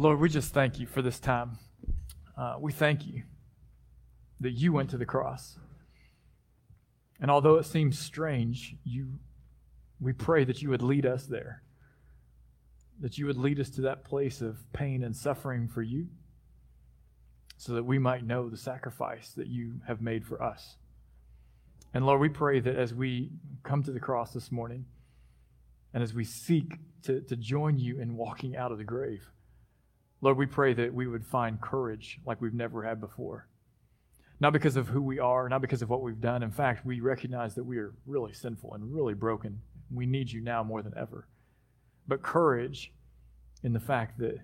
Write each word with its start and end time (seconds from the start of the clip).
Lord, 0.00 0.20
we 0.20 0.28
just 0.28 0.54
thank 0.54 0.78
you 0.78 0.86
for 0.86 1.02
this 1.02 1.18
time. 1.18 1.58
Uh, 2.36 2.54
we 2.60 2.70
thank 2.70 3.04
you 3.04 3.24
that 4.38 4.52
you 4.52 4.72
went 4.72 4.90
to 4.90 4.96
the 4.96 5.04
cross. 5.04 5.58
And 7.20 7.32
although 7.32 7.56
it 7.56 7.66
seems 7.66 7.98
strange, 7.98 8.76
you, 8.84 9.18
we 10.00 10.12
pray 10.12 10.44
that 10.44 10.62
you 10.62 10.68
would 10.68 10.82
lead 10.82 11.04
us 11.04 11.26
there, 11.26 11.64
that 13.00 13.18
you 13.18 13.26
would 13.26 13.38
lead 13.38 13.58
us 13.58 13.70
to 13.70 13.80
that 13.80 14.04
place 14.04 14.40
of 14.40 14.72
pain 14.72 15.02
and 15.02 15.16
suffering 15.16 15.66
for 15.66 15.82
you, 15.82 16.06
so 17.56 17.72
that 17.72 17.84
we 17.84 17.98
might 17.98 18.24
know 18.24 18.48
the 18.48 18.56
sacrifice 18.56 19.30
that 19.30 19.48
you 19.48 19.80
have 19.88 20.00
made 20.00 20.24
for 20.24 20.40
us. 20.40 20.76
And 21.92 22.06
Lord, 22.06 22.20
we 22.20 22.28
pray 22.28 22.60
that 22.60 22.76
as 22.76 22.94
we 22.94 23.32
come 23.64 23.82
to 23.82 23.90
the 23.90 23.98
cross 23.98 24.32
this 24.32 24.52
morning, 24.52 24.84
and 25.92 26.04
as 26.04 26.14
we 26.14 26.22
seek 26.22 26.78
to, 27.02 27.20
to 27.22 27.34
join 27.34 27.78
you 27.78 28.00
in 28.00 28.16
walking 28.16 28.56
out 28.56 28.70
of 28.70 28.78
the 28.78 28.84
grave, 28.84 29.32
Lord, 30.20 30.36
we 30.36 30.46
pray 30.46 30.74
that 30.74 30.92
we 30.92 31.06
would 31.06 31.24
find 31.24 31.60
courage 31.60 32.20
like 32.26 32.40
we've 32.40 32.54
never 32.54 32.82
had 32.82 33.00
before. 33.00 33.46
Not 34.40 34.52
because 34.52 34.76
of 34.76 34.88
who 34.88 35.02
we 35.02 35.18
are, 35.18 35.48
not 35.48 35.60
because 35.60 35.82
of 35.82 35.90
what 35.90 36.02
we've 36.02 36.20
done. 36.20 36.42
In 36.42 36.50
fact, 36.50 36.86
we 36.86 37.00
recognize 37.00 37.54
that 37.54 37.64
we 37.64 37.78
are 37.78 37.94
really 38.06 38.32
sinful 38.32 38.74
and 38.74 38.94
really 38.94 39.14
broken. 39.14 39.60
We 39.92 40.06
need 40.06 40.30
you 40.30 40.40
now 40.40 40.62
more 40.62 40.82
than 40.82 40.94
ever. 40.96 41.26
But 42.06 42.22
courage 42.22 42.92
in 43.62 43.72
the 43.72 43.80
fact 43.80 44.18
that 44.18 44.38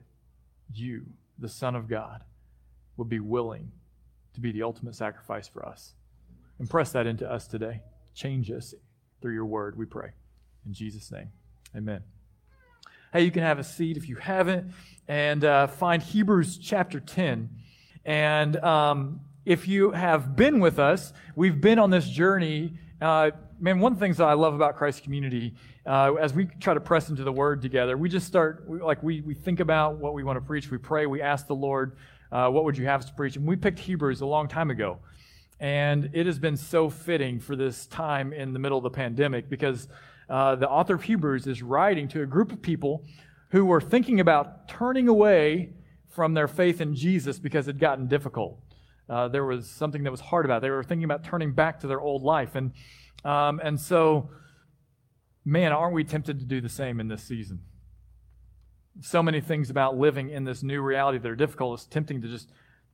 you, 0.73 1.07
the 1.39 1.49
Son 1.49 1.77
of 1.77 1.89
God, 1.89 2.25
would 2.97 3.09
be 3.09 3.21
willing 3.21 3.71
to 4.35 4.41
be 4.41 4.53
the 4.53 4.63
ultimate 4.63 4.95
sacrifice 4.95 5.49
for 5.49 5.67
us. 5.67 5.95
Impress 6.61 6.93
that 6.93 7.07
into 7.07 7.31
us 7.31 7.47
today. 7.47 7.81
Change 8.15 8.51
us 8.51 8.75
through 9.21 9.35
your 9.35 9.47
word, 9.47 9.77
we 9.77 9.87
pray. 9.87 10.11
In 10.67 10.73
Jesus' 10.73 11.11
name, 11.11 11.31
amen. 11.77 12.14
Hey, 13.15 13.23
you 13.23 13.31
can 13.31 13.45
have 13.45 13.61
a 13.61 13.63
seat 13.63 13.97
if 13.97 14.09
you 14.09 14.17
haven't 14.17 14.73
and 15.07 15.45
uh, 15.45 15.69
find 15.69 16.03
Hebrews 16.03 16.59
chapter 16.59 16.99
10. 16.99 17.49
And 18.05 18.57
um, 18.57 19.21
if 19.45 19.69
you 19.69 19.93
have 19.93 20.35
been 20.35 20.59
with 20.59 20.81
us, 20.81 21.13
we've 21.37 21.61
been 21.61 21.79
on 21.79 21.91
this 21.91 22.09
journey. 22.09 22.77
Uh, 23.01 23.31
man, 23.61 23.79
one 23.79 23.93
of 23.93 24.01
the 24.01 24.05
things 24.05 24.17
that 24.17 24.25
I 24.25 24.33
love 24.33 24.55
about 24.55 24.75
Christ 24.75 25.05
Community, 25.05 25.55
uh, 25.87 26.15
as 26.15 26.35
we 26.35 26.47
try 26.59 26.75
to 26.75 26.81
press 26.81 27.09
into 27.09 27.23
the 27.23 27.31
Word 27.31 27.63
together, 27.63 27.97
we 27.97 28.09
just 28.09 28.27
start, 28.27 28.69
like, 28.69 29.01
we, 29.01 29.21
we 29.21 29.33
think 29.33 29.61
about 29.61 29.99
what 29.99 30.13
we 30.13 30.25
want 30.25 30.37
to 30.39 30.45
preach, 30.45 30.69
we 30.69 30.79
pray, 30.79 31.07
we 31.07 31.23
ask 31.23 31.47
the 31.47 31.55
Lord, 31.55 31.97
uh, 32.33 32.49
what 32.49 32.65
would 32.65 32.77
you 32.77 32.87
have 32.87 33.03
us 33.03 33.07
to 33.07 33.15
preach? 33.15 33.37
And 33.37 33.47
we 33.47 33.55
picked 33.55 33.79
Hebrews 33.79 34.23
a 34.23 34.27
long 34.27 34.49
time 34.49 34.73
ago. 34.73 34.99
And 35.61 36.11
it 36.15 36.27
has 36.27 36.41
been 36.41 36.57
so 36.57 36.91
fitting 36.91 37.39
for 37.39 37.55
this 37.55 37.87
time 37.87 38.33
in 38.33 38.53
the 38.53 38.59
middle 38.59 38.77
of 38.77 38.83
the 38.83 38.91
pandemic 38.91 39.49
because 39.49 39.87
uh, 40.29 40.57
the 40.57 40.69
author 40.69 40.95
of 40.95 41.03
Hebrews 41.03 41.47
is 41.47 41.63
writing 41.63 42.09
to 42.09 42.23
a 42.23 42.27
group 42.27 42.53
of 42.53 42.63
people 42.63 43.05
who 43.51 43.65
were 43.65 43.81
thinking 43.81 44.21
about 44.21 44.69
turning 44.69 45.09
away 45.09 45.75
from 46.09 46.35
their 46.35 46.49
faith 46.49 46.81
in 46.81 46.95
Jesus 46.95 47.39
because 47.39 47.69
it 47.69 47.73
had 47.73 47.81
gotten 47.81 48.07
difficult. 48.07 48.59
Uh, 49.09 49.29
there 49.29 49.45
was 49.45 49.69
something 49.69 50.03
that 50.05 50.11
was 50.11 50.21
hard 50.21 50.45
about 50.45 50.59
it. 50.59 50.61
They 50.63 50.71
were 50.71 50.83
thinking 50.83 51.05
about 51.05 51.25
turning 51.25 51.53
back 51.53 51.81
to 51.81 51.87
their 51.87 52.01
old 52.01 52.23
life. 52.23 52.55
And, 52.55 52.73
um, 53.25 53.61
and 53.63 53.79
so, 53.79 54.31
man, 55.45 55.73
aren't 55.73 55.95
we 55.95 56.05
tempted 56.05 56.39
to 56.39 56.47
do 56.47 56.61
the 56.61 56.69
same 56.69 57.01
in 57.01 57.09
this 57.09 57.23
season? 57.23 57.61
So 59.01 59.23
many 59.23 59.41
things 59.41 59.71
about 59.71 59.99
living 59.99 60.31
in 60.31 60.45
this 60.45 60.63
new 60.63 60.81
reality 60.81 61.19
that 61.19 61.29
are 61.29 61.37
difficult. 61.37 61.81
It's 61.81 61.87
tempting 61.87 62.23
to 62.23 62.29
just 62.29 62.51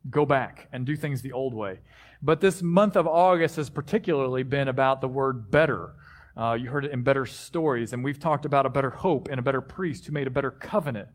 go 0.09 0.25
back 0.25 0.69
and 0.73 0.87
do 0.87 0.97
things 0.97 1.23
the 1.23 1.33
old 1.33 1.55
way. 1.55 1.81
But 2.23 2.41
this 2.41 2.63
month 2.63 2.97
of 2.97 3.07
August 3.07 3.57
has 3.57 3.69
particularly 3.71 4.43
been 4.43 4.69
about 4.69 5.01
the 5.01 5.09
word 5.09 5.51
better. 5.51 5.95
Uh, 6.37 6.55
you 6.55 6.71
heard 6.71 6.85
it 6.85 6.93
in 6.93 7.03
better 7.03 7.27
stories, 7.27 7.93
and 7.93 8.05
we've 8.05 8.19
talked 8.19 8.45
about 8.45 8.67
a 8.67 8.71
better 8.71 8.91
hope 8.91 9.29
and 9.29 9.39
a 9.39 9.43
better 9.43 9.61
priest 9.61 10.07
who 10.07 10.13
made 10.13 10.27
a 10.27 10.31
better 10.31 10.51
covenant. 10.51 11.09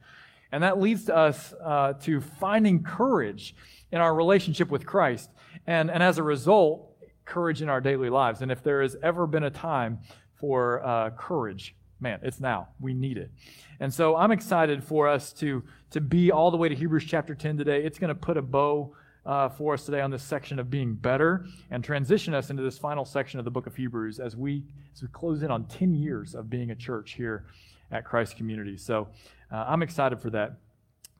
And 0.51 0.63
that 0.63 0.79
leads 0.79 1.05
to 1.05 1.15
us 1.15 1.53
uh, 1.63 1.93
to 2.01 2.21
finding 2.21 2.83
courage 2.83 3.55
in 3.91 3.99
our 3.99 4.13
relationship 4.13 4.69
with 4.69 4.85
Christ. 4.85 5.29
And, 5.67 5.89
and 5.89 6.03
as 6.03 6.17
a 6.17 6.23
result, 6.23 6.95
courage 7.25 7.61
in 7.61 7.69
our 7.69 7.81
daily 7.81 8.09
lives. 8.09 8.41
And 8.41 8.51
if 8.51 8.63
there 8.63 8.81
has 8.81 8.95
ever 9.01 9.27
been 9.27 9.43
a 9.43 9.49
time 9.49 9.99
for 10.35 10.85
uh, 10.85 11.09
courage, 11.11 11.75
man, 11.99 12.19
it's 12.21 12.39
now. 12.39 12.69
We 12.79 12.93
need 12.93 13.17
it. 13.17 13.31
And 13.79 13.93
so 13.93 14.15
I'm 14.15 14.31
excited 14.31 14.83
for 14.83 15.07
us 15.07 15.33
to, 15.33 15.63
to 15.91 16.01
be 16.01 16.31
all 16.31 16.51
the 16.51 16.57
way 16.57 16.69
to 16.69 16.75
Hebrews 16.75 17.05
chapter 17.05 17.35
10 17.35 17.57
today. 17.57 17.83
It's 17.83 17.99
going 17.99 18.09
to 18.09 18.15
put 18.15 18.37
a 18.37 18.41
bow 18.41 18.95
uh, 19.25 19.49
for 19.49 19.73
us 19.73 19.85
today 19.85 20.01
on 20.01 20.11
this 20.11 20.23
section 20.23 20.59
of 20.59 20.69
being 20.69 20.93
better 20.93 21.45
and 21.71 21.83
transition 21.83 22.33
us 22.33 22.49
into 22.49 22.63
this 22.63 22.77
final 22.77 23.05
section 23.05 23.39
of 23.39 23.45
the 23.45 23.51
book 23.51 23.67
of 23.67 23.75
Hebrews 23.75 24.19
as 24.19 24.35
we, 24.35 24.63
as 24.93 25.01
we 25.01 25.07
close 25.09 25.41
in 25.41 25.51
on 25.51 25.65
10 25.65 25.95
years 25.95 26.35
of 26.35 26.49
being 26.49 26.71
a 26.71 26.75
church 26.75 27.13
here 27.13 27.45
at 27.91 28.05
Christ 28.05 28.37
Community. 28.37 28.77
So 28.77 29.07
uh, 29.51 29.65
I'm 29.67 29.81
excited 29.81 30.19
for 30.19 30.29
that. 30.31 30.57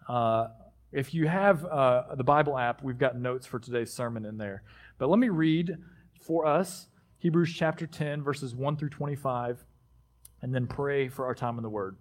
Uh, 0.07 0.47
if 0.91 1.13
you 1.13 1.27
have 1.27 1.65
uh, 1.65 2.15
the 2.15 2.23
Bible 2.23 2.57
app, 2.57 2.83
we've 2.83 2.97
got 2.97 3.17
notes 3.17 3.45
for 3.45 3.59
today's 3.59 3.91
sermon 3.91 4.25
in 4.25 4.37
there. 4.37 4.63
But 4.97 5.09
let 5.09 5.19
me 5.19 5.29
read 5.29 5.75
for 6.21 6.45
us 6.45 6.87
Hebrews 7.17 7.53
chapter 7.53 7.87
10, 7.87 8.23
verses 8.23 8.55
1 8.55 8.77
through 8.77 8.89
25, 8.89 9.65
and 10.41 10.53
then 10.53 10.67
pray 10.67 11.07
for 11.07 11.25
our 11.25 11.33
time 11.33 11.57
in 11.57 11.63
the 11.63 11.69
Word. 11.69 11.97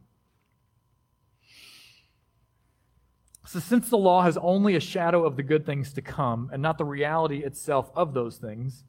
So, 3.54 3.60
since 3.60 3.88
the 3.88 3.96
law 3.96 4.22
has 4.22 4.36
only 4.38 4.74
a 4.74 4.80
shadow 4.80 5.24
of 5.24 5.36
the 5.36 5.44
good 5.44 5.64
things 5.64 5.92
to 5.92 6.02
come 6.02 6.50
and 6.52 6.60
not 6.60 6.76
the 6.76 6.84
reality 6.84 7.44
itself 7.44 7.88
of 7.94 8.12
those 8.12 8.36
things, 8.36 8.82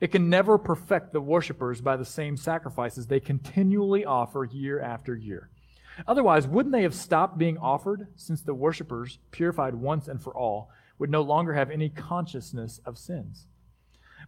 it 0.00 0.08
can 0.08 0.28
never 0.28 0.58
perfect 0.58 1.12
the 1.12 1.20
worshippers 1.20 1.80
by 1.80 1.96
the 1.96 2.04
same 2.04 2.36
sacrifices 2.36 3.06
they 3.06 3.20
continually 3.20 4.04
offer 4.04 4.42
year 4.42 4.80
after 4.80 5.14
year. 5.14 5.50
Otherwise, 6.08 6.48
wouldn't 6.48 6.72
they 6.72 6.82
have 6.82 6.96
stopped 6.96 7.38
being 7.38 7.58
offered 7.58 8.08
since 8.16 8.42
the 8.42 8.54
worshippers, 8.54 9.20
purified 9.30 9.76
once 9.76 10.08
and 10.08 10.20
for 10.20 10.36
all, 10.36 10.68
would 10.98 11.10
no 11.10 11.22
longer 11.22 11.54
have 11.54 11.70
any 11.70 11.88
consciousness 11.88 12.80
of 12.84 12.98
sins? 12.98 13.46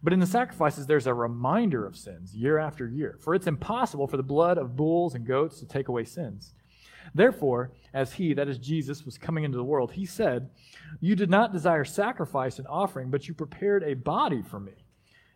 But 0.01 0.13
in 0.13 0.21
the 0.21 0.25
sacrifices, 0.25 0.87
there's 0.87 1.05
a 1.05 1.13
reminder 1.13 1.85
of 1.85 1.97
sins 1.97 2.33
year 2.33 2.57
after 2.57 2.87
year, 2.87 3.17
for 3.19 3.35
it's 3.35 3.45
impossible 3.45 4.07
for 4.07 4.15
the 4.15 4.23
blood 4.23 4.57
of 4.57 4.77
bulls 4.77 5.15
and 5.15 5.27
goats 5.27 5.59
to 5.59 5.65
take 5.65 5.89
away 5.89 6.05
sins. 6.05 6.53
Therefore, 7.13 7.71
as 7.93 8.13
he, 8.13 8.33
that 8.33 8.47
is 8.47 8.57
Jesus, 8.57 9.05
was 9.05 9.17
coming 9.17 9.43
into 9.43 9.57
the 9.57 9.63
world, 9.63 9.91
he 9.91 10.05
said, 10.05 10.49
You 10.99 11.15
did 11.15 11.29
not 11.29 11.53
desire 11.53 11.85
sacrifice 11.85 12.57
and 12.57 12.67
offering, 12.67 13.09
but 13.09 13.27
you 13.27 13.33
prepared 13.33 13.83
a 13.83 13.93
body 13.93 14.41
for 14.41 14.59
me. 14.59 14.73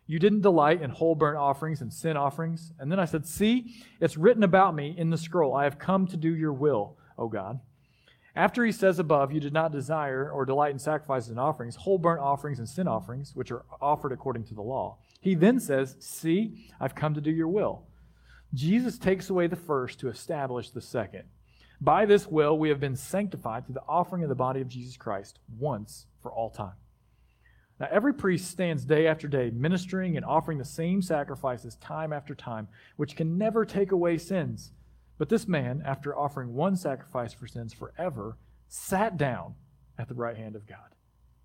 You 0.06 0.18
didn't 0.18 0.42
delight 0.42 0.82
in 0.82 0.90
whole 0.90 1.14
burnt 1.14 1.36
offerings 1.36 1.80
and 1.80 1.92
sin 1.92 2.16
offerings. 2.16 2.72
And 2.78 2.90
then 2.90 3.00
I 3.00 3.04
said, 3.06 3.26
See, 3.26 3.74
it's 4.00 4.16
written 4.16 4.42
about 4.42 4.74
me 4.74 4.94
in 4.96 5.10
the 5.10 5.18
scroll. 5.18 5.54
I 5.54 5.64
have 5.64 5.78
come 5.78 6.06
to 6.08 6.16
do 6.16 6.34
your 6.34 6.52
will, 6.52 6.96
O 7.18 7.28
God. 7.28 7.60
After 8.36 8.64
he 8.64 8.72
says 8.72 8.98
above, 8.98 9.32
You 9.32 9.40
did 9.40 9.52
not 9.52 9.72
desire 9.72 10.30
or 10.30 10.44
delight 10.44 10.72
in 10.72 10.78
sacrifices 10.78 11.30
and 11.30 11.40
offerings, 11.40 11.74
whole 11.74 11.98
burnt 11.98 12.20
offerings 12.20 12.58
and 12.58 12.68
sin 12.68 12.86
offerings, 12.86 13.34
which 13.34 13.50
are 13.50 13.64
offered 13.80 14.12
according 14.12 14.44
to 14.44 14.54
the 14.54 14.62
law. 14.62 14.98
He 15.20 15.34
then 15.34 15.58
says, 15.58 15.96
See, 15.98 16.70
I've 16.80 16.94
come 16.94 17.14
to 17.14 17.20
do 17.20 17.30
your 17.30 17.48
will. 17.48 17.82
Jesus 18.54 18.98
takes 18.98 19.28
away 19.28 19.48
the 19.48 19.56
first 19.56 19.98
to 20.00 20.08
establish 20.08 20.70
the 20.70 20.80
second. 20.80 21.24
By 21.80 22.06
this 22.06 22.26
will, 22.26 22.58
we 22.58 22.70
have 22.70 22.80
been 22.80 22.96
sanctified 22.96 23.66
through 23.66 23.74
the 23.74 23.82
offering 23.88 24.22
of 24.22 24.28
the 24.28 24.34
body 24.34 24.60
of 24.60 24.68
Jesus 24.68 24.96
Christ 24.96 25.38
once 25.58 26.06
for 26.22 26.32
all 26.32 26.50
time. 26.50 26.72
Now, 27.78 27.88
every 27.90 28.14
priest 28.14 28.50
stands 28.50 28.86
day 28.86 29.06
after 29.06 29.28
day, 29.28 29.50
ministering 29.50 30.16
and 30.16 30.24
offering 30.24 30.56
the 30.56 30.64
same 30.64 31.02
sacrifices 31.02 31.76
time 31.76 32.12
after 32.12 32.34
time, 32.34 32.68
which 32.96 33.16
can 33.16 33.36
never 33.36 33.66
take 33.66 33.92
away 33.92 34.16
sins. 34.16 34.72
But 35.18 35.28
this 35.28 35.46
man, 35.46 35.82
after 35.84 36.16
offering 36.16 36.54
one 36.54 36.76
sacrifice 36.76 37.34
for 37.34 37.46
sins 37.46 37.74
forever, 37.74 38.38
sat 38.68 39.18
down 39.18 39.54
at 39.98 40.08
the 40.08 40.14
right 40.14 40.36
hand 40.36 40.56
of 40.56 40.66
God. 40.66 40.94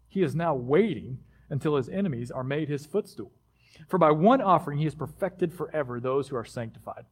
He 0.08 0.24
is 0.24 0.36
now 0.36 0.56
waiting 0.56 1.20
until 1.50 1.76
his 1.76 1.90
enemies 1.90 2.32
are 2.32 2.44
made 2.44 2.70
his 2.70 2.86
footstool. 2.86 3.32
For 3.88 3.98
by 3.98 4.12
one 4.12 4.42
offering 4.42 4.78
he 4.78 4.86
has 4.86 4.96
perfected 4.96 5.54
forever 5.54 6.00
those 6.00 6.30
who 6.30 6.36
are 6.38 6.46
sanctified. 6.46 7.06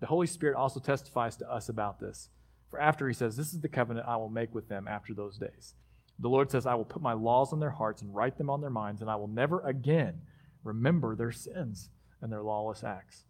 The 0.00 0.06
Holy 0.06 0.26
Spirit 0.26 0.56
also 0.56 0.80
testifies 0.80 1.36
to 1.36 1.50
us 1.50 1.68
about 1.70 1.98
this. 1.98 2.28
For 2.70 2.80
after 2.80 3.06
he 3.08 3.14
says, 3.14 3.36
This 3.36 3.52
is 3.52 3.60
the 3.60 3.68
covenant 3.68 4.06
I 4.08 4.16
will 4.16 4.28
make 4.28 4.54
with 4.54 4.68
them 4.68 4.86
after 4.88 5.14
those 5.14 5.38
days. 5.38 5.74
The 6.18 6.28
Lord 6.28 6.50
says, 6.50 6.66
I 6.66 6.74
will 6.74 6.84
put 6.84 7.02
my 7.02 7.12
laws 7.12 7.52
on 7.52 7.60
their 7.60 7.70
hearts 7.70 8.02
and 8.02 8.14
write 8.14 8.38
them 8.38 8.50
on 8.50 8.60
their 8.60 8.70
minds, 8.70 9.02
and 9.02 9.10
I 9.10 9.16
will 9.16 9.28
never 9.28 9.60
again 9.60 10.22
remember 10.64 11.14
their 11.14 11.32
sins 11.32 11.90
and 12.20 12.32
their 12.32 12.42
lawless 12.42 12.82
acts. 12.82 13.24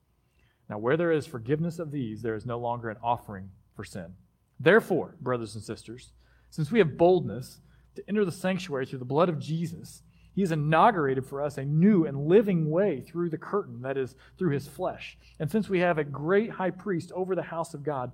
Now, 0.71 0.79
where 0.79 0.97
there 0.97 1.13
is 1.13 1.27
forgiveness 1.27 1.79
of 1.79 1.91
these, 1.91 2.23
there 2.23 2.35
is 2.35 2.47
no 2.47 2.59
longer 2.59 2.89
an 2.89 2.97
offering 3.03 3.51
for 3.75 3.85
sin. 3.85 4.15
Therefore, 4.59 5.15
brothers 5.21 5.55
and 5.55 5.63
sisters, 5.63 6.13
since 6.51 6.71
we 6.71 6.79
have 6.79 6.97
boldness 6.97 7.61
to 7.97 8.09
enter 8.09 8.25
the 8.25 8.33
sanctuary 8.33 8.87
through 8.87 9.01
the 9.01 9.05
blood 9.05 9.29
of 9.29 9.39
Jesus, 9.39 10.03
he 10.35 10.43
has 10.43 10.53
inaugurated 10.53 11.25
for 11.25 11.41
us 11.43 11.57
a 11.57 11.65
new 11.65 12.05
and 12.05 12.27
living 12.27 12.71
way 12.71 13.01
through 13.01 13.31
the 13.31 13.39
curtain, 13.39 13.83
that 13.83 13.97
is, 13.97 14.15
through 14.39 14.51
his 14.51 14.69
flesh. 14.69 15.17
And 15.41 15.51
since 15.51 15.69
we 15.69 15.81
have 15.81 15.99
a 15.99 16.05
great 16.05 16.51
high 16.51 16.71
priest 16.71 17.11
over 17.13 17.35
the 17.35 17.43
house 17.43 17.73
of 17.73 17.83
God, 17.83 18.13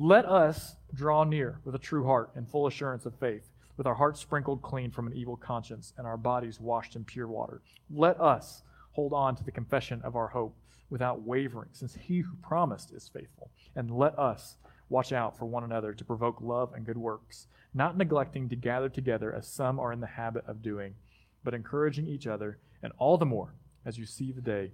let 0.00 0.24
us 0.24 0.76
draw 0.94 1.24
near 1.24 1.60
with 1.64 1.74
a 1.74 1.78
true 1.78 2.04
heart 2.04 2.30
and 2.34 2.48
full 2.48 2.66
assurance 2.66 3.06
of 3.06 3.14
faith, 3.14 3.50
with 3.76 3.86
our 3.86 3.94
hearts 3.94 4.20
sprinkled 4.20 4.62
clean 4.62 4.90
from 4.90 5.06
an 5.06 5.12
evil 5.12 5.36
conscience 5.36 5.92
and 5.96 6.06
our 6.06 6.16
bodies 6.16 6.60
washed 6.60 6.96
in 6.96 7.04
pure 7.04 7.28
water. 7.28 7.60
Let 7.90 8.20
us 8.20 8.62
hold 8.92 9.12
on 9.12 9.36
to 9.36 9.44
the 9.44 9.52
confession 9.52 10.00
of 10.02 10.16
our 10.16 10.28
hope 10.28 10.56
without 10.88 11.22
wavering, 11.22 11.68
since 11.72 11.94
he 11.94 12.20
who 12.20 12.34
promised 12.42 12.92
is 12.92 13.08
faithful. 13.08 13.50
And 13.76 13.90
let 13.90 14.18
us 14.18 14.56
Watch 14.90 15.12
out 15.12 15.38
for 15.38 15.46
one 15.46 15.62
another 15.62 15.94
to 15.94 16.04
provoke 16.04 16.40
love 16.40 16.72
and 16.74 16.84
good 16.84 16.98
works, 16.98 17.46
not 17.72 17.96
neglecting 17.96 18.48
to 18.48 18.56
gather 18.56 18.88
together 18.88 19.32
as 19.32 19.46
some 19.46 19.78
are 19.78 19.92
in 19.92 20.00
the 20.00 20.06
habit 20.08 20.44
of 20.48 20.62
doing, 20.62 20.96
but 21.44 21.54
encouraging 21.54 22.08
each 22.08 22.26
other, 22.26 22.58
and 22.82 22.92
all 22.98 23.16
the 23.16 23.24
more 23.24 23.54
as 23.86 23.96
you 23.96 24.04
see 24.04 24.32
the 24.32 24.40
day 24.40 24.72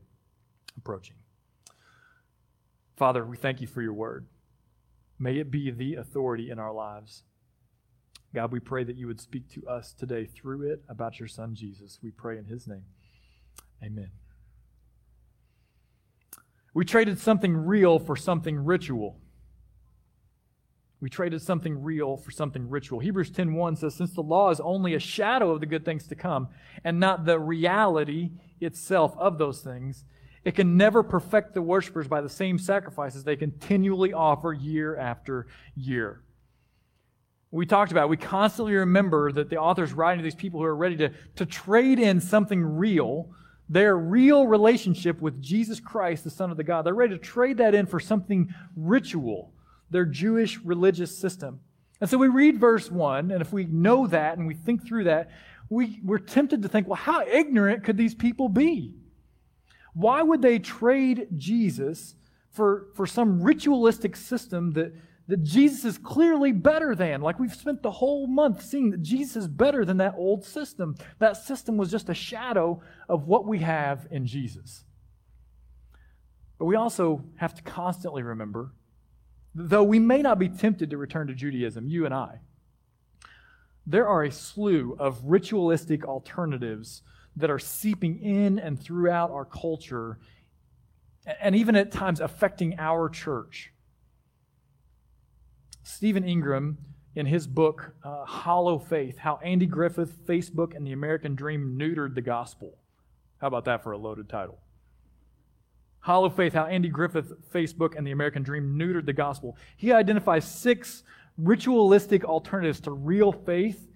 approaching. 0.79 1.17
Father, 2.97 3.27
we 3.27 3.37
thank 3.37 3.61
you 3.61 3.67
for 3.67 3.83
your 3.83 3.93
word. 3.93 4.25
May 5.19 5.39
it 5.39 5.51
be 5.51 5.71
the 5.71 5.95
authority 5.95 6.51
in 6.51 6.59
our 6.59 6.73
lives. 6.73 7.23
God, 8.35 8.53
we 8.53 8.61
pray 8.61 8.85
that 8.85 8.97
you 8.97 9.07
would 9.07 9.21
speak 9.21 9.49
to 9.55 9.67
us 9.67 9.93
today 9.93 10.27
through 10.27 10.71
it 10.71 10.83
about 10.89 11.19
your 11.19 11.29
son 11.29 11.55
Jesus. 11.55 11.99
We 12.03 12.11
pray 12.11 12.37
in 12.37 12.45
his 12.45 12.67
name. 12.67 12.85
Amen. 13.83 14.11
We 16.75 16.85
traded 16.85 17.19
something 17.19 17.57
real 17.57 17.99
for 17.99 18.17
something 18.17 18.63
ritual. 18.63 19.19
We 21.01 21.09
traded 21.09 21.41
something 21.41 21.83
real 21.83 22.17
for 22.17 22.31
something 22.31 22.69
ritual. 22.69 23.01
Hebrews 23.01 23.31
10:1 23.31 23.77
says 23.77 23.95
since 23.95 24.13
the 24.13 24.23
law 24.23 24.51
is 24.51 24.61
only 24.61 24.95
a 24.95 24.99
shadow 24.99 25.51
of 25.51 25.61
the 25.61 25.67
good 25.67 25.85
things 25.85 26.07
to 26.09 26.15
come 26.15 26.49
and 26.85 26.99
not 26.99 27.25
the 27.25 27.39
reality 27.39 28.33
itself 28.61 29.17
of 29.17 29.39
those 29.39 29.63
things, 29.63 30.05
it 30.47 30.55
can 30.55 30.79
never 30.79 31.03
perfect 31.03 31.53
the 31.53 31.61
worshipers 31.61 32.09
by 32.09 32.23
the 32.23 32.29
same 32.31 32.59
sacrifices 32.59 33.25
they 33.25 33.37
continually 33.37 34.15
offer 34.15 34.55
year 34.55 34.97
after 34.97 35.47
year 35.75 36.23
we 37.51 37.67
talked 37.67 37.93
about, 37.93 38.09
we 38.09 38.17
constantly 38.17 38.75
remember 38.75 39.33
that 39.33 39.51
the 39.51 39.57
author 39.57 39.85
is 39.85 39.93
writing 39.93 40.19
to 40.19 40.25
these 40.25 40.35
people 40.35 40.61
who 40.61 40.67
are 40.67 40.77
ready 40.77 40.97
to, 40.97 41.11
to 41.37 41.47
trade 41.47 41.99
in 41.99 42.21
something 42.21 42.63
real, 42.63 43.31
their 43.69 43.97
real 43.97 44.47
relationship 44.47 45.21
with 45.21 45.41
Jesus 45.41 45.81
Christ, 45.81 46.25
the 46.25 46.31
Son 46.31 46.51
of 46.51 46.57
the 46.57 46.65
God. 46.65 46.85
They're 46.85 46.95
ready 46.95 47.15
to 47.15 47.23
trade 47.23 47.59
that 47.59 47.75
in 47.75 47.87
for 47.87 48.01
something 48.01 48.53
ritual, 48.77 49.53
their 49.91 50.05
Jewish 50.05 50.59
religious 50.61 51.17
system. 51.17 51.61
And 52.01 52.11
so 52.11 52.19
we 52.19 52.29
read 52.29 52.61
verse 52.61 52.91
1, 52.91 53.31
and 53.31 53.41
if 53.41 53.53
we 53.53 53.65
know 53.65 54.07
that 54.09 54.37
and 54.37 54.47
we 54.47 54.55
think 54.55 54.87
through 54.87 55.05
that, 55.05 55.31
we, 55.71 56.01
we're 56.05 56.19
tempted 56.19 56.63
to 56.63 56.69
think, 56.69 56.87
well, 56.87 56.97
how 56.97 57.27
ignorant 57.27 57.85
could 57.85 57.97
these 57.97 58.15
people 58.15 58.49
be? 58.49 58.95
Why 59.97 60.23
would 60.23 60.43
they 60.43 60.59
trade 60.59 61.29
Jesus 61.37 62.17
for, 62.57 62.89
for 62.95 63.07
some 63.07 63.43
ritualistic 63.43 64.17
system 64.17 64.73
that, 64.73 64.95
that 65.29 65.43
Jesus 65.43 65.85
is 65.85 65.99
clearly 65.99 66.53
better 66.53 66.95
than. 66.95 67.21
Like 67.21 67.39
we've 67.39 67.55
spent 67.55 67.83
the 67.83 67.91
whole 67.91 68.27
month 68.27 68.63
seeing 68.63 68.91
that 68.93 69.03
Jesus 69.03 69.37
is 69.37 69.49
better 69.49 69.85
than 69.85 69.99
that 69.99 70.15
old 70.17 70.43
system. 70.43 70.97
That 71.19 71.37
system 71.37 71.77
was 71.77 71.91
just 71.91 72.09
a 72.09 72.15
shadow 72.15 72.81
of 73.11 73.27
what 73.27 73.47
we 73.47 73.59
have 73.59 74.07
in 74.11 74.27
Jesus. 74.27 74.85
But 76.59 76.65
we 76.65 76.77
also 76.77 77.25
have 77.37 77.55
to 77.55 77.63
constantly 77.63 78.23
remember, 78.23 78.73
though 79.55 79.85
we 79.85 79.99
may 79.99 80.23
not 80.23 80.39
be 80.39 80.49
tempted 80.49 80.89
to 80.91 80.97
return 80.97 81.27
to 81.27 81.35
Judaism, 81.35 81.89
you 81.89 82.07
and 82.07 82.15
I, 82.15 82.41
there 83.87 84.09
are 84.09 84.25
a 84.25 84.33
slew 84.33 84.97
of 84.99 85.23
ritualistic 85.25 86.07
alternatives 86.07 87.03
that 87.37 87.51
are 87.51 87.59
seeping 87.59 88.21
in 88.21 88.59
and 88.59 88.81
throughout 88.81 89.31
our 89.31 89.45
culture, 89.45 90.19
and 91.41 91.55
even 91.55 91.77
at 91.77 91.93
times 91.93 92.21
affecting 92.21 92.79
our 92.79 93.09
church. 93.09 93.73
Stephen 95.83 96.25
Ingram, 96.25 96.79
in 97.17 97.27
his 97.27 97.47
book, 97.47 97.95
uh, 98.05 98.25
Hollow 98.25 98.79
Faith 98.79 99.19
How 99.19 99.41
Andy 99.43 99.67
Griffith, 99.67 100.25
Facebook, 100.27 100.77
and 100.77 100.87
the 100.87 100.93
American 100.93 101.35
Dream 101.35 101.77
Neutered 101.81 102.15
the 102.15 102.21
Gospel. 102.21 102.77
How 103.39 103.49
about 103.49 103.65
that 103.65 103.83
for 103.83 103.93
a 103.93 103.99
loaded 103.99 104.29
title? 104.29 104.59
Hollow 106.01 106.29
Faith 106.29 106.53
How 106.53 106.67
Andy 106.67 106.91
Griffith, 106.91 107.33
Facebook, 107.51 107.97
and 107.97 108.07
the 108.07 108.13
American 108.13 108.43
Dream 108.43 108.79
Neutered 108.79 109.07
the 109.07 109.13
Gospel. 109.15 109.57
He 109.77 109.93
identifies 109.93 110.45
six 110.45 111.03
ritualistic 111.39 112.25
alternatives 112.25 112.81
to 112.81 112.91
real 112.91 113.33
faith 113.33 113.89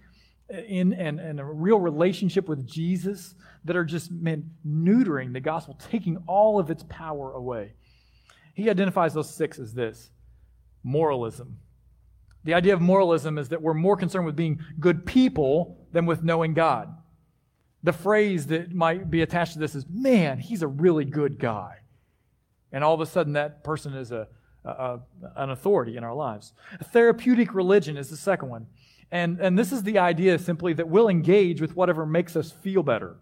in 0.51 0.93
and, 0.93 1.21
and 1.21 1.41
a 1.41 1.45
real 1.45 1.79
relationship 1.79 2.49
with 2.49 2.67
Jesus 2.67 3.35
that 3.65 3.77
are 3.77 3.85
just 3.85 4.11
meant 4.11 4.45
neutering 4.67 5.33
the 5.33 5.41
gospel, 5.41 5.79
taking 5.91 6.17
all 6.27 6.59
of 6.59 6.71
its 6.71 6.85
power 6.89 7.33
away. 7.33 7.75
He 8.55 8.69
identifies 8.69 9.15
those 9.15 9.33
six 9.33 9.59
as 9.59 9.75
this 9.75 10.11
moralism, 10.83 11.59
the 12.45 12.55
idea 12.55 12.75
of 12.75 12.81
moralism 12.81 13.39
is 13.39 13.51
that 13.51 13.61
we're 13.61 13.75
more 13.75 13.97
concerned 13.97 14.27
with 14.27 14.37
being 14.37 14.61
good 14.79 15.05
people 15.05 15.87
than 15.93 16.07
with 16.07 16.23
knowing 16.23 16.55
God. 16.55 16.95
The 17.83 17.93
phrase 17.93 18.47
that 18.47 18.73
might 18.73 19.11
be 19.11 19.23
attached 19.23 19.55
to 19.55 19.59
this 19.59 19.75
is, 19.75 19.87
man, 19.89 20.39
he's 20.39 20.63
a 20.63 20.67
really 20.67 21.05
good 21.05 21.39
guy. 21.39 21.79
And 22.73 22.85
all 22.85 22.95
of 22.95 23.01
a 23.01 23.07
sudden, 23.07 23.35
that 23.35 23.65
person 23.65 23.95
is 23.95 24.13
a, 24.13 24.29
a, 24.65 25.01
an 25.37 25.51
authority 25.51 25.97
in 25.97 26.05
our 26.05 26.15
lives. 26.15 26.53
A 26.79 26.85
therapeutic 26.85 27.55
religion 27.55 27.97
is 27.97 28.11
the 28.11 28.17
second 28.17 28.49
one. 28.49 28.67
And, 29.13 29.41
and 29.41 29.59
this 29.59 29.73
is 29.73 29.83
the 29.83 29.99
idea 29.99 30.39
simply 30.39 30.73
that 30.75 30.89
we'll 30.89 31.09
engage 31.09 31.61
with 31.61 31.75
whatever 31.75 32.07
makes 32.07 32.37
us 32.37 32.51
feel 32.51 32.83
better. 32.83 33.17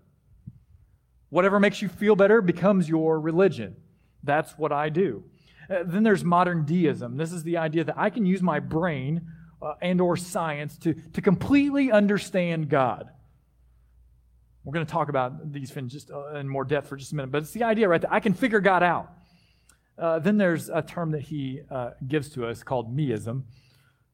Whatever 1.30 1.60
makes 1.60 1.80
you 1.82 1.88
feel 1.88 2.16
better 2.16 2.40
becomes 2.42 2.88
your 2.88 3.20
religion. 3.20 3.76
That's 4.22 4.58
what 4.58 4.72
I 4.72 4.88
do. 4.88 5.24
Uh, 5.70 5.84
then 5.84 6.02
there's 6.02 6.24
modern 6.24 6.64
deism. 6.64 7.16
This 7.16 7.32
is 7.32 7.42
the 7.42 7.58
idea 7.58 7.84
that 7.84 7.98
I 7.98 8.10
can 8.10 8.26
use 8.26 8.42
my 8.42 8.60
brain 8.60 9.26
uh, 9.60 9.74
and 9.80 10.00
or 10.00 10.16
science 10.16 10.76
to, 10.78 10.94
to 11.12 11.20
completely 11.20 11.90
understand 11.90 12.68
God. 12.68 13.10
We're 14.64 14.72
going 14.72 14.86
to 14.86 14.92
talk 14.92 15.08
about 15.08 15.52
these 15.52 15.74
in 15.76 15.88
just 15.88 16.10
uh, 16.10 16.34
in 16.34 16.48
more 16.48 16.64
depth 16.64 16.88
for 16.88 16.96
just 16.96 17.12
a 17.12 17.16
minute, 17.16 17.30
but 17.30 17.42
it's 17.42 17.52
the 17.52 17.64
idea, 17.64 17.88
right, 17.88 18.00
that 18.00 18.12
I 18.12 18.20
can 18.20 18.34
figure 18.34 18.60
God 18.60 18.82
out. 18.82 19.10
Uh, 19.96 20.18
then 20.18 20.36
there's 20.36 20.68
a 20.68 20.82
term 20.82 21.10
that 21.12 21.22
he 21.22 21.62
uh, 21.70 21.90
gives 22.06 22.28
to 22.30 22.46
us 22.46 22.62
called 22.62 22.94
meism. 22.94 23.44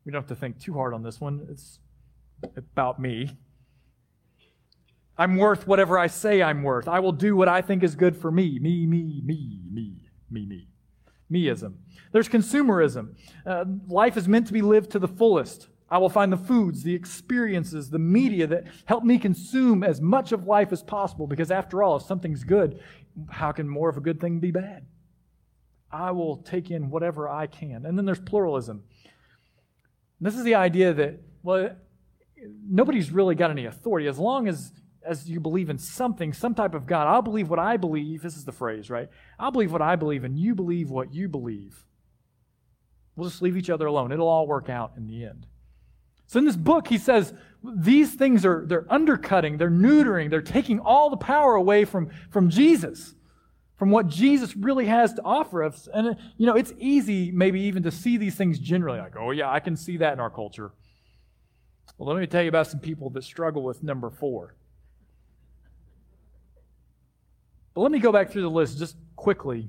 We 0.04 0.12
don't 0.12 0.22
have 0.22 0.28
to 0.28 0.36
think 0.36 0.60
too 0.60 0.74
hard 0.74 0.94
on 0.94 1.02
this 1.02 1.20
one. 1.20 1.46
It's 1.50 1.78
about 2.56 3.00
me. 3.00 3.30
I'm 5.16 5.36
worth 5.36 5.66
whatever 5.66 5.98
I 5.98 6.08
say 6.08 6.42
I'm 6.42 6.62
worth. 6.62 6.88
I 6.88 6.98
will 7.00 7.12
do 7.12 7.36
what 7.36 7.48
I 7.48 7.62
think 7.62 7.82
is 7.82 7.94
good 7.94 8.16
for 8.16 8.30
me. 8.30 8.58
Me, 8.58 8.86
me, 8.86 9.22
me, 9.24 9.60
me, 9.70 9.94
me, 10.30 10.46
me 10.46 10.66
me. 11.28 11.46
meism. 11.46 11.74
There's 12.12 12.28
consumerism. 12.28 13.14
Uh, 13.46 13.64
life 13.88 14.16
is 14.16 14.28
meant 14.28 14.46
to 14.48 14.52
be 14.52 14.62
lived 14.62 14.90
to 14.92 14.98
the 14.98 15.08
fullest. 15.08 15.68
I 15.90 15.98
will 15.98 16.08
find 16.08 16.32
the 16.32 16.36
foods, 16.36 16.82
the 16.82 16.94
experiences, 16.94 17.90
the 17.90 17.98
media 17.98 18.46
that 18.46 18.64
help 18.86 19.04
me 19.04 19.18
consume 19.18 19.84
as 19.84 20.00
much 20.00 20.32
of 20.32 20.46
life 20.46 20.72
as 20.72 20.82
possible 20.82 21.26
because, 21.26 21.50
after 21.50 21.82
all, 21.82 21.96
if 21.96 22.02
something's 22.02 22.42
good, 22.42 22.80
how 23.30 23.52
can 23.52 23.68
more 23.68 23.88
of 23.88 23.96
a 23.96 24.00
good 24.00 24.20
thing 24.20 24.40
be 24.40 24.50
bad? 24.50 24.86
I 25.92 26.10
will 26.10 26.38
take 26.38 26.70
in 26.70 26.90
whatever 26.90 27.28
I 27.28 27.46
can. 27.46 27.86
And 27.86 27.96
then 27.96 28.04
there's 28.04 28.18
pluralism. 28.18 28.82
This 30.24 30.36
is 30.36 30.44
the 30.44 30.54
idea 30.54 30.92
that, 30.94 31.20
well, 31.42 31.70
nobody's 32.68 33.10
really 33.10 33.34
got 33.34 33.50
any 33.50 33.66
authority. 33.66 34.06
As 34.08 34.19
long 34.19 34.48
as 34.48 34.72
as 35.04 35.28
you 35.28 35.40
believe 35.40 35.70
in 35.70 35.78
something, 35.78 36.32
some 36.32 36.54
type 36.54 36.74
of 36.74 36.86
God. 36.86 37.06
I'll 37.06 37.22
believe 37.22 37.50
what 37.50 37.58
I 37.58 37.76
believe. 37.76 38.22
This 38.22 38.36
is 38.36 38.44
the 38.44 38.52
phrase, 38.52 38.90
right? 38.90 39.08
I'll 39.38 39.50
believe 39.50 39.72
what 39.72 39.82
I 39.82 39.96
believe, 39.96 40.24
and 40.24 40.38
you 40.38 40.54
believe 40.54 40.90
what 40.90 41.12
you 41.12 41.28
believe. 41.28 41.84
We'll 43.16 43.28
just 43.28 43.43
leave 43.43 43.56
each 43.56 43.70
other 43.70 43.86
alone. 43.86 44.12
It'll 44.12 44.28
all 44.28 44.46
work 44.46 44.69
out 44.69 44.93
in 44.96 45.06
the 45.06 45.24
end. 45.24 45.46
So 46.26 46.38
in 46.38 46.46
this 46.46 46.56
book, 46.56 46.88
he 46.88 46.98
says 46.98 47.34
these 47.62 48.14
things 48.14 48.44
are 48.44 48.64
they're 48.66 48.86
undercutting, 48.90 49.58
they're 49.58 49.70
neutering, 49.70 50.31
they're 50.31 50.40
taking 50.40 50.81
all 50.81 51.10
the 51.10 51.16
power 51.16 51.54
away 51.54 51.84
from, 51.84 52.10
from 52.31 52.48
Jesus, 52.48 53.14
from 53.76 53.90
what 53.90 54.06
Jesus 54.06 54.56
really 54.56 54.86
has 54.86 55.14
to 55.14 55.22
offer 55.22 55.62
us. 55.62 55.88
And 55.93 56.16
you 56.36 56.46
know, 56.46 56.54
it's 56.54 56.72
easy 56.78 57.31
maybe 57.32 57.60
even 57.62 57.82
to 57.82 57.90
see 57.90 58.16
these 58.16 58.34
things 58.34 58.58
generally, 58.58 58.98
like, 58.98 59.16
oh 59.19 59.31
yeah, 59.31 59.50
I 59.50 59.60
can 59.60 59.76
see 59.76 59.96
that 59.98 60.12
in 60.12 60.20
our 60.20 60.31
culture. 60.31 60.72
Well, 61.98 62.12
let 62.12 62.20
me 62.20 62.26
tell 62.26 62.43
you 62.43 62.48
about 62.48 62.66
some 62.66 62.81
people 62.81 63.10
that 63.10 63.24
struggle 63.24 63.62
with 63.62 63.82
number 63.82 64.10
four. 64.10 64.56
But 67.74 67.82
let 67.82 67.93
me 67.93 67.98
go 67.98 68.12
back 68.12 68.31
through 68.31 68.43
the 68.43 68.50
list 68.50 68.78
just 68.78 68.96
quickly 69.16 69.69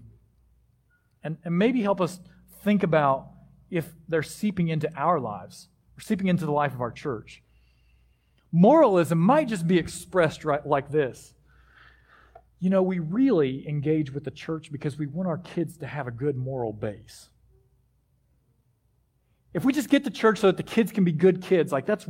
and, 1.23 1.37
and 1.43 1.57
maybe 1.57 1.81
help 1.81 2.01
us 2.01 2.19
think 2.63 2.83
about 2.83 3.27
if 3.69 3.91
they're 4.07 4.23
seeping 4.23 4.69
into 4.69 4.89
our 4.95 5.19
lives 5.19 5.69
or 5.97 6.01
seeping 6.01 6.27
into 6.27 6.45
the 6.45 6.51
life 6.51 6.73
of 6.73 6.81
our 6.81 6.91
church. 6.91 7.41
Moralism 8.51 9.19
might 9.19 9.47
just 9.47 9.67
be 9.67 9.77
expressed 9.77 10.45
right, 10.45 10.65
like 10.65 10.89
this. 10.89 11.33
You 12.65 12.71
know, 12.71 12.81
we 12.81 12.97
really 12.97 13.63
engage 13.69 14.11
with 14.11 14.23
the 14.23 14.31
church 14.31 14.71
because 14.71 14.97
we 14.97 15.05
want 15.05 15.29
our 15.29 15.37
kids 15.37 15.77
to 15.77 15.85
have 15.85 16.07
a 16.07 16.11
good 16.11 16.35
moral 16.35 16.73
base. 16.73 17.29
If 19.53 19.63
we 19.63 19.71
just 19.71 19.87
get 19.87 20.03
to 20.05 20.09
church 20.09 20.39
so 20.39 20.47
that 20.47 20.57
the 20.57 20.63
kids 20.63 20.91
can 20.91 21.03
be 21.03 21.11
good 21.11 21.43
kids, 21.43 21.71
like 21.71 21.85
that's 21.85 22.07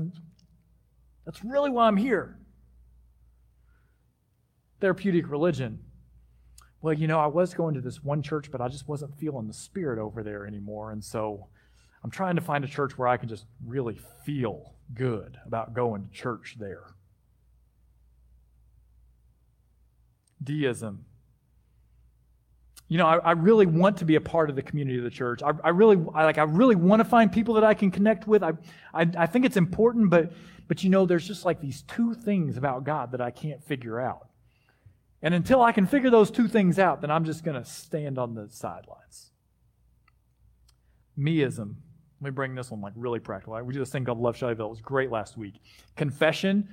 that's 1.25 1.43
really 1.43 1.69
why 1.69 1.87
I'm 1.87 1.97
here 1.97 2.39
therapeutic 4.79 5.29
religion. 5.29 5.79
Well, 6.81 6.93
you 6.93 7.07
know, 7.07 7.19
I 7.19 7.27
was 7.27 7.53
going 7.53 7.73
to 7.73 7.81
this 7.81 8.01
one 8.01 8.21
church, 8.21 8.49
but 8.49 8.61
I 8.61 8.69
just 8.69 8.87
wasn't 8.87 9.13
feeling 9.19 9.47
the 9.47 9.53
spirit 9.53 9.99
over 9.99 10.23
there 10.23 10.47
anymore. 10.47 10.91
And 10.91 11.03
so 11.03 11.47
I'm 12.01 12.11
trying 12.11 12.37
to 12.37 12.41
find 12.41 12.63
a 12.63 12.69
church 12.69 12.97
where 12.97 13.09
I 13.09 13.17
can 13.17 13.27
just 13.27 13.43
really 13.65 13.99
feel 14.25 14.75
good 14.93 15.37
about 15.45 15.73
going 15.73 16.05
to 16.05 16.11
church 16.11 16.55
there. 16.57 16.94
Deism. 20.43 21.05
you 22.87 22.97
know, 22.97 23.07
I, 23.07 23.17
I, 23.17 23.31
really 23.31 23.65
want 23.65 23.97
to 23.97 24.05
be 24.05 24.15
a 24.15 24.21
part 24.21 24.49
of 24.49 24.55
the 24.55 24.61
community 24.61 24.97
of 24.97 25.03
the 25.03 25.09
church. 25.09 25.41
I, 25.41 25.51
I 25.63 25.69
really, 25.69 25.97
I, 26.13 26.23
like, 26.23 26.37
I 26.37 26.43
really 26.43 26.75
want 26.75 26.99
to 26.99 27.05
find 27.05 27.31
people 27.31 27.55
that 27.55 27.63
I 27.63 27.73
can 27.73 27.89
connect 27.89 28.27
with. 28.27 28.43
I, 28.43 28.53
I, 28.93 29.09
I 29.17 29.25
think 29.25 29.45
it's 29.45 29.57
important, 29.57 30.09
but, 30.09 30.33
but 30.67 30.83
you 30.83 30.89
know, 30.89 31.05
there's 31.05 31.27
just 31.27 31.45
like 31.45 31.61
these 31.61 31.83
two 31.83 32.13
things 32.13 32.57
about 32.57 32.83
God 32.83 33.11
that 33.11 33.21
I 33.21 33.31
can't 33.31 33.63
figure 33.63 33.99
out. 33.99 34.29
And 35.21 35.33
until 35.33 35.61
I 35.63 35.71
can 35.71 35.87
figure 35.87 36.11
those 36.11 36.29
two 36.29 36.47
things 36.47 36.77
out, 36.77 37.01
then 37.01 37.09
I'm 37.09 37.25
just 37.25 37.43
going 37.43 37.61
to 37.61 37.67
stand 37.67 38.19
on 38.19 38.35
the 38.35 38.47
sidelines. 38.49 39.31
Meism. 41.17 41.75
Let 42.21 42.31
me 42.31 42.31
bring 42.31 42.55
this 42.55 42.71
one 42.71 42.81
like 42.81 42.93
really 42.95 43.19
practical. 43.19 43.59
We 43.63 43.73
did 43.73 43.81
this 43.81 43.89
thing 43.89 44.05
called 44.05 44.19
Love 44.19 44.37
Shelbyville. 44.37 44.67
It 44.67 44.69
was 44.69 44.81
great 44.81 45.11
last 45.11 45.37
week. 45.37 45.55
Confession. 45.95 46.69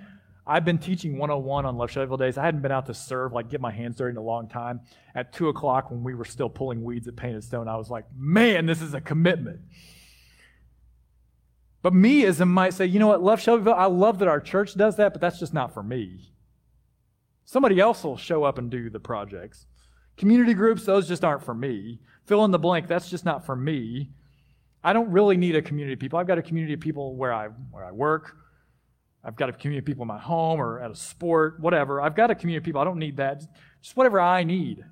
I've 0.47 0.65
been 0.65 0.79
teaching 0.79 1.19
101 1.19 1.67
on 1.67 1.77
Love 1.77 1.91
Shelbyville 1.91 2.17
days. 2.17 2.37
I 2.37 2.45
hadn't 2.45 2.63
been 2.63 2.73
out 2.73 2.87
to 2.87 2.95
serve, 2.95 3.33
like 3.33 3.49
get 3.49 3.61
my 3.61 3.71
hands 3.71 3.97
dirty 3.97 4.11
in 4.11 4.17
a 4.17 4.23
long 4.23 4.49
time. 4.49 4.81
At 5.15 5.33
2 5.33 5.49
o'clock, 5.49 5.91
when 5.91 6.03
we 6.03 6.15
were 6.15 6.25
still 6.25 6.49
pulling 6.49 6.83
weeds 6.83 7.07
at 7.07 7.15
Painted 7.15 7.45
Stone, 7.45 7.69
I 7.69 7.77
was 7.77 7.91
like, 7.91 8.07
man, 8.17 8.67
this 8.67 8.83
is 8.83 8.95
a 8.95 9.01
commitment. 9.01 9.61
But 11.81 11.93
meism 11.93 12.49
might 12.49 12.75
say, 12.75 12.87
you 12.87 12.99
know 12.99 13.09
what, 13.09 13.23
Love 13.23 13.41
Shelbyville, 13.41 13.75
I 13.75 13.87
love 13.87 14.19
that 14.19 14.29
our 14.29 14.41
church 14.41 14.75
does 14.75 14.97
that, 14.97 15.13
but 15.13 15.21
that's 15.21 15.39
just 15.39 15.55
not 15.55 15.75
for 15.75 15.83
me. 15.83 16.33
Somebody 17.45 17.81
else 17.81 18.03
will 18.03 18.17
show 18.17 18.45
up 18.45 18.59
and 18.59 18.71
do 18.71 18.91
the 18.91 19.01
projects. 19.01 19.67
Community 20.17 20.55
groups, 20.55 20.85
those 20.85 21.09
just 21.09 21.25
aren't 21.25 21.45
for 21.45 21.55
me. 21.55 22.01
Fill 22.27 22.45
in 22.45 22.51
the 22.51 22.59
blank, 22.59 22.87
that's 22.89 23.11
just 23.11 23.25
not 23.25 23.47
for 23.47 23.57
me. 23.57 24.11
I 24.85 24.93
don't 24.93 25.11
really 25.11 25.37
need 25.37 25.55
a 25.55 25.63
community 25.63 25.95
of 25.95 26.01
people. 26.01 26.19
I've 26.19 26.27
got 26.27 26.39
a 26.39 26.43
community 26.43 26.75
of 26.75 26.81
people 26.81 27.17
where 27.17 27.33
I, 27.33 27.49
where 27.71 27.85
I 27.85 27.93
work, 27.93 28.37
I've 29.25 29.37
got 29.37 29.49
a 29.49 29.53
community 29.53 29.79
of 29.79 29.85
people 29.85 30.03
in 30.03 30.09
my 30.09 30.19
home 30.19 30.61
or 30.61 30.81
at 30.81 30.91
a 30.91 30.97
sport, 30.97 31.61
whatever. 31.61 32.01
I've 32.01 32.17
got 32.17 32.31
a 32.31 32.35
community 32.35 32.59
of 32.59 32.65
people. 32.65 32.81
I 32.81 32.85
don't 32.85 32.99
need 32.99 33.19
that. 33.19 33.43
Just 33.81 33.97
whatever 33.97 34.21
I 34.21 34.43
need, 34.43 34.85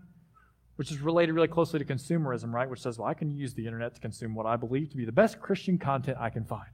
which 0.76 0.90
is 0.90 1.00
related 1.00 1.32
really 1.32 1.49
closely 1.49 1.78
to 1.78 1.84
consumerism, 1.84 2.52
right? 2.52 2.70
Which 2.70 2.80
says, 2.80 2.99
well, 2.99 3.08
I 3.08 3.14
can 3.14 3.30
use 3.30 3.54
the 3.54 3.66
internet 3.66 3.94
to 3.94 4.00
consume 4.00 4.34
what 4.34 4.46
I 4.46 4.56
believe 4.56 4.90
to 4.90 4.96
be 4.96 5.04
the 5.04 5.12
best 5.12 5.40
Christian 5.40 5.78
content 5.78 6.16
I 6.20 6.30
can 6.30 6.44
find. 6.44 6.70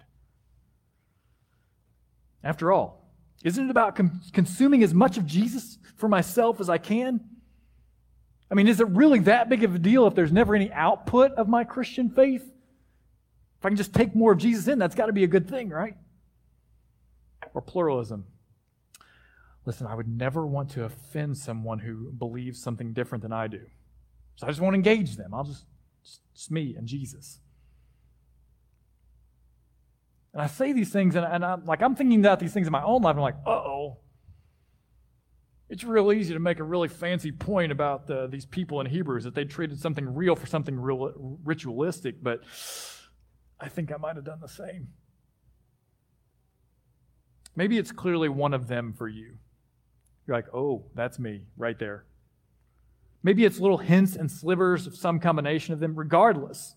After 2.45 2.71
all, 2.71 3.11
isn't 3.43 3.65
it 3.65 3.71
about 3.71 3.97
com- 3.97 4.21
consuming 4.33 4.83
as 4.83 4.93
much 4.93 5.17
of 5.17 5.27
Jesus 5.27 5.79
for 5.97 6.09
myself 6.09 6.61
as 6.61 6.69
I 6.69 6.79
can? 6.79 7.21
I 8.51 8.55
mean, 8.55 8.69
is 8.69 8.81
it 8.81 8.89
really 8.89 9.19
that 9.21 9.49
big 9.49 9.65
of 9.65 9.75
a 9.75 9.79
deal 9.79 10.07
if 10.07 10.15
there's 10.15 10.31
never 10.31 10.55
any 10.55 10.71
output 10.73 11.33
of 11.33 11.49
my 11.49 11.65
Christian 11.65 12.11
faith? 12.11 12.43
If 12.43 13.65
I 13.65 13.69
can 13.69 13.77
just 13.77 13.95
take 13.95 14.15
more 14.15 14.33
of 14.33 14.39
Jesus 14.39 14.69
in, 14.69 14.79
that's 14.79 14.95
got 14.95 15.07
to 15.07 15.13
be 15.13 15.25
a 15.25 15.29
good 15.29 15.49
thing, 15.49 15.71
right? 15.71 15.97
Or 17.57 17.63
pluralism. 17.63 18.27
Listen, 19.65 19.87
I 19.87 19.95
would 19.95 20.07
never 20.07 20.47
want 20.47 20.71
to 20.73 20.85
offend 20.85 21.39
someone 21.39 21.81
who 21.81 22.13
believes 22.13 22.63
something 22.63 22.93
different 22.93 23.23
than 23.23 23.33
I 23.33 23.49
do. 23.49 23.63
So 24.37 24.47
I 24.47 24.51
just 24.51 24.61
won't 24.61 24.77
engage 24.77 25.17
them. 25.17 25.33
I'll 25.33 25.45
just, 25.45 25.65
it's 26.35 26.51
me 26.51 26.77
and 26.77 26.87
Jesus. 26.87 27.41
And 30.35 30.43
I 30.43 30.47
say 30.49 30.75
these 30.75 30.91
things, 30.91 31.17
and, 31.17 31.25
and 31.25 31.43
I'm 31.43 31.65
like, 31.65 31.83
I'm 31.83 31.97
thinking 31.97 32.21
about 32.21 32.41
these 32.41 32.53
things 32.53 32.67
in 32.67 32.73
my 32.73 32.85
own 32.85 33.01
life. 33.01 33.13
And 33.13 33.21
I'm 33.21 33.23
like, 33.23 33.39
uh 33.47 33.51
oh. 33.51 33.97
It's 35.71 35.83
real 35.83 36.13
easy 36.13 36.35
to 36.35 36.39
make 36.39 36.61
a 36.61 36.65
really 36.65 36.89
fancy 36.89 37.33
point 37.33 37.73
about 37.73 38.07
the, 38.07 38.29
these 38.29 38.45
people 38.45 38.81
in 38.81 38.87
Hebrews 38.87 39.25
that 39.25 39.35
they 39.35 39.45
traded 39.45 39.81
something 39.81 40.15
real 40.15 40.37
for 40.37 40.47
something 40.47 40.79
real, 40.79 41.39
ritualistic, 41.43 42.23
but 42.23 42.43
I 43.59 43.69
think 43.69 43.91
I 43.91 43.97
might 43.97 44.15
have 44.15 44.27
done 44.27 44.41
the 44.41 44.47
same. 44.47 44.89
Maybe 47.57 47.79
it's 47.79 47.91
clearly 47.91 48.29
one 48.29 48.53
of 48.55 48.69
them 48.69 48.93
for 48.93 49.09
you. 49.09 49.39
You're 50.27 50.37
like, 50.37 50.53
oh, 50.55 50.85
that's 50.95 51.19
me 51.19 51.43
right 51.57 51.79
there. 51.79 52.05
Maybe 53.23 53.45
it's 53.45 53.59
little 53.59 53.79
hints 53.79 54.15
and 54.15 54.31
slivers 54.31 54.87
of 54.87 54.95
some 54.95 55.19
combination 55.19 55.73
of 55.73 55.81
them, 55.81 55.97
regardless. 55.97 56.77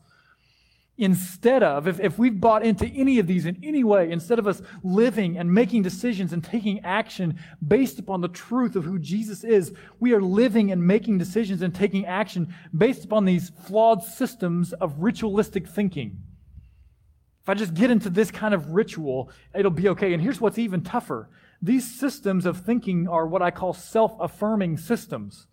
Instead 0.98 1.64
of, 1.64 1.88
if, 1.88 2.00
if 2.00 2.18
we've 2.18 2.42
bought 2.42 2.66
into 2.66 2.86
any 2.88 3.20
of 3.20 3.28
these 3.28 3.46
in 3.46 3.58
any 3.64 3.84
way, 3.84 4.12
instead 4.12 4.40
of 4.40 4.48
us 4.48 4.62
living 4.84 5.38
and 5.38 5.54
making 5.54 5.82
decisions 5.82 6.34
and 6.34 6.44
taking 6.44 6.80
action 6.84 7.40
based 7.66 8.00
upon 8.00 8.22
the 8.22 8.28
truth 8.28 8.76
of 8.76 8.84
who 8.84 9.00
Jesus 9.00 9.44
is, 9.44 9.74
we 10.00 10.14
are 10.14 10.22
living 10.22 10.72
and 10.72 10.86
making 10.86 11.18
decisions 11.18 11.62
and 11.62 11.74
taking 11.74 12.06
action 12.06 12.54
based 12.78 13.06
upon 13.06 13.26
these 13.26 13.52
flawed 13.66 14.04
systems 14.04 14.74
of 14.74 15.00
ritualistic 15.00 15.68
thinking. 15.68 16.22
If 17.42 17.50
I 17.50 17.54
just 17.54 17.74
get 17.74 17.92
into 17.92 18.10
this 18.10 18.32
kind 18.32 18.54
of 18.54 18.72
ritual, 18.72 19.32
it'll 19.56 19.72
be 19.72 19.90
okay. 19.90 20.14
And 20.14 20.22
here's 20.22 20.42
what's 20.42 20.58
even 20.58 20.82
tougher 20.82 21.30
these 21.62 22.00
systems 22.00 22.46
of 22.46 22.62
thinking 22.62 23.08
are 23.08 23.28
what 23.28 23.42
I 23.42 23.52
call 23.52 23.74
self 23.74 24.16
affirming 24.20 24.78
systems. 24.78 25.48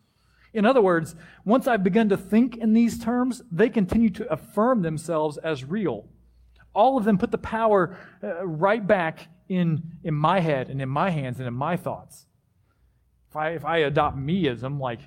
In 0.55 0.65
other 0.65 0.81
words, 0.81 1.15
once 1.45 1.67
I've 1.67 1.85
begun 1.85 2.09
to 2.09 2.17
think 2.17 2.57
in 2.57 2.73
these 2.73 2.99
terms, 2.99 3.43
they 3.51 3.69
continue 3.69 4.11
to 4.11 4.33
affirm 4.33 4.83
themselves 4.83 5.37
as 5.39 5.65
real. 5.65 6.07
All 6.75 6.97
of 6.97 7.05
them 7.05 7.19
put 7.19 7.31
the 7.31 7.39
power 7.39 7.97
uh, 8.23 8.47
right 8.47 8.87
back 8.87 9.29
in, 9.49 9.83
in 10.03 10.15
my 10.15 10.41
head 10.41 10.71
and 10.71 10.81
in 10.81 10.89
my 10.89 11.11
hands 11.11 11.39
and 11.39 11.49
in 11.49 11.55
my 11.55 11.77
thoughts. 11.77 12.27
If 13.29 13.37
I, 13.37 13.51
if 13.51 13.65
I 13.65 13.79
adopt 13.79 14.17
meism, 14.17 14.81
like 14.81 15.01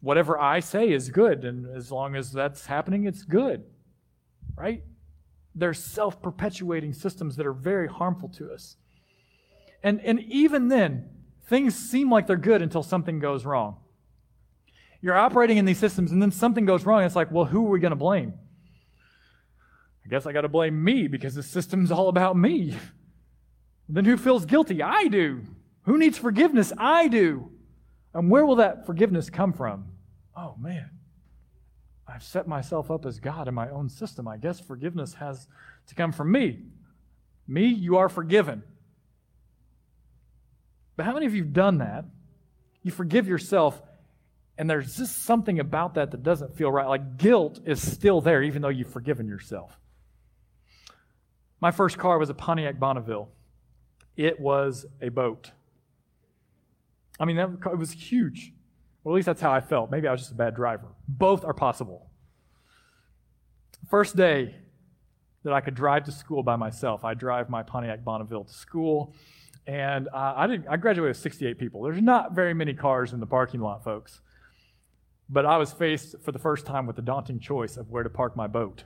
whatever 0.00 0.38
I 0.38 0.60
say 0.60 0.90
is 0.90 1.10
good, 1.10 1.44
and 1.44 1.66
as 1.76 1.92
long 1.92 2.16
as 2.16 2.32
that's 2.32 2.66
happening, 2.66 3.04
it's 3.04 3.22
good, 3.22 3.64
right? 4.56 4.82
They're 5.58 5.74
self 5.74 6.22
perpetuating 6.22 6.92
systems 6.92 7.36
that 7.36 7.46
are 7.46 7.52
very 7.52 7.88
harmful 7.88 8.28
to 8.30 8.52
us. 8.52 8.76
And, 9.82 10.00
and 10.00 10.20
even 10.20 10.68
then, 10.68 11.08
things 11.46 11.74
seem 11.74 12.10
like 12.10 12.26
they're 12.26 12.36
good 12.36 12.62
until 12.62 12.82
something 12.82 13.18
goes 13.18 13.44
wrong. 13.44 13.76
You're 15.00 15.16
operating 15.16 15.58
in 15.58 15.64
these 15.64 15.78
systems, 15.78 16.10
and 16.10 16.20
then 16.20 16.32
something 16.32 16.64
goes 16.64 16.84
wrong. 16.84 17.02
It's 17.02 17.14
like, 17.14 17.30
well, 17.30 17.44
who 17.44 17.66
are 17.66 17.70
we 17.70 17.80
going 17.80 17.92
to 17.92 17.96
blame? 17.96 18.34
I 20.04 20.08
guess 20.08 20.26
I 20.26 20.32
got 20.32 20.40
to 20.40 20.48
blame 20.48 20.82
me 20.82 21.06
because 21.06 21.34
the 21.34 21.42
system's 21.42 21.92
all 21.92 22.08
about 22.08 22.36
me. 22.36 22.76
Then 23.88 24.04
who 24.04 24.16
feels 24.16 24.44
guilty? 24.44 24.82
I 24.82 25.06
do. 25.08 25.42
Who 25.82 25.98
needs 25.98 26.18
forgiveness? 26.18 26.72
I 26.76 27.08
do. 27.08 27.50
And 28.12 28.30
where 28.30 28.44
will 28.44 28.56
that 28.56 28.86
forgiveness 28.86 29.30
come 29.30 29.52
from? 29.52 29.92
Oh, 30.36 30.56
man. 30.58 30.90
I've 32.08 32.22
set 32.22 32.48
myself 32.48 32.90
up 32.90 33.04
as 33.04 33.20
God 33.20 33.48
in 33.48 33.54
my 33.54 33.68
own 33.68 33.88
system. 33.88 34.26
I 34.26 34.38
guess 34.38 34.58
forgiveness 34.58 35.14
has 35.14 35.46
to 35.88 35.94
come 35.94 36.10
from 36.10 36.32
me. 36.32 36.60
Me, 37.46 37.66
you 37.66 37.98
are 37.98 38.08
forgiven. 38.08 38.62
But 40.96 41.04
how 41.04 41.12
many 41.12 41.26
of 41.26 41.34
you 41.34 41.42
have 41.42 41.52
done 41.52 41.78
that? 41.78 42.06
You 42.82 42.90
forgive 42.90 43.28
yourself, 43.28 43.80
and 44.56 44.68
there's 44.68 44.96
just 44.96 45.24
something 45.24 45.60
about 45.60 45.94
that 45.94 46.10
that 46.10 46.22
doesn't 46.22 46.56
feel 46.56 46.72
right. 46.72 46.86
Like 46.86 47.18
guilt 47.18 47.60
is 47.66 47.86
still 47.86 48.20
there, 48.20 48.42
even 48.42 48.62
though 48.62 48.68
you've 48.68 48.90
forgiven 48.90 49.28
yourself. 49.28 49.78
My 51.60 51.70
first 51.70 51.98
car 51.98 52.18
was 52.18 52.30
a 52.30 52.34
Pontiac 52.34 52.78
Bonneville. 52.78 53.28
It 54.16 54.40
was 54.40 54.86
a 55.02 55.10
boat. 55.10 55.50
I 57.20 57.24
mean, 57.24 57.36
that, 57.36 57.50
it 57.72 57.78
was 57.78 57.92
huge. 57.92 58.52
Well, 59.08 59.14
at 59.14 59.20
least 59.20 59.26
that's 59.26 59.40
how 59.40 59.52
I 59.52 59.62
felt. 59.62 59.90
Maybe 59.90 60.06
I 60.06 60.12
was 60.12 60.20
just 60.20 60.32
a 60.32 60.34
bad 60.34 60.54
driver. 60.54 60.88
Both 61.08 61.42
are 61.42 61.54
possible. 61.54 62.10
First 63.88 64.16
day 64.16 64.54
that 65.44 65.54
I 65.54 65.62
could 65.62 65.74
drive 65.74 66.04
to 66.04 66.12
school 66.12 66.42
by 66.42 66.56
myself, 66.56 67.06
I 67.06 67.14
drive 67.14 67.48
my 67.48 67.62
Pontiac 67.62 68.04
Bonneville 68.04 68.44
to 68.44 68.52
school. 68.52 69.14
And 69.66 70.08
uh, 70.08 70.34
I, 70.36 70.46
did, 70.46 70.66
I 70.66 70.76
graduated 70.76 71.16
with 71.16 71.22
68 71.22 71.58
people. 71.58 71.80
There's 71.84 72.02
not 72.02 72.34
very 72.34 72.52
many 72.52 72.74
cars 72.74 73.14
in 73.14 73.20
the 73.20 73.26
parking 73.26 73.60
lot, 73.60 73.82
folks. 73.82 74.20
But 75.30 75.46
I 75.46 75.56
was 75.56 75.72
faced 75.72 76.16
for 76.22 76.30
the 76.30 76.38
first 76.38 76.66
time 76.66 76.86
with 76.86 76.96
the 76.96 77.00
daunting 77.00 77.40
choice 77.40 77.78
of 77.78 77.88
where 77.88 78.02
to 78.02 78.10
park 78.10 78.36
my 78.36 78.46
boat. 78.46 78.84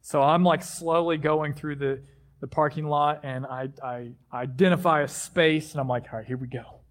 So 0.00 0.22
I'm 0.22 0.44
like 0.44 0.62
slowly 0.62 1.18
going 1.18 1.52
through 1.52 1.76
the, 1.76 2.00
the 2.40 2.46
parking 2.46 2.86
lot 2.86 3.20
and 3.22 3.44
I, 3.44 3.68
I 3.84 4.12
identify 4.32 5.02
a 5.02 5.08
space 5.08 5.72
and 5.72 5.80
I'm 5.82 5.88
like, 5.88 6.04
all 6.10 6.20
right, 6.20 6.26
here 6.26 6.38
we 6.38 6.46
go 6.46 6.83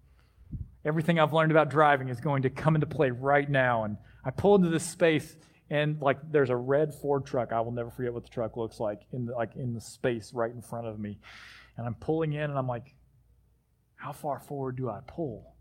everything 0.84 1.18
I've 1.18 1.32
learned 1.32 1.50
about 1.50 1.70
driving 1.70 2.08
is 2.08 2.20
going 2.20 2.42
to 2.42 2.50
come 2.50 2.74
into 2.74 2.86
play 2.86 3.10
right 3.10 3.48
now. 3.48 3.84
And 3.84 3.96
I 4.24 4.30
pull 4.30 4.54
into 4.54 4.68
this 4.68 4.84
space, 4.84 5.36
and 5.70 6.00
like 6.00 6.18
there's 6.30 6.50
a 6.50 6.56
red 6.56 6.94
Ford 6.94 7.26
truck. 7.26 7.52
I 7.52 7.60
will 7.60 7.72
never 7.72 7.90
forget 7.90 8.12
what 8.12 8.24
the 8.24 8.30
truck 8.30 8.56
looks 8.56 8.80
like 8.80 9.02
in 9.12 9.26
the, 9.26 9.32
like 9.32 9.56
in 9.56 9.74
the 9.74 9.80
space 9.80 10.32
right 10.34 10.50
in 10.50 10.62
front 10.62 10.86
of 10.86 10.98
me. 10.98 11.18
And 11.76 11.86
I'm 11.86 11.94
pulling 11.94 12.34
in, 12.34 12.42
and 12.42 12.58
I'm 12.58 12.68
like, 12.68 12.94
how 13.96 14.12
far 14.12 14.38
forward 14.38 14.76
do 14.76 14.88
I 14.88 15.00
pull? 15.06 15.54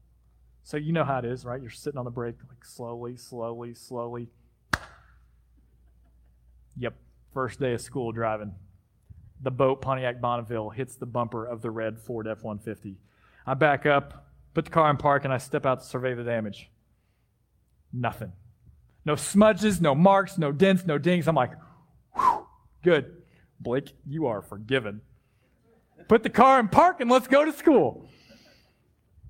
So 0.63 0.77
you 0.77 0.93
know 0.93 1.03
how 1.03 1.19
it 1.19 1.25
is, 1.25 1.45
right? 1.45 1.61
You're 1.61 1.71
sitting 1.71 1.97
on 1.97 2.05
the 2.05 2.11
brake, 2.11 2.35
like 2.47 2.63
slowly, 2.63 3.17
slowly, 3.17 3.73
slowly. 3.73 4.29
Yep, 6.77 6.95
first 7.33 7.59
day 7.59 7.73
of 7.73 7.81
school 7.81 8.11
driving. 8.11 8.53
The 9.41 9.51
boat 9.51 9.81
Pontiac 9.81 10.21
Bonneville 10.21 10.69
hits 10.69 10.95
the 10.95 11.05
bumper 11.05 11.45
of 11.45 11.61
the 11.61 11.69
red 11.69 11.99
Ford 11.99 12.27
F 12.27 12.43
150. 12.43 12.97
I 13.45 13.53
back 13.55 13.85
up, 13.85 14.25
Put 14.53 14.65
the 14.65 14.72
car 14.72 14.89
in 14.89 14.98
park, 14.98 15.24
and 15.24 15.33
I 15.33 15.38
step 15.38 15.65
out 15.65 15.81
to 15.81 15.86
survey 15.86 16.13
the 16.13 16.24
damage. 16.24 16.69
Nothing. 17.91 18.33
No 19.05 19.15
smudges, 19.15 19.81
no 19.81 19.95
marks, 19.95 20.38
no 20.38 20.51
dents, 20.51 20.86
no 20.86 20.98
dings. 20.98 21.27
I'm 21.27 21.36
like, 21.36 21.51
good. 22.83 23.17
Blake, 23.60 23.93
you 24.07 24.27
are 24.27 24.41
forgiven. 24.41 25.01
Put 26.07 26.24
the 26.24 26.29
car 26.29 26.60
in 26.60 26.67
park 26.67 27.00
and 27.00 27.10
let's 27.10 27.27
go 27.27 27.45
to 27.45 27.53
school. 27.53 28.10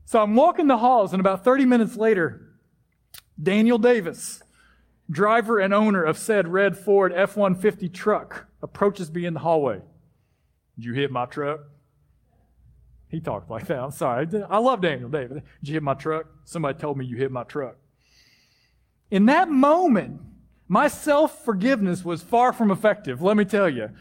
So 0.06 0.22
I'm 0.22 0.36
walking 0.36 0.68
the 0.68 0.78
halls, 0.78 1.14
and 1.14 1.20
about 1.20 1.44
30 1.44 1.66
minutes 1.66 1.96
later, 1.96 2.50
Daniel 3.42 3.78
Davis, 3.78 4.44
driver 5.10 5.60
and 5.60 5.74
owner 5.74 6.04
of 6.04 6.18
said 6.18 6.48
red 6.48 6.78
Ford 6.78 7.14
F 7.14 7.38
150 7.38 7.90
truck, 7.90 8.48
approaches 8.62 9.12
me 9.12 9.26
in 9.26 9.34
the 9.34 9.40
hallway. 9.40 9.82
Did 10.76 10.86
you 10.86 10.94
hit 10.94 11.12
my 11.12 11.26
truck? 11.26 11.62
He 13.14 13.20
talked 13.20 13.48
like 13.48 13.68
that. 13.68 13.78
I'm 13.78 13.92
sorry. 13.92 14.28
I 14.50 14.58
love 14.58 14.82
Daniel 14.82 15.08
David. 15.08 15.44
Did 15.60 15.68
you 15.68 15.74
hit 15.76 15.84
my 15.84 15.94
truck? 15.94 16.26
Somebody 16.46 16.80
told 16.80 16.98
me 16.98 17.06
you 17.06 17.16
hit 17.16 17.32
my 17.32 17.44
truck. 17.44 17.76
In 19.12 19.28
that 19.28 19.52
moment, 19.52 20.20
my 20.68 20.88
self 20.88 21.46
forgiveness 21.46 22.04
was 22.04 22.24
far 22.24 22.52
from 22.52 22.72
effective, 22.72 23.22
let 23.22 23.38
me 23.38 23.46
tell 23.46 23.70
you. 23.70 23.92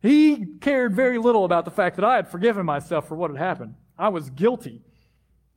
He 0.00 0.46
cared 0.62 0.96
very 0.96 1.18
little 1.18 1.44
about 1.44 1.66
the 1.66 1.70
fact 1.70 1.96
that 1.96 2.04
I 2.06 2.16
had 2.16 2.28
forgiven 2.28 2.64
myself 2.64 3.06
for 3.06 3.14
what 3.14 3.30
had 3.30 3.38
happened. 3.38 3.74
I 3.98 4.08
was 4.08 4.30
guilty. 4.30 4.80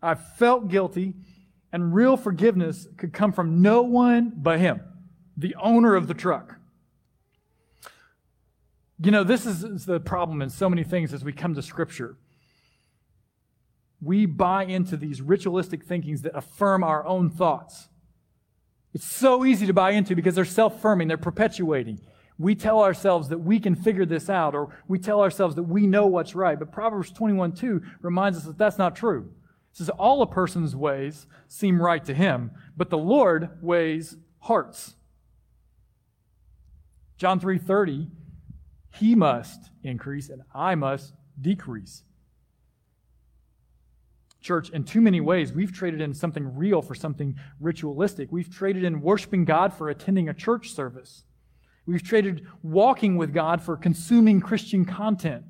I 0.02 0.16
felt 0.16 0.68
guilty, 0.68 1.14
and 1.72 1.96
real 1.96 2.18
forgiveness 2.18 2.90
could 2.98 3.14
come 3.14 3.32
from 3.32 3.62
no 3.62 3.82
one 3.82 4.34
but 4.36 4.60
him, 4.60 4.82
the 5.38 5.56
owner 5.56 5.96
of 5.96 6.08
the 6.08 6.14
truck. 6.14 6.58
You 9.02 9.12
know, 9.12 9.24
this 9.24 9.46
is 9.46 9.86
the 9.86 10.02
problem 10.02 10.42
in 10.42 10.50
so 10.50 10.70
many 10.70 10.84
things 10.84 11.14
as 11.14 11.24
we 11.24 11.32
come 11.32 11.56
to 11.56 11.62
Scripture. 11.62 12.18
We 14.04 14.26
buy 14.26 14.66
into 14.66 14.98
these 14.98 15.22
ritualistic 15.22 15.84
thinkings 15.84 16.24
that 16.24 16.36
affirm 16.36 16.84
our 16.84 17.06
own 17.06 17.30
thoughts. 17.30 17.90
It's 18.94 19.06
so 19.06 19.46
easy 19.46 19.66
to 19.66 19.74
buy 19.74 19.92
into 19.92 20.16
because 20.16 20.36
they're 20.36 20.46
self 20.46 20.76
affirming, 20.76 21.08
they're 21.08 21.18
perpetuating. 21.18 22.00
We 22.38 22.56
tell 22.56 22.82
ourselves 22.82 23.30
that 23.30 23.40
we 23.40 23.60
can 23.60 23.76
figure 23.76 24.06
this 24.06 24.30
out, 24.30 24.56
or 24.56 24.76
we 24.88 25.00
tell 25.00 25.22
ourselves 25.22 25.56
that 25.56 25.64
we 25.64 25.88
know 25.88 26.08
what's 26.08 26.36
right. 26.36 26.58
But 26.58 26.72
Proverbs 26.72 27.12
21 27.12 27.54
2 27.54 27.82
reminds 28.02 28.40
us 28.40 28.46
that 28.46 28.58
that's 28.58 28.78
not 28.78 28.96
true. 28.96 29.32
It 29.72 29.78
says, 29.78 29.90
All 29.90 30.22
a 30.22 30.28
person's 30.28 30.76
ways 30.76 31.28
seem 31.48 31.82
right 31.82 32.04
to 32.06 32.14
him, 32.14 32.52
but 32.76 32.90
the 32.90 32.98
Lord 32.98 33.50
weighs 33.62 34.18
hearts. 34.40 34.96
John 37.18 37.40
3 37.40 37.58
30, 37.58 38.08
he 38.96 39.16
must 39.16 39.70
increase 39.84 40.30
and 40.30 40.42
I 40.54 40.76
must 40.76 41.14
decrease. 41.40 42.04
Church, 44.44 44.70
in 44.70 44.84
too 44.84 45.02
many 45.02 45.22
ways, 45.22 45.54
we've 45.54 45.72
traded 45.72 46.02
in 46.02 46.14
something 46.14 46.56
real 46.56 46.82
for 46.82 46.94
something 46.94 47.36
ritualistic. 47.62 48.30
We've 48.30 48.54
traded 48.54 48.84
in 48.84 49.02
worshiping 49.02 49.46
God 49.46 49.74
for 49.74 49.90
attending 49.90 50.28
a 50.28 50.34
church 50.34 50.72
service. 50.72 51.24
We've 51.86 52.04
traded 52.04 52.46
walking 52.62 53.16
with 53.16 53.34
God 53.34 53.62
for 53.62 53.78
consuming 53.78 54.42
Christian 54.42 54.84
content. 54.84 55.46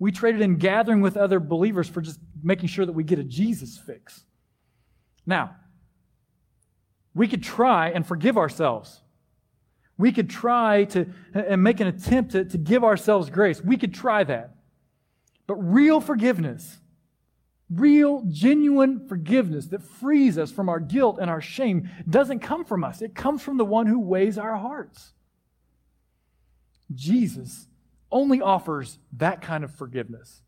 We 0.00 0.10
traded 0.10 0.42
in 0.42 0.56
gathering 0.56 1.00
with 1.00 1.16
other 1.16 1.38
believers 1.38 1.88
for 1.88 2.00
just 2.00 2.18
making 2.42 2.68
sure 2.68 2.84
that 2.84 2.92
we 2.92 3.04
get 3.04 3.20
a 3.20 3.24
Jesus 3.24 3.78
fix. 3.78 4.24
Now, 5.24 5.56
we 7.14 7.28
could 7.28 7.42
try 7.42 7.90
and 7.90 8.04
forgive 8.04 8.36
ourselves. 8.36 9.02
We 9.96 10.12
could 10.12 10.28
try 10.28 10.84
to 10.86 11.06
and 11.32 11.62
make 11.62 11.80
an 11.80 11.86
attempt 11.86 12.32
to, 12.32 12.44
to 12.44 12.58
give 12.58 12.84
ourselves 12.84 13.30
grace. 13.30 13.62
We 13.62 13.76
could 13.76 13.94
try 13.94 14.24
that. 14.24 14.56
But 15.46 15.54
real 15.54 16.00
forgiveness 16.00 16.78
Real, 17.68 18.22
genuine 18.28 19.08
forgiveness 19.08 19.66
that 19.66 19.82
frees 19.82 20.38
us 20.38 20.52
from 20.52 20.68
our 20.68 20.78
guilt 20.78 21.18
and 21.20 21.28
our 21.28 21.40
shame 21.40 21.90
doesn't 22.08 22.38
come 22.38 22.64
from 22.64 22.84
us. 22.84 23.02
It 23.02 23.14
comes 23.14 23.42
from 23.42 23.56
the 23.56 23.64
one 23.64 23.86
who 23.86 23.98
weighs 23.98 24.38
our 24.38 24.56
hearts. 24.56 25.12
Jesus 26.94 27.66
only 28.12 28.40
offers 28.40 28.98
that 29.16 29.40
kind 29.40 29.64
of 29.64 29.74
forgiveness. 29.74 30.42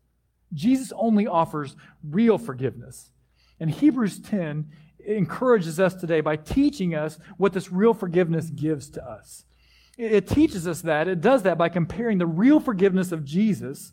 Jesus 0.53 0.93
only 0.95 1.27
offers 1.27 1.75
real 2.03 2.37
forgiveness. 2.37 3.11
And 3.59 3.69
Hebrews 3.69 4.19
10 4.19 4.69
encourages 5.05 5.79
us 5.79 5.95
today 5.95 6.21
by 6.21 6.37
teaching 6.37 6.95
us 6.95 7.19
what 7.37 7.51
this 7.51 7.71
real 7.71 7.93
forgiveness 7.93 8.49
gives 8.49 8.89
to 8.91 9.05
us. 9.05 9.45
It 9.97 10.27
teaches 10.27 10.65
us 10.65 10.81
that. 10.83 11.09
It 11.09 11.19
does 11.19 11.43
that 11.43 11.57
by 11.57 11.67
comparing 11.67 12.19
the 12.19 12.25
real 12.25 12.61
forgiveness 12.61 13.11
of 13.11 13.25
Jesus 13.25 13.91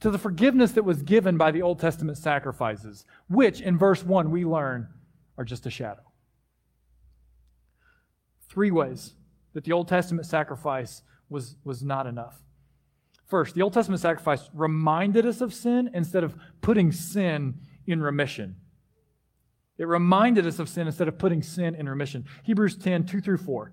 to 0.00 0.10
the 0.10 0.18
forgiveness 0.18 0.72
that 0.72 0.84
was 0.84 1.02
given 1.02 1.36
by 1.36 1.50
the 1.50 1.62
Old 1.62 1.78
Testament 1.78 2.18
sacrifices, 2.18 3.04
which 3.28 3.60
in 3.60 3.78
verse 3.78 4.02
1 4.02 4.30
we 4.30 4.44
learn 4.44 4.88
are 5.36 5.44
just 5.44 5.66
a 5.66 5.70
shadow. 5.70 6.02
Three 8.48 8.70
ways 8.70 9.14
that 9.52 9.64
the 9.64 9.72
Old 9.72 9.88
Testament 9.88 10.26
sacrifice 10.26 11.02
was, 11.28 11.56
was 11.64 11.82
not 11.82 12.06
enough. 12.06 12.42
First, 13.26 13.54
the 13.54 13.62
Old 13.62 13.72
Testament 13.72 14.00
sacrifice 14.00 14.50
reminded 14.52 15.24
us 15.24 15.40
of 15.40 15.54
sin 15.54 15.90
instead 15.94 16.24
of 16.24 16.34
putting 16.60 16.90
sin 16.90 17.60
in 17.86 18.02
remission. 18.02 18.56
It 19.78 19.86
reminded 19.86 20.46
us 20.46 20.58
of 20.58 20.68
sin 20.68 20.86
instead 20.86 21.08
of 21.08 21.16
putting 21.18 21.42
sin 21.42 21.74
in 21.74 21.88
remission. 21.88 22.24
Hebrews 22.42 22.76
10, 22.76 23.06
2 23.06 23.20
through 23.20 23.38
4. 23.38 23.72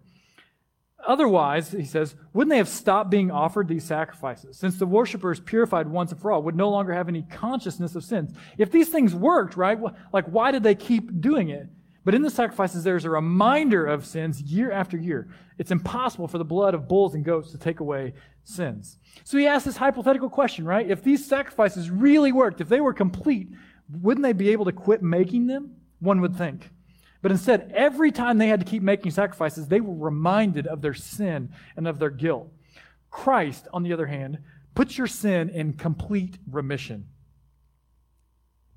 Otherwise, 1.08 1.72
he 1.72 1.86
says, 1.86 2.16
wouldn't 2.34 2.52
they 2.52 2.58
have 2.58 2.68
stopped 2.68 3.10
being 3.10 3.32
offered 3.32 3.70
these 3.70 3.86
sacrifices? 3.86 4.58
Since 4.58 4.78
the 4.78 4.86
worshippers 4.86 5.40
purified 5.40 5.88
once 5.88 6.12
and 6.12 6.20
for 6.20 6.32
all 6.32 6.44
would 6.44 6.56
no 6.56 6.70
longer 6.70 6.94
have 6.94 7.08
any 7.08 7.22
consciousness 7.24 7.96
of 7.96 8.04
sins. 8.04 8.34
If 8.58 8.72
these 8.72 8.90
things 8.90 9.16
worked, 9.16 9.56
right, 9.56 9.80
like 10.12 10.26
why 10.26 10.52
did 10.52 10.64
they 10.64 10.76
keep 10.76 11.22
doing 11.22 11.48
it? 11.48 11.70
But 12.04 12.14
in 12.14 12.22
the 12.22 12.30
sacrifices, 12.30 12.84
there's 12.84 13.06
a 13.06 13.10
reminder 13.10 13.86
of 13.86 14.06
sins 14.06 14.42
year 14.42 14.72
after 14.72 14.98
year. 14.98 15.30
It's 15.58 15.72
impossible 15.72 16.28
for 16.28 16.38
the 16.38 16.46
blood 16.46 16.74
of 16.74 16.88
bulls 16.90 17.16
and 17.16 17.24
goats 17.24 17.52
to 17.52 17.58
take 17.58 17.80
away 17.80 18.14
sins. 18.44 18.98
So 19.24 19.38
he 19.38 19.48
asks 19.48 19.66
this 19.66 19.78
hypothetical 19.78 20.30
question, 20.30 20.66
right? 20.66 20.90
If 20.90 21.04
these 21.04 21.26
sacrifices 21.26 21.90
really 21.90 22.34
worked, 22.34 22.60
if 22.60 22.70
they 22.70 22.82
were 22.82 22.94
complete, 22.94 23.50
wouldn't 23.90 24.24
they 24.24 24.34
be 24.34 24.50
able 24.50 24.66
to 24.66 24.74
quit 24.74 25.02
making 25.02 25.48
them? 25.48 25.76
One 26.00 26.22
would 26.22 26.36
think. 26.36 26.70
But 27.22 27.32
instead, 27.32 27.72
every 27.76 28.12
time 28.12 28.38
they 28.38 28.48
had 28.48 28.60
to 28.60 28.66
keep 28.66 28.84
making 28.84 29.12
sacrifices, 29.12 29.68
they 29.68 29.82
were 29.82 29.96
reminded 29.96 30.68
of 30.68 30.82
their 30.82 30.94
sin 30.94 31.52
and 31.76 31.88
of 31.88 32.00
their 32.00 32.10
guilt. 32.10 32.52
Christ, 33.10 33.68
on 33.74 33.84
the 33.84 33.94
other 33.94 34.06
hand, 34.06 34.40
puts 34.76 34.98
your 34.98 35.08
sin 35.08 35.50
in 35.50 35.74
complete 35.74 36.38
remission. 36.50 37.08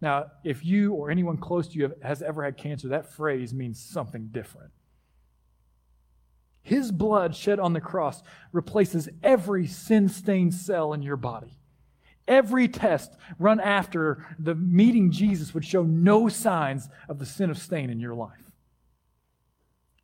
Now, 0.00 0.30
if 0.44 0.64
you 0.64 0.94
or 0.94 1.10
anyone 1.10 1.36
close 1.36 1.68
to 1.68 1.78
you 1.78 1.94
has 2.02 2.22
ever 2.22 2.42
had 2.42 2.56
cancer, 2.56 2.88
that 2.88 3.12
phrase 3.12 3.52
means 3.52 3.78
something 3.78 4.28
different. 4.28 4.70
His 6.62 6.90
blood 6.90 7.36
shed 7.36 7.58
on 7.60 7.72
the 7.72 7.80
cross 7.80 8.22
replaces 8.52 9.08
every 9.22 9.66
sin 9.66 10.08
stained 10.08 10.54
cell 10.54 10.92
in 10.92 11.02
your 11.02 11.16
body. 11.16 11.59
Every 12.30 12.68
test 12.68 13.16
run 13.40 13.58
after 13.58 14.24
the 14.38 14.54
meeting 14.54 15.10
Jesus 15.10 15.52
would 15.52 15.64
show 15.64 15.82
no 15.82 16.28
signs 16.28 16.88
of 17.08 17.18
the 17.18 17.26
sin 17.26 17.50
of 17.50 17.58
stain 17.58 17.90
in 17.90 17.98
your 17.98 18.14
life. 18.14 18.52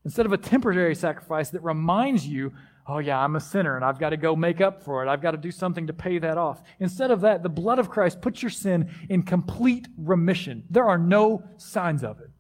Instead 0.05 0.27
of 0.27 0.33
a 0.33 0.37
temporary 0.37 0.97
sacrifice 0.97 1.51
that 1.51 1.63
reminds 1.63 2.27
you, 2.27 2.53
oh, 2.89 2.99
yeah, 2.99 3.19
I'm 3.19 3.37
a 3.37 3.41
sinner 3.41 3.77
and 3.77 3.85
I've 3.85 4.01
got 4.01 4.11
to 4.11 4.17
go 4.17 4.35
make 4.35 4.61
up 4.61 4.83
for 4.83 5.05
it, 5.05 5.09
I've 5.09 5.23
got 5.23 5.31
to 5.33 5.37
do 5.37 5.53
something 5.53 5.87
to 5.87 5.93
pay 5.93 6.19
that 6.19 6.37
off. 6.37 6.63
Instead 6.81 7.13
of 7.13 7.21
that, 7.21 7.45
the 7.45 7.49
blood 7.49 7.79
of 7.79 7.91
Christ 7.91 8.21
puts 8.21 8.43
your 8.43 8.51
sin 8.51 8.91
in 9.09 9.23
complete 9.23 9.87
remission. 9.97 10.65
There 10.69 10.85
are 10.85 10.99
no 10.99 11.45
signs 11.59 12.03
of 12.03 12.19
it. 12.19 12.31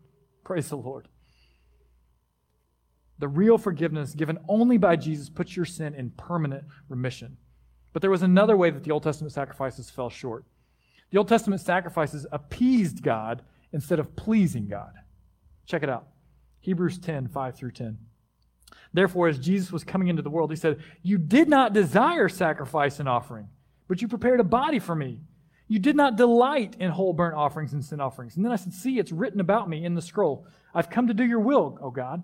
Praise 0.43 0.69
the 0.69 0.77
Lord. 0.77 1.07
The 3.21 3.29
real 3.29 3.57
forgiveness 3.57 4.15
given 4.15 4.39
only 4.49 4.79
by 4.79 4.97
Jesus 4.97 5.29
puts 5.29 5.55
your 5.55 5.65
sin 5.65 5.95
in 5.95 6.11
permanent 6.11 6.65
remission. 6.89 7.37
But 7.97 8.03
there 8.03 8.11
was 8.11 8.23
another 8.23 8.59
way 8.59 8.69
that 8.69 8.85
the 8.85 8.91
Old 8.91 9.05
Testament 9.05 9.33
sacrifices 9.33 9.89
fell 9.89 10.11
short. 10.11 10.45
The 11.09 11.17
Old 11.17 11.29
Testament 11.29 11.63
sacrifices 11.63 12.27
appeased 12.31 13.03
God 13.03 13.41
instead 13.73 13.99
of 13.99 14.15
pleasing 14.15 14.69
God. 14.69 14.93
Check 15.65 15.83
it 15.83 15.89
out 15.89 16.07
Hebrews 16.61 16.99
10 16.99 17.29
5 17.29 17.57
through 17.57 17.71
10. 17.71 17.97
Therefore, 18.93 19.29
as 19.29 19.39
Jesus 19.39 19.73
was 19.73 19.83
coming 19.83 20.09
into 20.09 20.21
the 20.21 20.29
world, 20.29 20.51
he 20.51 20.57
said, 20.57 20.83
You 21.03 21.17
did 21.17 21.49
not 21.49 21.73
desire 21.73 22.29
sacrifice 22.29 23.01
and 23.01 23.09
offering, 23.09 23.49
but 23.89 24.03
you 24.03 24.09
prepared 24.09 24.41
a 24.41 24.45
body 24.45 24.79
for 24.79 24.95
me. 24.95 25.21
You 25.67 25.79
did 25.79 25.97
not 25.97 26.17
delight 26.17 26.77
in 26.79 26.91
whole 26.91 27.15
burnt 27.15 27.35
offerings 27.35 27.73
and 27.73 27.83
sin 27.83 28.03
offerings. 28.03 28.37
And 28.37 28.45
then 28.45 28.53
I 28.53 28.57
said, 28.57 28.75
See, 28.75 28.99
it's 28.99 29.11
written 29.11 29.41
about 29.41 29.71
me 29.71 29.87
in 29.87 29.95
the 29.95 30.03
scroll. 30.03 30.47
I've 30.75 30.91
come 30.91 31.07
to 31.07 31.15
do 31.15 31.25
your 31.25 31.41
will, 31.41 31.79
O 31.81 31.91
God. 31.91 32.23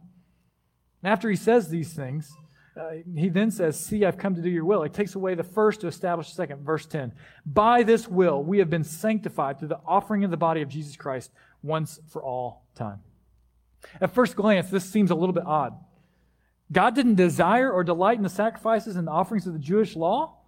And 1.03 1.11
after 1.11 1.31
he 1.31 1.37
says 1.37 1.71
these 1.71 1.95
things, 1.95 2.31
uh, 2.75 2.91
he 3.15 3.29
then 3.29 3.51
says, 3.51 3.79
See, 3.79 4.05
I've 4.05 4.17
come 4.17 4.35
to 4.35 4.43
do 4.43 4.49
your 4.49 4.65
will. 4.65 4.83
It 4.83 4.95
takes 4.95 5.15
away 5.15 5.35
the 5.35 5.45
first 5.45 5.83
to 5.83 5.87
establish 5.87 6.29
the 6.29 6.35
second. 6.35 6.65
Verse 6.65 6.87
10 6.87 7.13
By 7.45 7.83
this 7.83 8.09
will 8.09 8.43
we 8.43 8.59
have 8.59 8.71
been 8.71 8.85
sanctified 8.85 9.59
through 9.59 9.69
the 9.69 9.81
offering 9.87 10.25
of 10.25 10.31
the 10.31 10.37
body 10.37 10.63
of 10.63 10.69
Jesus 10.69 10.97
Christ 10.97 11.31
once 11.63 12.01
for 12.09 12.23
all 12.23 12.65
time. 12.75 13.01
At 14.01 14.15
first 14.15 14.37
glance, 14.37 14.71
this 14.71 14.85
seems 14.85 15.11
a 15.11 15.15
little 15.15 15.35
bit 15.35 15.45
odd. 15.47 15.79
God 16.71 16.95
didn't 16.95 17.17
desire 17.17 17.71
or 17.71 17.85
delight 17.85 18.17
in 18.17 18.23
the 18.23 18.31
sacrifices 18.31 18.97
and 18.97 19.07
the 19.07 19.13
offerings 19.13 19.47
of 19.47 19.53
the 19.53 19.59
Jewish 19.59 19.95
law? 19.95 20.39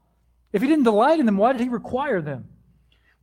If 0.52 0.62
he 0.62 0.68
didn't 0.68 0.84
delight 0.84 1.20
in 1.20 1.26
them, 1.26 1.36
why 1.36 1.52
did 1.52 1.60
he 1.60 1.68
require 1.68 2.22
them? 2.22 2.48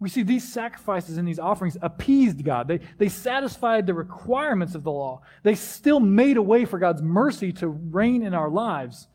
We 0.01 0.09
see 0.09 0.23
these 0.23 0.51
sacrifices 0.51 1.17
and 1.17 1.27
these 1.27 1.37
offerings 1.37 1.77
appeased 1.79 2.43
God. 2.43 2.67
They, 2.67 2.79
they 2.97 3.07
satisfied 3.07 3.85
the 3.85 3.93
requirements 3.93 4.73
of 4.73 4.83
the 4.83 4.91
law. 4.91 5.21
They 5.43 5.53
still 5.53 5.99
made 5.99 6.37
a 6.37 6.41
way 6.41 6.65
for 6.65 6.79
God's 6.79 7.03
mercy 7.03 7.53
to 7.53 7.67
reign 7.67 8.23
in 8.23 8.33
our 8.33 8.49
lives, 8.49 9.07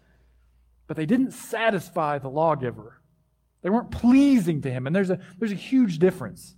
but 0.87 0.97
they 0.97 1.05
didn't 1.05 1.33
satisfy 1.33 2.19
the 2.19 2.29
lawgiver. 2.29 3.03
They 3.63 3.69
weren't 3.69 3.91
pleasing 3.91 4.63
to 4.63 4.71
him, 4.71 4.87
and 4.87 4.95
there's 4.95 5.11
a, 5.11 5.19
there's 5.39 5.51
a 5.51 5.57
huge 5.57 5.99
difference. 5.99 6.55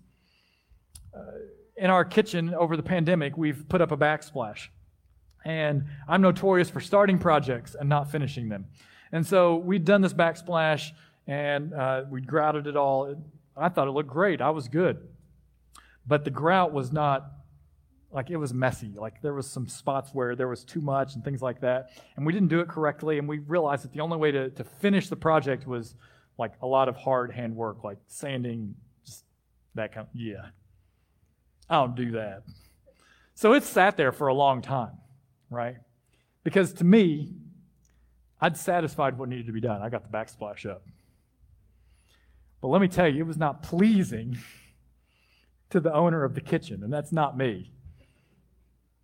Uh, 1.16 1.22
in 1.78 1.88
our 1.88 2.04
kitchen 2.04 2.52
over 2.52 2.76
the 2.76 2.82
pandemic, 2.82 3.38
we've 3.38 3.66
put 3.66 3.80
up 3.80 3.92
a 3.92 3.96
backsplash. 3.96 4.68
And 5.46 5.86
I'm 6.06 6.20
notorious 6.20 6.68
for 6.68 6.80
starting 6.80 7.18
projects 7.18 7.74
and 7.78 7.88
not 7.88 8.10
finishing 8.10 8.50
them. 8.50 8.66
And 9.10 9.26
so 9.26 9.56
we'd 9.56 9.86
done 9.86 10.02
this 10.02 10.12
backsplash 10.12 10.90
and 11.26 11.72
uh, 11.72 12.04
we 12.10 12.20
grouted 12.20 12.66
it 12.66 12.76
all. 12.76 13.14
I 13.58 13.68
thought 13.68 13.88
it 13.88 13.92
looked 13.92 14.10
great. 14.10 14.40
I 14.40 14.50
was 14.50 14.68
good. 14.68 14.98
But 16.06 16.24
the 16.24 16.30
grout 16.30 16.72
was 16.72 16.92
not 16.92 17.30
like 18.10 18.30
it 18.30 18.36
was 18.36 18.54
messy. 18.54 18.92
Like 18.96 19.20
there 19.20 19.34
was 19.34 19.48
some 19.50 19.68
spots 19.68 20.10
where 20.12 20.34
there 20.34 20.48
was 20.48 20.64
too 20.64 20.80
much 20.80 21.14
and 21.14 21.22
things 21.22 21.42
like 21.42 21.60
that. 21.60 21.90
And 22.16 22.24
we 22.24 22.32
didn't 22.32 22.48
do 22.48 22.60
it 22.60 22.68
correctly. 22.68 23.18
And 23.18 23.28
we 23.28 23.38
realized 23.38 23.84
that 23.84 23.92
the 23.92 24.00
only 24.00 24.16
way 24.16 24.30
to, 24.30 24.50
to 24.50 24.64
finish 24.64 25.08
the 25.08 25.16
project 25.16 25.66
was 25.66 25.94
like 26.38 26.52
a 26.62 26.66
lot 26.66 26.88
of 26.88 26.96
hard 26.96 27.32
hand 27.32 27.54
work, 27.54 27.84
like 27.84 27.98
sanding, 28.06 28.74
just 29.04 29.24
that 29.74 29.92
kind 29.92 30.06
of, 30.06 30.14
yeah. 30.14 30.46
I 31.68 31.74
don't 31.74 31.94
do 31.94 32.12
that. 32.12 32.44
So 33.34 33.52
it 33.52 33.62
sat 33.62 33.96
there 33.96 34.12
for 34.12 34.28
a 34.28 34.34
long 34.34 34.62
time, 34.62 34.96
right? 35.50 35.76
Because 36.44 36.72
to 36.74 36.84
me, 36.84 37.34
I'd 38.40 38.56
satisfied 38.56 39.18
what 39.18 39.28
needed 39.28 39.46
to 39.46 39.52
be 39.52 39.60
done. 39.60 39.82
I 39.82 39.90
got 39.90 40.10
the 40.10 40.16
backsplash 40.16 40.68
up. 40.68 40.82
But 42.60 42.68
let 42.68 42.80
me 42.80 42.88
tell 42.88 43.08
you, 43.08 43.20
it 43.20 43.26
was 43.26 43.36
not 43.36 43.62
pleasing 43.62 44.38
to 45.70 45.80
the 45.80 45.92
owner 45.92 46.24
of 46.24 46.34
the 46.34 46.40
kitchen, 46.40 46.82
and 46.82 46.92
that's 46.92 47.12
not 47.12 47.36
me. 47.36 47.72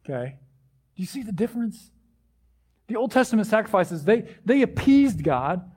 Okay? 0.05 0.37
Do 0.97 1.03
you 1.03 1.07
see 1.07 1.23
the 1.23 1.33
difference? 1.33 1.90
The 2.88 2.97
Old 2.97 3.12
Testament 3.12 3.47
sacrifices, 3.49 4.05
they, 4.05 4.25
they 4.45 4.62
appeased 4.62 5.23
God. 5.23 5.71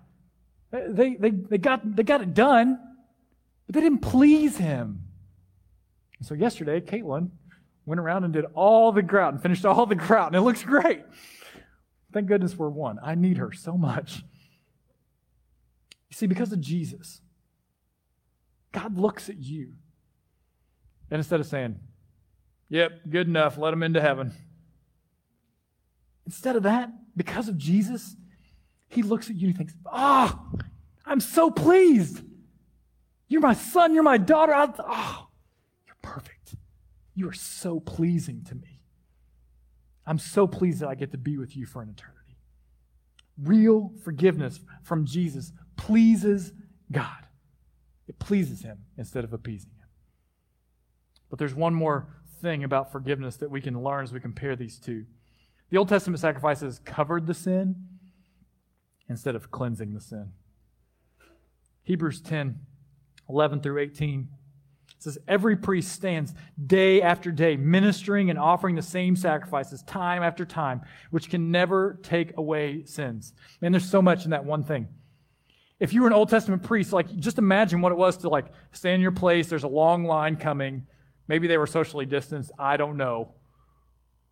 They, 0.71 1.15
they, 1.15 1.29
they, 1.31 1.57
got, 1.57 1.95
they 1.95 2.03
got 2.03 2.21
it 2.21 2.33
done, 2.33 2.79
but 3.65 3.75
they 3.75 3.81
didn't 3.81 4.01
please 4.01 4.57
Him. 4.57 5.03
And 6.19 6.27
so 6.27 6.33
yesterday, 6.33 6.81
Caitlin 6.81 7.29
went 7.85 7.99
around 7.99 8.25
and 8.25 8.33
did 8.33 8.45
all 8.53 8.91
the 8.91 9.01
grout 9.01 9.33
and 9.33 9.41
finished 9.41 9.65
all 9.65 9.85
the 9.85 9.95
grout, 9.95 10.27
and 10.27 10.35
it 10.35 10.41
looks 10.41 10.63
great. 10.63 11.03
Thank 12.11 12.27
goodness 12.27 12.57
we're 12.57 12.69
one. 12.69 12.99
I 13.03 13.15
need 13.15 13.37
her 13.37 13.51
so 13.51 13.77
much. 13.77 14.23
You 16.09 16.15
see, 16.15 16.27
because 16.27 16.51
of 16.51 16.59
Jesus, 16.59 17.21
God 18.77 18.97
looks 18.97 19.27
at 19.27 19.37
you. 19.37 19.73
And 21.09 21.17
instead 21.17 21.39
of 21.39 21.47
saying, 21.47 21.79
Yep, 22.69 23.09
good 23.09 23.27
enough, 23.27 23.57
let 23.57 23.73
him 23.73 23.81
into 23.81 24.01
heaven. 24.01 24.33
Instead 26.25 26.55
of 26.57 26.63
that, 26.63 26.91
because 27.15 27.47
of 27.47 27.57
Jesus, 27.57 28.15
he 28.89 29.01
looks 29.01 29.29
at 29.29 29.35
you 29.35 29.47
and 29.47 29.55
he 29.55 29.57
thinks, 29.57 29.73
Ah, 29.85 30.39
oh, 30.39 30.59
I'm 31.05 31.19
so 31.19 31.49
pleased. 31.49 32.21
You're 33.29 33.41
my 33.41 33.55
son, 33.55 33.93
you're 33.93 34.03
my 34.03 34.17
daughter. 34.17 34.53
I, 34.53 34.71
oh, 34.79 35.27
you're 35.87 35.95
perfect. 36.01 36.55
You 37.15 37.29
are 37.29 37.33
so 37.33 37.79
pleasing 37.79 38.43
to 38.45 38.55
me. 38.55 38.83
I'm 40.05 40.19
so 40.19 40.45
pleased 40.45 40.81
that 40.81 40.89
I 40.89 40.95
get 40.95 41.11
to 41.11 41.17
be 41.17 41.37
with 41.37 41.57
you 41.57 41.65
for 41.65 41.81
an 41.81 41.89
eternity. 41.89 42.37
Real 43.41 43.91
forgiveness 44.03 44.59
from 44.83 45.05
Jesus 45.05 45.51
pleases 45.77 46.53
God. 46.91 47.26
It 48.07 48.19
pleases 48.19 48.61
him 48.61 48.79
instead 48.97 49.23
of 49.23 49.33
appeasing 49.33 49.71
him. 49.71 49.87
But 51.29 51.39
there's 51.39 51.53
one 51.53 51.73
more 51.73 52.07
thing 52.41 52.63
about 52.63 52.91
forgiveness 52.91 53.35
that 53.37 53.51
we 53.51 53.61
can 53.61 53.83
learn 53.83 54.03
as 54.03 54.13
we 54.13 54.19
compare 54.19 54.55
these 54.55 54.79
two. 54.79 55.05
The 55.69 55.77
Old 55.77 55.89
Testament 55.89 56.19
sacrifices 56.19 56.79
covered 56.85 57.27
the 57.27 57.33
sin 57.33 57.75
instead 59.09 59.35
of 59.35 59.51
cleansing 59.51 59.93
the 59.93 60.01
sin. 60.01 60.31
Hebrews 61.83 62.21
10 62.21 62.59
11 63.29 63.61
through 63.61 63.79
18 63.79 64.29
says, 64.99 65.17
Every 65.27 65.55
priest 65.55 65.91
stands 65.91 66.33
day 66.65 67.01
after 67.01 67.31
day, 67.31 67.57
ministering 67.57 68.29
and 68.29 68.39
offering 68.39 68.75
the 68.75 68.81
same 68.81 69.15
sacrifices 69.15 69.83
time 69.83 70.23
after 70.23 70.45
time, 70.45 70.81
which 71.11 71.29
can 71.29 71.51
never 71.51 71.99
take 72.03 72.37
away 72.37 72.83
sins. 72.85 73.33
Man, 73.61 73.71
there's 73.71 73.89
so 73.89 74.01
much 74.01 74.25
in 74.25 74.31
that 74.31 74.45
one 74.45 74.63
thing. 74.63 74.87
If 75.79 75.93
you 75.93 76.01
were 76.01 76.07
an 76.07 76.13
Old 76.13 76.29
Testament 76.29 76.63
priest, 76.63 76.91
like 76.91 77.15
just 77.17 77.37
imagine 77.37 77.81
what 77.81 77.91
it 77.91 77.97
was 77.97 78.17
to 78.17 78.29
like 78.29 78.47
stay 78.71 78.93
in 78.93 79.01
your 79.01 79.11
place, 79.11 79.47
there's 79.47 79.63
a 79.63 79.67
long 79.67 80.05
line 80.05 80.35
coming. 80.35 80.87
Maybe 81.27 81.47
they 81.47 81.57
were 81.57 81.67
socially 81.67 82.05
distanced. 82.05 82.51
I 82.57 82.77
don't 82.77 82.97
know. 82.97 83.33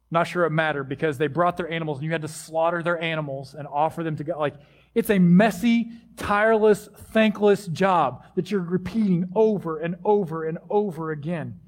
Not 0.10 0.28
sure 0.28 0.46
it 0.46 0.52
mattered 0.52 0.86
because 0.86 1.18
they 1.18 1.28
brought 1.28 1.58
their 1.58 1.70
animals 1.70 1.98
and 1.98 2.06
you 2.06 2.12
had 2.12 2.22
to 2.22 2.28
slaughter 2.28 2.82
their 2.82 3.00
animals 3.00 3.54
and 3.54 3.68
offer 3.68 4.04
them 4.04 4.16
to 4.18 4.24
God. 4.24 4.40
Like 4.40 4.56
it's 4.96 5.10
a 5.10 5.20
messy, 5.20 5.92
tireless, 6.16 6.88
thankless 7.12 7.68
job 7.68 8.24
that 8.36 8.50
you're 8.50 8.62
repeating 8.62 9.30
over 9.36 9.80
and 9.80 9.98
over 10.04 10.46
and 10.46 10.58
over 10.70 11.12
again. 11.12 11.60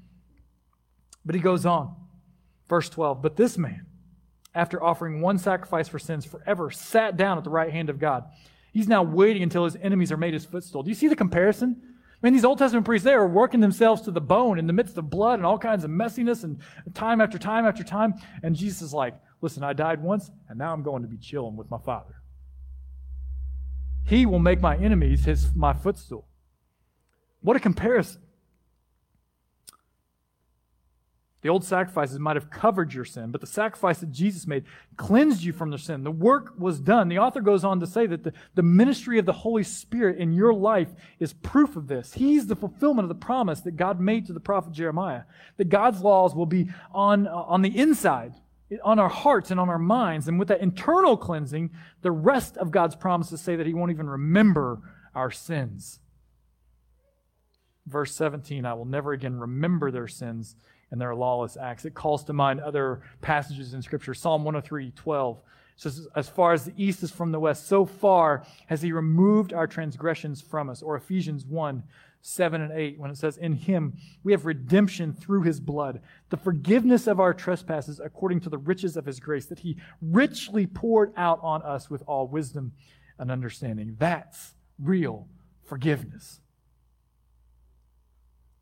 But 1.24 1.34
he 1.34 1.40
goes 1.40 1.66
on. 1.66 1.94
Verse 2.68 2.88
12. 2.88 3.22
But 3.22 3.36
this 3.36 3.58
man, 3.58 3.86
after 4.54 4.82
offering 4.82 5.20
one 5.20 5.38
sacrifice 5.38 5.88
for 5.88 5.98
sins 5.98 6.24
forever, 6.24 6.70
sat 6.70 7.16
down 7.16 7.38
at 7.38 7.44
the 7.44 7.50
right 7.50 7.70
hand 7.70 7.90
of 7.90 7.98
God. 7.98 8.24
He's 8.78 8.86
now 8.86 9.02
waiting 9.02 9.42
until 9.42 9.64
his 9.64 9.74
enemies 9.74 10.12
are 10.12 10.16
made 10.16 10.34
his 10.34 10.44
footstool. 10.44 10.84
Do 10.84 10.88
you 10.88 10.94
see 10.94 11.08
the 11.08 11.16
comparison? 11.16 11.82
I 11.82 12.16
mean, 12.22 12.32
these 12.32 12.44
Old 12.44 12.58
Testament 12.58 12.86
priests, 12.86 13.04
they 13.04 13.12
are 13.12 13.26
working 13.26 13.58
themselves 13.58 14.02
to 14.02 14.12
the 14.12 14.20
bone 14.20 14.56
in 14.56 14.68
the 14.68 14.72
midst 14.72 14.96
of 14.96 15.10
blood 15.10 15.40
and 15.40 15.44
all 15.44 15.58
kinds 15.58 15.82
of 15.82 15.90
messiness 15.90 16.44
and 16.44 16.60
time 16.94 17.20
after 17.20 17.38
time 17.38 17.66
after 17.66 17.82
time. 17.82 18.14
And 18.44 18.54
Jesus 18.54 18.80
is 18.80 18.94
like, 18.94 19.16
listen, 19.40 19.64
I 19.64 19.72
died 19.72 20.00
once, 20.00 20.30
and 20.48 20.56
now 20.56 20.72
I'm 20.72 20.84
going 20.84 21.02
to 21.02 21.08
be 21.08 21.16
chilling 21.16 21.56
with 21.56 21.68
my 21.72 21.78
Father. 21.78 22.22
He 24.06 24.24
will 24.26 24.38
make 24.38 24.60
my 24.60 24.76
enemies 24.76 25.24
his, 25.24 25.52
my 25.56 25.72
footstool. 25.72 26.28
What 27.40 27.56
a 27.56 27.60
comparison. 27.60 28.22
The 31.40 31.48
old 31.48 31.64
sacrifices 31.64 32.18
might 32.18 32.34
have 32.34 32.50
covered 32.50 32.92
your 32.92 33.04
sin, 33.04 33.30
but 33.30 33.40
the 33.40 33.46
sacrifice 33.46 34.00
that 34.00 34.10
Jesus 34.10 34.46
made 34.46 34.64
cleansed 34.96 35.44
you 35.44 35.52
from 35.52 35.70
the 35.70 35.78
sin. 35.78 36.02
The 36.02 36.10
work 36.10 36.52
was 36.58 36.80
done. 36.80 37.08
The 37.08 37.20
author 37.20 37.40
goes 37.40 37.64
on 37.64 37.78
to 37.78 37.86
say 37.86 38.06
that 38.06 38.24
the, 38.24 38.32
the 38.56 38.62
ministry 38.64 39.20
of 39.20 39.24
the 39.24 39.32
Holy 39.32 39.62
Spirit 39.62 40.18
in 40.18 40.32
your 40.32 40.52
life 40.52 40.88
is 41.20 41.32
proof 41.32 41.76
of 41.76 41.86
this. 41.86 42.14
He's 42.14 42.48
the 42.48 42.56
fulfillment 42.56 43.04
of 43.04 43.08
the 43.08 43.24
promise 43.24 43.60
that 43.60 43.76
God 43.76 44.00
made 44.00 44.26
to 44.26 44.32
the 44.32 44.40
prophet 44.40 44.72
Jeremiah, 44.72 45.22
that 45.58 45.68
God's 45.68 46.00
laws 46.00 46.34
will 46.34 46.46
be 46.46 46.70
on, 46.92 47.28
uh, 47.28 47.32
on 47.32 47.62
the 47.62 47.78
inside 47.78 48.34
on 48.82 48.98
our 48.98 49.08
hearts 49.08 49.50
and 49.50 49.58
on 49.58 49.68
our 49.68 49.78
minds. 49.78 50.28
And 50.28 50.38
with 50.38 50.48
that 50.48 50.60
internal 50.60 51.16
cleansing, 51.16 51.70
the 52.02 52.10
rest 52.10 52.56
of 52.56 52.70
God's 52.70 52.96
promises 52.96 53.40
say 53.40 53.56
that 53.56 53.66
He 53.66 53.74
won't 53.74 53.90
even 53.90 54.10
remember 54.10 54.80
our 55.14 55.30
sins. 55.30 56.00
Verse 57.86 58.14
17 58.14 58.66
I 58.66 58.74
will 58.74 58.84
never 58.84 59.12
again 59.12 59.38
remember 59.38 59.90
their 59.90 60.08
sins 60.08 60.54
and 60.90 61.00
their 61.00 61.14
lawless 61.14 61.56
acts. 61.56 61.84
It 61.84 61.94
calls 61.94 62.24
to 62.24 62.32
mind 62.32 62.60
other 62.60 63.02
passages 63.20 63.74
in 63.74 63.82
Scripture. 63.82 64.14
Psalm 64.14 64.44
103 64.44 64.92
12 64.92 65.40
says, 65.76 66.08
As 66.16 66.28
far 66.28 66.52
as 66.52 66.64
the 66.64 66.72
east 66.76 67.02
is 67.02 67.10
from 67.10 67.32
the 67.32 67.40
west, 67.40 67.66
so 67.66 67.84
far 67.84 68.44
has 68.66 68.82
He 68.82 68.92
removed 68.92 69.52
our 69.52 69.66
transgressions 69.66 70.40
from 70.40 70.70
us. 70.70 70.82
Or 70.82 70.96
Ephesians 70.96 71.44
1 71.44 71.82
7 72.20 72.60
and 72.60 72.72
8 72.72 72.98
when 72.98 73.10
it 73.10 73.16
says, 73.16 73.36
In 73.36 73.54
him 73.54 73.96
we 74.22 74.32
have 74.32 74.44
redemption 74.44 75.12
through 75.12 75.42
his 75.42 75.60
blood, 75.60 76.00
the 76.30 76.36
forgiveness 76.36 77.06
of 77.06 77.20
our 77.20 77.32
trespasses 77.32 78.00
according 78.04 78.40
to 78.40 78.50
the 78.50 78.58
riches 78.58 78.96
of 78.96 79.06
his 79.06 79.20
grace 79.20 79.46
that 79.46 79.60
he 79.60 79.76
richly 80.02 80.66
poured 80.66 81.12
out 81.16 81.38
on 81.42 81.62
us 81.62 81.88
with 81.88 82.02
all 82.06 82.26
wisdom 82.26 82.72
and 83.18 83.30
understanding. 83.30 83.96
That's 83.98 84.54
real 84.78 85.28
forgiveness. 85.64 86.40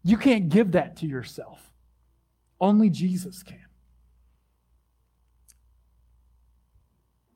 You 0.03 0.17
can't 0.17 0.49
give 0.49 0.73
that 0.73 0.97
to 0.99 1.07
yourself, 1.07 1.73
only 2.61 2.91
Jesus 2.91 3.43
can. 3.43 3.59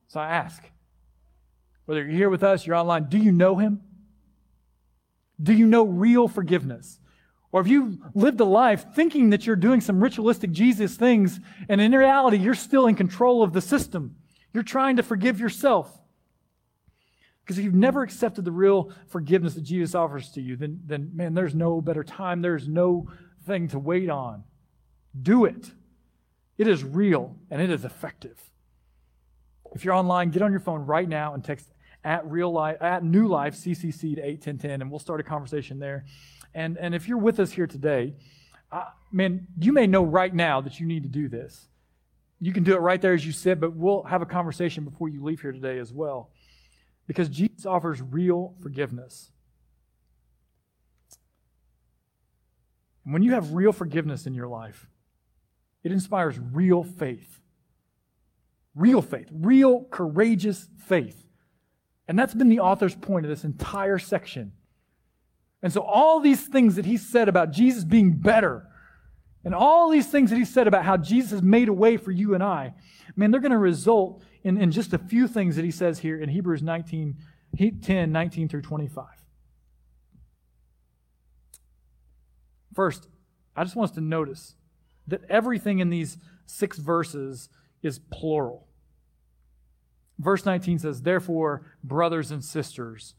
So 0.07 0.19
I 0.19 0.29
ask, 0.29 0.63
whether 1.85 2.01
you're 2.01 2.11
here 2.11 2.29
with 2.29 2.43
us, 2.43 2.65
you're 2.65 2.75
online, 2.75 3.09
do 3.09 3.17
you 3.17 3.31
know 3.31 3.55
him? 3.55 3.81
Do 5.41 5.53
you 5.53 5.65
know 5.65 5.83
real 5.83 6.27
forgiveness? 6.27 6.99
Or 7.51 7.61
have 7.61 7.67
you 7.71 7.99
lived 8.13 8.39
a 8.39 8.45
life 8.45 8.93
thinking 8.93 9.31
that 9.31 9.45
you're 9.45 9.55
doing 9.55 9.81
some 9.81 10.01
ritualistic 10.01 10.51
Jesus 10.51 10.95
things, 10.95 11.39
and 11.67 11.81
in 11.81 11.91
reality, 11.91 12.37
you're 12.37 12.53
still 12.53 12.87
in 12.87 12.95
control 12.95 13.43
of 13.43 13.53
the 13.53 13.61
system? 13.61 14.15
You're 14.53 14.63
trying 14.63 14.97
to 14.97 15.03
forgive 15.03 15.39
yourself. 15.39 15.97
Because 17.43 17.57
if 17.57 17.65
you've 17.65 17.73
never 17.73 18.03
accepted 18.03 18.45
the 18.45 18.51
real 18.51 18.91
forgiveness 19.07 19.55
that 19.55 19.63
Jesus 19.63 19.95
offers 19.95 20.29
to 20.31 20.41
you, 20.41 20.55
then, 20.55 20.79
then 20.85 21.11
man, 21.13 21.33
there's 21.33 21.55
no 21.55 21.81
better 21.81 22.03
time. 22.03 22.41
There's 22.41 22.67
no 22.67 23.09
thing 23.45 23.67
to 23.69 23.79
wait 23.79 24.09
on. 24.09 24.43
Do 25.19 25.45
it. 25.45 25.71
It 26.57 26.67
is 26.67 26.83
real 26.83 27.35
and 27.49 27.61
it 27.61 27.69
is 27.69 27.85
effective. 27.85 28.39
If 29.73 29.85
you're 29.85 29.93
online, 29.93 30.29
get 30.31 30.41
on 30.41 30.51
your 30.51 30.59
phone 30.59 30.85
right 30.85 31.07
now 31.07 31.33
and 31.33 31.43
text 31.43 31.71
at 32.03 32.25
real 32.25 32.51
life 32.51 32.77
at 32.81 33.03
new 33.03 33.27
life 33.27 33.55
ccc 33.55 34.15
to 34.15 34.21
81010 34.21 34.81
and 34.81 34.89
we'll 34.89 34.99
start 34.99 35.19
a 35.19 35.23
conversation 35.23 35.79
there 35.79 36.05
and 36.53 36.77
and 36.77 36.95
if 36.95 37.07
you're 37.07 37.17
with 37.17 37.39
us 37.39 37.51
here 37.51 37.67
today 37.67 38.13
uh, 38.71 38.85
man 39.11 39.45
you 39.59 39.71
may 39.71 39.85
know 39.85 40.03
right 40.03 40.33
now 40.33 40.61
that 40.61 40.79
you 40.79 40.87
need 40.87 41.03
to 41.03 41.09
do 41.09 41.29
this 41.29 41.67
you 42.39 42.51
can 42.51 42.63
do 42.63 42.73
it 42.73 42.79
right 42.79 43.01
there 43.01 43.13
as 43.13 43.25
you 43.25 43.31
sit 43.31 43.59
but 43.59 43.75
we'll 43.75 44.03
have 44.03 44.21
a 44.21 44.25
conversation 44.25 44.83
before 44.83 45.09
you 45.09 45.23
leave 45.23 45.41
here 45.41 45.51
today 45.51 45.77
as 45.77 45.93
well 45.93 46.31
because 47.05 47.29
jesus 47.29 47.65
offers 47.65 48.01
real 48.01 48.55
forgiveness 48.61 49.31
and 53.05 53.13
when 53.13 53.21
you 53.21 53.33
have 53.33 53.53
real 53.53 53.71
forgiveness 53.71 54.25
in 54.25 54.33
your 54.33 54.47
life 54.47 54.87
it 55.83 55.91
inspires 55.91 56.39
real 56.39 56.83
faith 56.83 57.41
Real 58.75 59.01
faith, 59.01 59.27
real 59.33 59.83
courageous 59.91 60.69
faith. 60.87 61.25
And 62.07 62.17
that's 62.17 62.33
been 62.33 62.49
the 62.49 62.59
author's 62.59 62.95
point 62.95 63.25
of 63.25 63.29
this 63.29 63.43
entire 63.43 63.99
section. 63.99 64.53
And 65.61 65.71
so, 65.71 65.81
all 65.81 66.19
these 66.19 66.47
things 66.47 66.75
that 66.75 66.85
he 66.85 66.97
said 66.97 67.27
about 67.27 67.51
Jesus 67.51 67.83
being 67.83 68.13
better, 68.13 68.67
and 69.43 69.53
all 69.53 69.89
these 69.89 70.07
things 70.07 70.29
that 70.29 70.37
he 70.37 70.45
said 70.45 70.67
about 70.67 70.85
how 70.85 70.97
Jesus 70.97 71.31
has 71.31 71.41
made 71.41 71.67
a 71.67 71.73
way 71.73 71.97
for 71.97 72.11
you 72.11 72.33
and 72.33 72.41
I, 72.41 72.73
man, 73.15 73.31
they're 73.31 73.41
going 73.41 73.51
to 73.51 73.57
result 73.57 74.23
in, 74.43 74.57
in 74.57 74.71
just 74.71 74.93
a 74.93 74.97
few 74.97 75.27
things 75.27 75.55
that 75.57 75.65
he 75.65 75.71
says 75.71 75.99
here 75.99 76.19
in 76.19 76.29
Hebrews 76.29 76.63
19, 76.63 77.17
10, 77.81 78.11
19 78.11 78.47
through 78.47 78.61
25. 78.61 79.05
First, 82.73 83.07
I 83.55 83.63
just 83.63 83.75
want 83.75 83.89
us 83.91 83.95
to 83.95 84.01
notice 84.01 84.55
that 85.11 85.23
everything 85.29 85.79
in 85.79 85.89
these 85.89 86.17
six 86.45 86.77
verses 86.77 87.49
is 87.81 87.99
plural. 87.99 88.67
Verse 90.19 90.45
19 90.45 90.79
says, 90.79 91.01
Therefore, 91.01 91.63
brothers 91.83 92.31
and 92.31 92.43
sisters. 92.43 93.15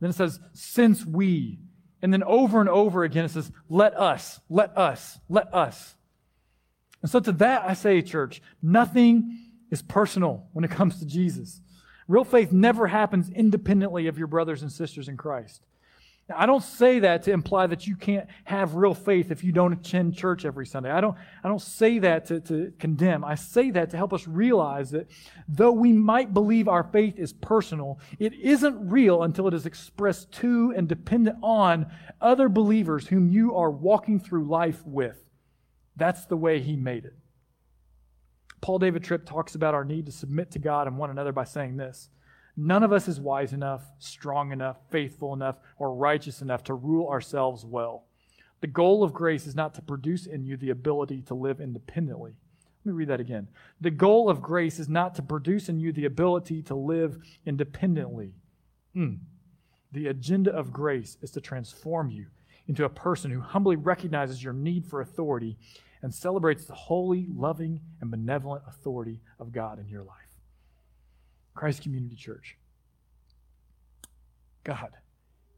Then 0.00 0.10
it 0.10 0.14
says, 0.14 0.40
Since 0.52 1.04
we. 1.04 1.58
And 2.02 2.12
then 2.12 2.22
over 2.22 2.60
and 2.60 2.68
over 2.68 3.04
again 3.04 3.24
it 3.24 3.30
says, 3.30 3.52
Let 3.68 3.96
us, 3.98 4.40
let 4.48 4.76
us, 4.76 5.18
let 5.28 5.52
us. 5.52 5.94
And 7.02 7.10
so 7.10 7.20
to 7.20 7.32
that 7.32 7.62
I 7.66 7.74
say, 7.74 8.02
church, 8.02 8.42
nothing 8.62 9.38
is 9.70 9.82
personal 9.82 10.46
when 10.52 10.64
it 10.64 10.70
comes 10.70 10.98
to 10.98 11.06
Jesus. 11.06 11.60
Real 12.08 12.24
faith 12.24 12.50
never 12.50 12.88
happens 12.88 13.30
independently 13.30 14.08
of 14.08 14.18
your 14.18 14.26
brothers 14.26 14.62
and 14.62 14.72
sisters 14.72 15.08
in 15.08 15.16
Christ. 15.16 15.62
Now, 16.30 16.36
I 16.38 16.46
don't 16.46 16.62
say 16.62 17.00
that 17.00 17.24
to 17.24 17.32
imply 17.32 17.66
that 17.66 17.88
you 17.88 17.96
can't 17.96 18.28
have 18.44 18.76
real 18.76 18.94
faith 18.94 19.32
if 19.32 19.42
you 19.42 19.50
don't 19.50 19.72
attend 19.72 20.14
church 20.14 20.44
every 20.44 20.64
Sunday. 20.64 20.88
I 20.88 21.00
don't, 21.00 21.16
I 21.42 21.48
don't 21.48 21.60
say 21.60 21.98
that 21.98 22.26
to, 22.26 22.38
to 22.42 22.72
condemn. 22.78 23.24
I 23.24 23.34
say 23.34 23.72
that 23.72 23.90
to 23.90 23.96
help 23.96 24.12
us 24.12 24.28
realize 24.28 24.92
that 24.92 25.10
though 25.48 25.72
we 25.72 25.92
might 25.92 26.32
believe 26.32 26.68
our 26.68 26.84
faith 26.84 27.18
is 27.18 27.32
personal, 27.32 27.98
it 28.20 28.32
isn't 28.34 28.90
real 28.90 29.24
until 29.24 29.48
it 29.48 29.54
is 29.54 29.66
expressed 29.66 30.30
to 30.34 30.72
and 30.76 30.86
dependent 30.86 31.36
on 31.42 31.90
other 32.20 32.48
believers 32.48 33.08
whom 33.08 33.28
you 33.28 33.56
are 33.56 33.70
walking 33.70 34.20
through 34.20 34.44
life 34.44 34.86
with. 34.86 35.18
That's 35.96 36.26
the 36.26 36.36
way 36.36 36.60
he 36.60 36.76
made 36.76 37.06
it. 37.06 37.16
Paul 38.60 38.78
David 38.78 39.02
Tripp 39.02 39.26
talks 39.26 39.56
about 39.56 39.74
our 39.74 39.84
need 39.84 40.06
to 40.06 40.12
submit 40.12 40.52
to 40.52 40.60
God 40.60 40.86
and 40.86 40.96
one 40.96 41.10
another 41.10 41.32
by 41.32 41.44
saying 41.44 41.76
this 41.76 42.08
None 42.62 42.82
of 42.82 42.92
us 42.92 43.08
is 43.08 43.18
wise 43.18 43.54
enough, 43.54 43.90
strong 43.98 44.52
enough, 44.52 44.76
faithful 44.90 45.32
enough, 45.32 45.56
or 45.78 45.94
righteous 45.94 46.42
enough 46.42 46.62
to 46.64 46.74
rule 46.74 47.08
ourselves 47.08 47.64
well. 47.64 48.04
The 48.60 48.66
goal 48.66 49.02
of 49.02 49.14
grace 49.14 49.46
is 49.46 49.54
not 49.54 49.72
to 49.76 49.82
produce 49.82 50.26
in 50.26 50.44
you 50.44 50.58
the 50.58 50.68
ability 50.68 51.22
to 51.22 51.34
live 51.34 51.58
independently. 51.58 52.34
Let 52.84 52.92
me 52.92 52.98
read 52.98 53.08
that 53.08 53.18
again. 53.18 53.48
The 53.80 53.90
goal 53.90 54.28
of 54.28 54.42
grace 54.42 54.78
is 54.78 54.90
not 54.90 55.14
to 55.14 55.22
produce 55.22 55.70
in 55.70 55.80
you 55.80 55.90
the 55.90 56.04
ability 56.04 56.60
to 56.64 56.74
live 56.74 57.16
independently. 57.46 58.34
Mm. 58.94 59.20
The 59.92 60.08
agenda 60.08 60.52
of 60.52 60.70
grace 60.70 61.16
is 61.22 61.30
to 61.30 61.40
transform 61.40 62.10
you 62.10 62.26
into 62.68 62.84
a 62.84 62.90
person 62.90 63.30
who 63.30 63.40
humbly 63.40 63.76
recognizes 63.76 64.44
your 64.44 64.52
need 64.52 64.84
for 64.84 65.00
authority 65.00 65.56
and 66.02 66.14
celebrates 66.14 66.66
the 66.66 66.74
holy, 66.74 67.26
loving, 67.34 67.80
and 68.02 68.10
benevolent 68.10 68.64
authority 68.68 69.22
of 69.38 69.50
God 69.50 69.78
in 69.78 69.88
your 69.88 70.02
life. 70.02 70.19
Christ 71.54 71.82
Community 71.82 72.16
Church. 72.16 72.56
God, 74.64 74.90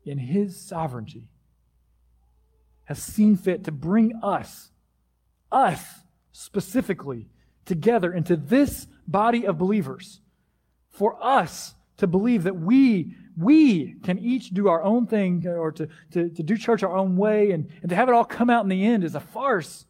in 0.05 0.19
His 0.19 0.61
sovereignty, 0.61 1.29
has 2.85 3.03
seen 3.03 3.37
fit 3.37 3.65
to 3.65 3.73
bring 3.73 4.13
us, 4.23 4.71
us 5.51 5.83
specifically, 6.33 7.29
together 7.65 8.13
into 8.13 8.37
this 8.37 8.87
body 9.07 9.47
of 9.47 9.59
believers 9.59 10.21
for 10.91 11.23
us 11.25 11.75
to 11.99 12.07
believe 12.07 12.43
that 12.45 12.57
we 12.57 13.15
we 13.39 13.95
can 14.03 14.19
each 14.19 14.51
do 14.51 14.69
our 14.69 14.83
own 14.83 15.07
thing 15.07 15.47
or 15.47 15.73
to, 15.73 15.89
to, 16.11 16.29
to 16.29 16.43
do 16.43 16.57
church 16.57 16.83
our 16.83 16.95
own 16.95 17.17
way 17.17 17.53
and, 17.53 17.71
and 17.81 17.89
to 17.89 17.97
have 17.97 18.09
it 18.09 18.15
all 18.15 18.25
come 18.25 18.51
out 18.51 18.63
in 18.63 18.69
the 18.69 18.85
end 18.85 19.05
is 19.05 19.15
a 19.15 19.21
farce 19.21 19.87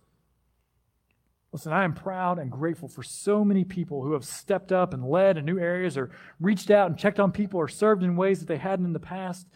Listen, 1.53 1.73
I 1.73 1.85
am 1.85 1.93
proud 1.93 2.39
and 2.39 2.51
grateful 2.51 2.89
for 2.89 3.03
so 3.03 3.45
many 3.45 3.63
people 3.63 4.03
who 4.03 4.15
have 4.15 4.25
stepped 4.25 4.73
up 4.73 4.95
and 4.95 5.05
led 5.05 5.37
in 5.37 5.45
new 5.45 5.59
areas 5.59 5.99
or 5.99 6.11
reached 6.41 6.71
out 6.71 6.89
and 6.89 6.99
checked 6.99 7.21
on 7.21 7.31
people 7.31 7.61
or 7.61 7.69
served 7.69 8.03
in 8.03 8.17
ways 8.17 8.41
that 8.41 8.49
they 8.49 8.57
hadn't 8.57 8.87
in 8.87 8.95
the 8.95 8.99
past. 8.99 9.47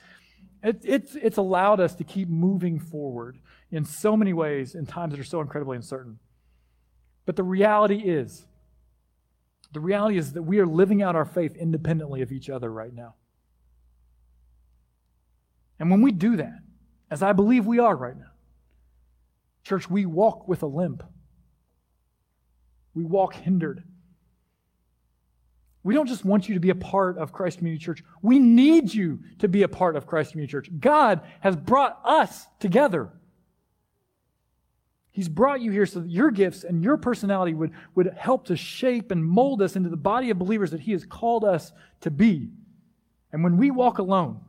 It, 0.62 0.80
it's, 0.84 1.14
it's 1.14 1.38
allowed 1.38 1.80
us 1.80 1.94
to 1.94 2.04
keep 2.04 2.28
moving 2.28 2.78
forward 2.78 3.38
in 3.70 3.86
so 3.86 4.14
many 4.14 4.34
ways 4.34 4.74
in 4.74 4.84
times 4.84 5.12
that 5.12 5.20
are 5.20 5.24
so 5.24 5.40
incredibly 5.40 5.76
uncertain. 5.76 6.18
But 7.24 7.36
the 7.36 7.42
reality 7.42 7.98
is, 7.98 8.44
the 9.72 9.80
reality 9.80 10.18
is 10.18 10.34
that 10.34 10.42
we 10.42 10.60
are 10.60 10.66
living 10.66 11.02
out 11.02 11.16
our 11.16 11.24
faith 11.24 11.56
independently 11.56 12.20
of 12.20 12.30
each 12.30 12.50
other 12.50 12.70
right 12.70 12.92
now. 12.92 13.14
And 15.78 15.90
when 15.90 16.02
we 16.02 16.12
do 16.12 16.36
that, 16.36 16.58
as 17.10 17.22
I 17.22 17.32
believe 17.32 17.66
we 17.66 17.78
are 17.78 17.96
right 17.96 18.16
now, 18.16 18.32
church, 19.64 19.88
we 19.88 20.04
walk 20.04 20.46
with 20.46 20.62
a 20.62 20.66
limp 20.66 21.02
we 22.96 23.04
walk 23.04 23.34
hindered. 23.34 23.84
We 25.84 25.94
don't 25.94 26.08
just 26.08 26.24
want 26.24 26.48
you 26.48 26.54
to 26.54 26.60
be 26.60 26.70
a 26.70 26.74
part 26.74 27.18
of 27.18 27.32
Christ 27.32 27.58
Community 27.58 27.84
Church. 27.84 28.02
We 28.22 28.40
need 28.40 28.92
you 28.92 29.20
to 29.38 29.46
be 29.46 29.62
a 29.62 29.68
part 29.68 29.94
of 29.94 30.06
Christ 30.06 30.32
Community 30.32 30.50
Church. 30.50 30.70
God 30.80 31.20
has 31.40 31.54
brought 31.54 32.00
us 32.04 32.46
together. 32.58 33.12
He's 35.12 35.28
brought 35.28 35.60
you 35.60 35.70
here 35.70 35.86
so 35.86 36.00
that 36.00 36.10
your 36.10 36.30
gifts 36.30 36.64
and 36.64 36.82
your 36.82 36.96
personality 36.96 37.54
would, 37.54 37.70
would 37.94 38.12
help 38.16 38.46
to 38.46 38.56
shape 38.56 39.10
and 39.10 39.24
mold 39.24 39.62
us 39.62 39.76
into 39.76 39.90
the 39.90 39.96
body 39.96 40.30
of 40.30 40.38
believers 40.38 40.72
that 40.72 40.80
He 40.80 40.92
has 40.92 41.04
called 41.04 41.44
us 41.44 41.72
to 42.00 42.10
be. 42.10 42.50
And 43.32 43.44
when 43.44 43.58
we 43.58 43.70
walk 43.70 43.98
alone, 43.98 44.40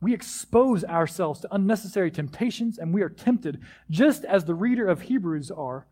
we 0.00 0.14
expose 0.14 0.84
ourselves 0.84 1.40
to 1.40 1.54
unnecessary 1.54 2.10
temptations 2.10 2.78
and 2.78 2.94
we 2.94 3.02
are 3.02 3.08
tempted, 3.08 3.60
just 3.90 4.24
as 4.24 4.44
the 4.44 4.54
reader 4.54 4.88
of 4.88 5.02
Hebrews 5.02 5.50
are, 5.50 5.86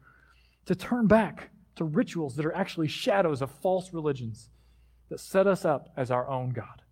to 0.65 0.75
turn 0.75 1.07
back 1.07 1.51
to 1.77 1.85
rituals 1.85 2.37
that 2.37 2.47
are 2.47 2.55
actually 2.55 2.89
shadows 2.89 3.43
of 3.43 3.51
false 3.51 3.93
religions 3.93 4.49
that 5.09 5.21
set 5.21 5.47
us 5.47 5.65
up 5.65 5.91
as 5.97 6.11
our 6.11 6.29
own 6.29 6.51
God. 6.51 6.83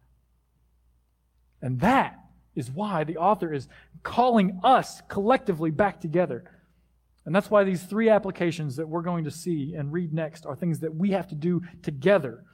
And 1.61 1.81
that 1.81 2.19
is 2.55 2.71
why 2.71 3.05
the 3.05 3.17
author 3.17 3.53
is 3.53 3.69
calling 4.03 4.61
us 4.63 5.03
collectively 5.09 5.71
back 5.71 6.01
together. 6.01 6.45
And 7.27 7.35
that's 7.35 7.51
why 7.51 7.65
these 7.65 7.83
three 7.83 8.11
applications 8.11 8.77
that 8.77 8.89
we're 8.89 9.03
going 9.03 9.25
to 9.25 9.31
see 9.31 9.75
and 9.75 9.93
read 9.93 10.13
next 10.13 10.45
are 10.45 10.55
things 10.55 10.81
that 10.81 10.95
we 10.95 11.11
have 11.11 11.27
to 11.29 11.35
do 11.35 11.63
together. 11.83 12.45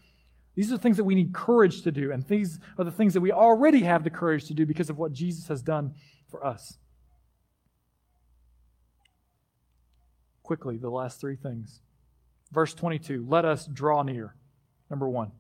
These 0.55 0.73
are 0.73 0.79
things 0.79 0.97
that 0.97 1.05
we 1.05 1.15
need 1.15 1.33
courage 1.33 1.83
to 1.83 1.93
do, 1.93 2.13
and 2.13 2.27
these 2.27 2.59
are 2.79 2.85
the 2.85 2.91
things 2.91 3.15
that 3.15 3.21
we 3.21 3.33
already 3.33 3.81
have 3.81 4.05
the 4.05 4.11
courage 4.11 4.47
to 4.47 4.55
do 4.55 4.67
because 4.67 4.91
of 4.91 4.99
what 4.99 5.13
Jesus 5.13 5.49
has 5.49 5.63
done 5.63 5.95
for 6.31 6.45
us. 6.45 6.77
Quickly, 10.43 10.77
the 10.77 10.91
last 10.91 11.21
three 11.21 11.37
things. 11.37 11.81
Verse 12.53 12.75
22, 12.75 13.27
let 13.29 13.45
us 13.45 13.67
draw 13.67 14.03
near. 14.03 14.35
Number 14.89 15.09
one. 15.09 15.33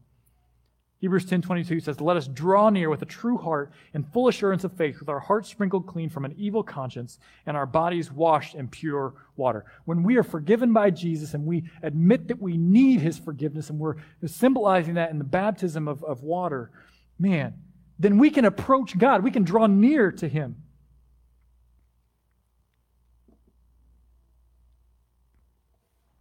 Hebrews 1.01 1.25
10 1.25 1.41
22 1.41 1.81
says, 1.81 2.01
Let 2.01 2.19
us 2.19 2.29
draw 2.29 2.69
near 2.69 2.91
with 2.91 3.01
a 3.01 3.07
true 3.07 3.39
heart 3.39 3.73
and 3.95 4.07
full 4.13 4.29
assurance 4.29 4.65
of 4.65 4.73
faith, 4.73 5.01
with 5.01 5.09
our 5.09 5.19
hearts 5.19 5.49
sprinkled 5.49 5.87
clean 5.87 6.11
from 6.11 6.27
an 6.27 6.35
evil 6.37 6.63
conscience 6.63 7.19
and 7.47 7.57
our 7.57 7.65
bodies 7.65 8.13
washed 8.13 8.55
in 8.55 8.69
pure 8.69 9.15
water. 9.35 9.65
When 9.87 10.03
we 10.03 10.19
are 10.19 10.23
forgiven 10.23 10.75
by 10.75 10.91
Jesus 10.91 11.33
and 11.33 11.47
we 11.47 11.65
admit 11.83 12.29
that 12.29 12.41
we 12.41 12.59
need 12.59 13.01
his 13.01 13.19
forgiveness, 13.19 13.71
and 13.71 13.79
we're 13.79 13.97
symbolizing 14.27 14.95
that 14.95 15.11
in 15.11 15.17
the 15.17 15.25
baptism 15.25 15.89
of, 15.89 16.05
of 16.05 16.23
water, 16.23 16.71
man, 17.19 17.55
then 17.99 18.19
we 18.19 18.31
can 18.31 18.45
approach 18.45 18.99
God. 18.99 19.25
We 19.25 19.31
can 19.31 19.43
draw 19.43 19.67
near 19.67 20.13
to 20.13 20.29
him. 20.29 20.57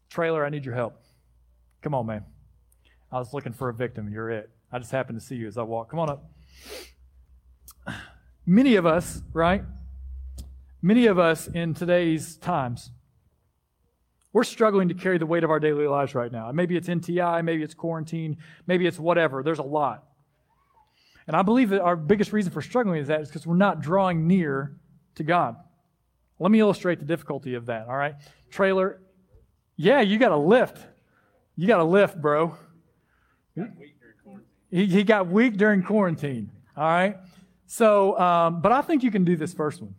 Trailer, 0.10 0.46
I 0.46 0.50
need 0.50 0.66
your 0.66 0.76
help. 0.76 1.02
Come 1.82 1.94
on, 1.94 2.06
man. 2.06 2.26
I 3.12 3.18
was 3.18 3.34
looking 3.34 3.54
for 3.54 3.70
a 3.70 3.74
victim. 3.74 4.10
You're 4.10 4.30
it. 4.30 4.50
I 4.72 4.80
just 4.80 4.92
happened 4.92 5.20
to 5.20 5.26
see 5.26 5.36
you 5.36 5.48
as 5.48 5.58
I 5.58 5.64
walk. 5.64 5.90
Come 5.90 6.00
on 6.00 6.10
up. 6.10 6.26
Many 8.46 8.76
of 8.76 8.86
us, 8.86 9.22
right? 9.34 9.64
Many 10.82 11.08
of 11.08 11.20
us 11.20 11.48
in 11.48 11.74
today's 11.74 12.38
times, 12.38 12.92
we're 14.32 14.44
struggling 14.44 14.90
to 14.90 14.94
carry 14.94 15.18
the 15.18 15.26
weight 15.26 15.44
of 15.44 15.50
our 15.50 15.60
daily 15.60 15.88
lives 15.88 16.14
right 16.14 16.32
now. 16.32 16.52
Maybe 16.52 16.78
it's 16.78 16.88
NTI, 16.88 17.44
maybe 17.44 17.64
it's 17.64 17.74
quarantine, 17.74 18.38
maybe 18.68 18.86
it's 18.86 19.00
whatever. 19.00 19.44
There's 19.44 19.60
a 19.60 19.64
lot. 19.64 20.04
And 21.28 21.36
I 21.36 21.42
believe 21.42 21.70
that 21.70 21.82
our 21.82 21.96
biggest 21.96 22.32
reason 22.34 22.52
for 22.52 22.62
struggling 22.62 23.00
is 23.02 23.08
that 23.08 23.22
is 23.22 23.28
because 23.28 23.46
we're 23.46 23.56
not 23.56 23.82
drawing 23.82 24.28
near 24.28 24.78
to 25.16 25.24
God. 25.24 25.56
Let 26.40 26.52
me 26.52 26.60
illustrate 26.60 27.00
the 27.00 27.06
difficulty 27.06 27.56
of 27.56 27.66
that, 27.68 27.88
all 27.88 27.98
right? 27.98 28.16
Trailer, 28.50 29.02
yeah, 29.82 30.02
you 30.02 30.20
got 30.20 30.34
a 30.34 30.38
lift. 30.38 30.78
You 31.56 31.66
got 31.66 31.80
a 31.80 31.86
lift, 31.86 32.22
bro. 32.22 32.54
He, 34.70 34.86
he 34.88 35.04
got 35.06 35.28
weak 35.28 35.56
during 35.56 35.84
quarantine. 35.84 36.52
All 36.76 36.84
right. 36.84 37.16
So, 37.66 38.20
um, 38.20 38.60
but 38.60 38.74
I 38.74 38.82
think 38.82 39.04
you 39.04 39.10
can 39.10 39.24
do 39.24 39.38
this 39.38 39.54
first 39.54 39.82
one. 39.82 39.96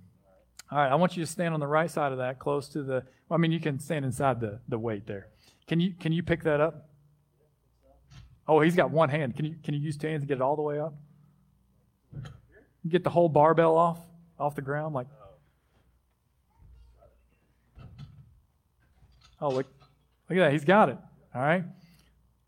All 0.71 0.77
right. 0.77 0.93
I 0.93 0.97
want 0.97 1.16
you 1.16 1.25
to 1.25 1.31
stand 1.31 1.55
on 1.55 1.61
the 1.61 1.66
right 1.66 1.90
side 1.90 2.12
of 2.12 2.19
that, 2.19 2.38
close 2.38 2.69
to 2.69 2.83
the. 2.83 3.05
Well, 3.31 3.37
I 3.37 3.37
mean, 3.38 3.53
you 3.53 3.59
can 3.59 3.79
stand 3.79 4.05
inside 4.05 4.38
the 4.38 4.61
the 4.69 4.79
weight 4.79 5.07
there. 5.07 5.29
Can 5.66 5.81
you 5.81 5.95
can 5.99 6.12
you 6.12 6.23
pick 6.23 6.43
that 6.43 6.61
up? 6.61 6.90
Oh, 8.47 8.61
he's 8.61 8.77
got 8.77 8.90
one 8.90 9.09
hand. 9.09 9.35
Can 9.35 9.47
you 9.47 9.55
can 9.64 9.73
you 9.73 9.81
use 9.81 9.97
two 9.97 10.09
hands 10.09 10.25
to 10.25 10.27
get 10.27 10.35
it 10.35 10.43
all 10.43 10.57
the 10.57 10.62
way 10.62 10.79
up? 10.79 10.93
Get 12.87 13.03
the 13.03 13.11
whole 13.11 13.31
barbell 13.31 13.79
off 13.79 13.99
off 14.38 14.55
the 14.55 14.62
ground, 14.62 14.95
like. 14.95 15.07
Oh, 19.40 19.48
look, 19.48 19.66
look 20.29 20.38
at 20.38 20.42
that. 20.42 20.53
He's 20.53 20.64
got 20.64 20.88
it. 20.88 20.98
All 21.35 21.40
right. 21.40 21.64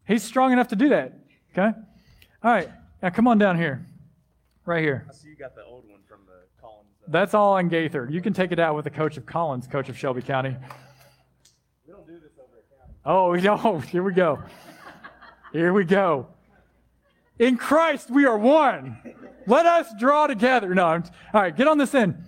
He's 0.06 0.22
strong 0.22 0.52
enough 0.52 0.68
to 0.68 0.76
do 0.76 0.90
that. 0.90 1.12
Okay. 1.52 1.76
All 2.42 2.50
right. 2.50 2.68
Now 3.02 3.10
come 3.10 3.26
on 3.28 3.38
down 3.38 3.56
here. 3.56 3.86
Right 4.64 4.82
here. 4.82 5.06
I 5.08 5.12
see 5.14 5.28
you 5.28 5.36
got 5.36 5.54
the 5.54 5.64
old 5.64 5.88
one 5.88 6.00
from 6.08 6.20
the 6.26 6.60
Collins. 6.60 6.88
Uh, 7.02 7.10
That's 7.10 7.34
all 7.34 7.54
on 7.54 7.68
Gaither. 7.68 8.08
You 8.10 8.20
can 8.20 8.32
take 8.32 8.52
it 8.52 8.58
out 8.58 8.76
with 8.76 8.84
the 8.84 8.90
coach 8.90 9.16
of 9.16 9.26
Collins, 9.26 9.66
coach 9.66 9.88
of 9.88 9.98
Shelby 9.98 10.22
County. 10.22 10.56
we 11.86 11.92
don't 11.92 12.06
do 12.06 12.14
this 12.14 12.32
over 12.38 12.58
at 12.58 12.78
county. 12.78 12.94
Oh, 13.04 13.30
we 13.30 13.40
don't. 13.40 13.84
Here 13.88 14.02
we 14.02 14.12
go. 14.12 14.40
Here 15.52 15.72
we 15.72 15.84
go. 15.84 16.28
In 17.38 17.56
Christ, 17.56 18.10
we 18.10 18.24
are 18.24 18.38
one. 18.38 18.98
Let 19.46 19.66
us 19.66 19.88
draw 19.98 20.26
together. 20.26 20.74
No, 20.74 20.86
I'm, 20.86 21.04
all 21.34 21.42
right. 21.42 21.56
Get 21.56 21.66
on 21.66 21.78
this 21.78 21.94
end. 21.94 22.24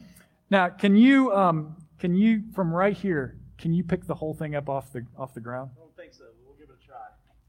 Now, 0.51 0.69
can 0.71 0.97
you, 0.97 1.33
um, 1.33 1.77
can 1.99 2.15
you 2.17 2.43
from 2.55 2.73
right 2.73 2.97
here? 2.97 3.37
Can 3.65 3.73
you 3.73 3.83
pick 3.83 4.07
the 4.07 4.15
whole 4.15 4.35
thing 4.35 4.55
up 4.55 4.69
off 4.69 4.93
the 4.93 5.07
off 5.17 5.33
the 5.33 5.41
ground? 5.41 5.71
I 5.75 5.81
don't 5.81 5.97
think 5.97 6.13
so. 6.13 6.25
but 6.25 6.35
We'll 6.45 6.55
give 6.59 6.69
it 6.69 6.77
a 6.79 6.87
try. 6.87 6.97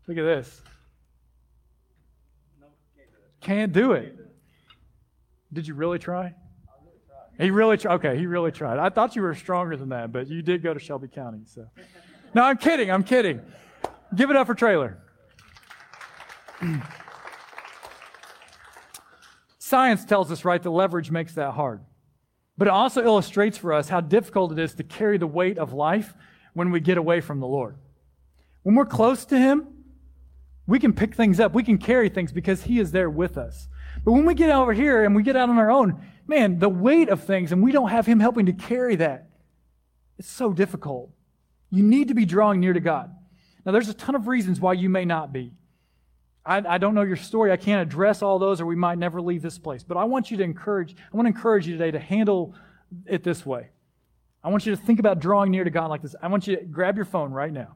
Look 0.07 0.17
at 0.17 0.23
this. 0.23 0.61
No, 2.57 2.67
can't 2.95 3.11
do 3.11 3.17
it. 3.17 3.41
Can't 3.41 3.73
do 3.73 3.91
it. 3.91 4.17
Did 5.51 5.67
you 5.67 5.73
really 5.73 5.99
try? 5.99 6.33
He 7.37 7.51
really 7.51 7.75
tried. 7.75 7.95
Okay, 7.95 8.17
he 8.17 8.27
really 8.27 8.53
tried. 8.53 8.79
I 8.79 8.87
thought 8.87 9.17
you 9.17 9.23
were 9.23 9.35
stronger 9.35 9.75
than 9.75 9.89
that, 9.89 10.13
but 10.13 10.29
you 10.29 10.41
did 10.41 10.63
go 10.63 10.73
to 10.73 10.79
Shelby 10.79 11.09
County. 11.09 11.41
So, 11.47 11.67
no, 12.33 12.43
I'm 12.43 12.55
kidding. 12.55 12.89
I'm 12.89 13.03
kidding. 13.03 13.41
Give 14.15 14.29
it 14.29 14.37
up 14.37 14.47
for 14.47 14.55
Trailer. 14.55 14.97
Science 19.59 20.05
tells 20.05 20.31
us, 20.31 20.45
right, 20.45 20.63
that 20.63 20.69
leverage 20.69 21.11
makes 21.11 21.33
that 21.33 21.55
hard. 21.55 21.81
But 22.57 22.67
it 22.67 22.71
also 22.71 23.03
illustrates 23.03 23.57
for 23.57 23.73
us 23.73 23.89
how 23.89 24.01
difficult 24.01 24.51
it 24.51 24.59
is 24.59 24.73
to 24.75 24.83
carry 24.83 25.17
the 25.17 25.27
weight 25.27 25.57
of 25.57 25.73
life 25.73 26.13
when 26.53 26.71
we 26.71 26.79
get 26.79 26.97
away 26.97 27.21
from 27.21 27.39
the 27.39 27.47
Lord. 27.47 27.75
When 28.63 28.75
we're 28.75 28.85
close 28.85 29.25
to 29.25 29.37
Him, 29.37 29.67
we 30.65 30.79
can 30.79 30.93
pick 30.93 31.15
things 31.15 31.39
up. 31.39 31.53
We 31.53 31.63
can 31.63 31.77
carry 31.77 32.09
things 32.09 32.31
because 32.31 32.63
He 32.63 32.79
is 32.79 32.91
there 32.91 33.09
with 33.09 33.37
us. 33.37 33.67
But 34.03 34.13
when 34.13 34.25
we 34.25 34.33
get 34.33 34.49
over 34.49 34.73
here 34.73 35.03
and 35.03 35.15
we 35.15 35.23
get 35.23 35.35
out 35.35 35.49
on 35.49 35.57
our 35.57 35.69
own, 35.69 36.01
man, 36.27 36.59
the 36.59 36.69
weight 36.69 37.09
of 37.09 37.23
things 37.23 37.51
and 37.51 37.61
we 37.61 37.71
don't 37.71 37.89
have 37.89 38.05
Him 38.05 38.19
helping 38.19 38.45
to 38.45 38.53
carry 38.53 38.95
that, 38.95 39.29
it's 40.17 40.29
so 40.29 40.53
difficult. 40.53 41.11
You 41.69 41.83
need 41.83 42.07
to 42.07 42.13
be 42.13 42.25
drawing 42.25 42.61
near 42.61 42.73
to 42.73 42.79
God. 42.79 43.13
Now, 43.65 43.71
there's 43.71 43.89
a 43.89 43.93
ton 43.93 44.15
of 44.15 44.27
reasons 44.27 44.59
why 44.59 44.73
you 44.73 44.89
may 44.89 45.05
not 45.05 45.33
be. 45.33 45.53
I, 46.45 46.57
I, 46.57 46.77
don't 46.77 46.93
know 46.93 47.01
your 47.01 47.15
story. 47.15 47.51
I 47.51 47.57
can't 47.57 47.81
address 47.81 48.21
all 48.21 48.37
those, 48.37 48.61
or 48.61 48.65
we 48.65 48.75
might 48.75 48.97
never 48.97 49.19
leave 49.21 49.41
this 49.41 49.57
place. 49.57 49.83
But 49.83 49.97
I 49.97 50.03
want 50.03 50.29
you 50.29 50.37
to 50.37 50.43
encourage, 50.43 50.95
I 51.11 51.17
want 51.17 51.25
to 51.25 51.35
encourage 51.35 51.67
you 51.67 51.73
today 51.77 51.91
to 51.91 51.99
handle 51.99 52.53
it 53.05 53.23
this 53.23 53.45
way. 53.45 53.69
I 54.43 54.49
want 54.49 54.65
you 54.65 54.75
to 54.75 54.81
think 54.81 54.99
about 54.99 55.19
drawing 55.19 55.49
near 55.49 55.63
to 55.63 55.71
God 55.71 55.87
like 55.87 56.03
this. 56.03 56.15
I 56.21 56.27
want 56.27 56.45
you 56.45 56.55
to 56.55 56.63
grab 56.63 56.97
your 56.97 57.05
phone 57.05 57.31
right 57.31 57.51
now. 57.51 57.75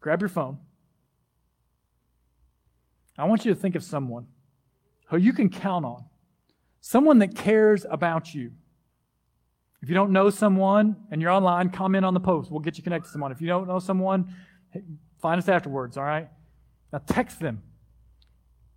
Grab 0.00 0.22
your 0.22 0.28
phone. 0.28 0.58
I 3.18 3.24
want 3.24 3.44
you 3.44 3.52
to 3.52 3.58
think 3.58 3.74
of 3.74 3.82
someone 3.82 4.26
who 5.08 5.16
you 5.16 5.32
can 5.32 5.48
count 5.48 5.84
on, 5.84 6.04
someone 6.80 7.18
that 7.20 7.34
cares 7.34 7.84
about 7.90 8.34
you. 8.34 8.52
If 9.82 9.88
you 9.88 9.94
don't 9.94 10.12
know 10.12 10.30
someone 10.30 10.96
and 11.10 11.20
you're 11.20 11.30
online, 11.30 11.70
comment 11.70 12.04
on 12.04 12.14
the 12.14 12.20
post. 12.20 12.50
We'll 12.50 12.60
get 12.60 12.76
you 12.76 12.84
connected 12.84 13.08
to 13.08 13.12
someone. 13.12 13.32
If 13.32 13.40
you 13.40 13.48
don't 13.48 13.66
know 13.66 13.78
someone, 13.78 14.34
find 15.20 15.38
us 15.38 15.48
afterwards, 15.48 15.96
all 15.96 16.04
right? 16.04 16.28
Now 16.96 17.02
text 17.06 17.40
them. 17.40 17.62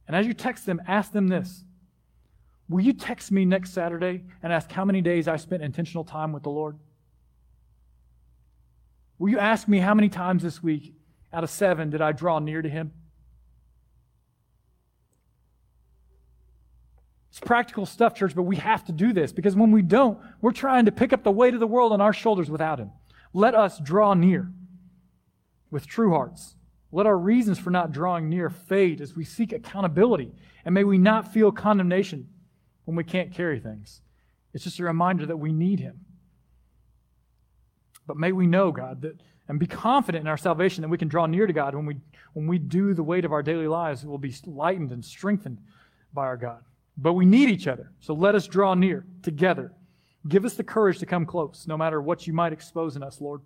And 0.06 0.14
as 0.14 0.28
you 0.28 0.34
text 0.34 0.66
them, 0.66 0.82
ask 0.86 1.14
them 1.14 1.30
this 1.30 1.64
Will 2.68 2.82
you 2.82 2.92
text 2.92 3.32
me 3.32 3.46
next 3.46 3.72
Saturday 3.72 4.26
and 4.44 4.52
ask 4.52 4.70
how 4.70 4.84
many 4.84 5.00
days 5.00 5.30
I 5.30 5.38
spent 5.38 5.64
intentional 5.64 6.04
time 6.04 6.34
with 6.34 6.44
the 6.44 6.50
Lord? 6.50 6.78
Will 9.20 9.30
you 9.30 9.40
ask 9.40 9.70
me 9.70 9.78
how 9.78 9.94
many 9.94 10.10
times 10.10 10.44
this 10.44 10.62
week 10.62 10.94
out 11.32 11.46
of 11.46 11.50
seven 11.50 11.90
did 11.90 12.02
I 12.02 12.12
draw 12.12 12.40
near 12.40 12.62
to 12.62 12.68
Him? 12.68 12.92
It's 17.30 17.40
practical 17.40 17.86
stuff, 17.86 18.16
church, 18.16 18.36
but 18.36 18.44
we 18.44 18.58
have 18.58 18.84
to 18.86 18.92
do 18.92 19.14
this 19.14 19.32
because 19.32 19.56
when 19.56 19.72
we 19.72 19.82
don't, 19.82 20.20
we're 20.42 20.52
trying 20.52 20.84
to 20.86 20.92
pick 20.92 21.14
up 21.14 21.24
the 21.24 21.32
weight 21.32 21.54
of 21.54 21.62
the 21.62 21.68
world 21.68 21.94
on 21.94 22.02
our 22.02 22.12
shoulders 22.12 22.52
without 22.52 22.80
Him. 22.80 22.92
Let 23.32 23.56
us 23.56 23.80
draw 23.80 24.14
near 24.14 24.52
with 25.72 25.88
true 25.88 26.10
hearts. 26.10 26.56
Let 26.92 27.06
our 27.06 27.18
reasons 27.18 27.60
for 27.60 27.70
not 27.70 27.92
drawing 27.92 28.30
near 28.30 28.50
fade 28.50 29.02
as 29.02 29.16
we 29.16 29.24
seek 29.24 29.54
accountability. 29.54 30.32
And 30.66 30.74
may 30.74 30.84
we 30.84 30.98
not 30.98 31.32
feel 31.32 31.52
condemnation 31.52 32.30
when 32.86 32.96
we 32.96 33.04
can't 33.04 33.32
carry 33.34 33.60
things. 33.60 34.02
It's 34.54 34.64
just 34.64 34.80
a 34.80 34.84
reminder 34.84 35.26
that 35.28 35.38
we 35.38 35.52
need 35.52 35.80
Him. 35.80 36.06
But 38.08 38.18
may 38.18 38.32
we 38.32 38.48
know, 38.48 38.72
God, 38.72 39.02
that 39.04 39.22
and 39.50 39.60
be 39.60 39.68
confident 39.68 40.22
in 40.22 40.28
our 40.28 40.38
salvation 40.38 40.84
that 40.84 40.90
we 40.90 40.98
can 40.98 41.08
draw 41.08 41.26
near 41.26 41.48
to 41.48 41.54
God 41.54 41.74
when 41.74 41.88
we 41.88 41.98
when 42.34 42.46
we 42.46 42.60
do 42.60 42.94
the 42.94 43.04
weight 43.04 43.26
of 43.26 43.34
our 43.34 43.42
daily 43.42 43.68
lives, 43.68 44.06
we'll 44.06 44.20
be 44.20 44.34
lightened 44.46 44.92
and 44.92 45.04
strengthened 45.04 45.58
by 46.14 46.22
our 46.22 46.38
God. 46.38 46.64
But 46.96 47.14
we 47.14 47.26
need 47.26 47.50
each 47.50 47.68
other. 47.68 47.92
So 48.00 48.14
let 48.14 48.36
us 48.36 48.46
draw 48.46 48.76
near 48.76 49.06
together. 49.24 49.74
Give 50.28 50.46
us 50.46 50.54
the 50.54 50.64
courage 50.64 51.00
to 51.00 51.08
come 51.08 51.26
close, 51.26 51.66
no 51.68 51.78
matter 51.78 52.00
what 52.00 52.28
you 52.28 52.34
might 52.34 52.54
expose 52.54 52.96
in 52.96 53.02
us, 53.02 53.20
Lord. 53.20 53.42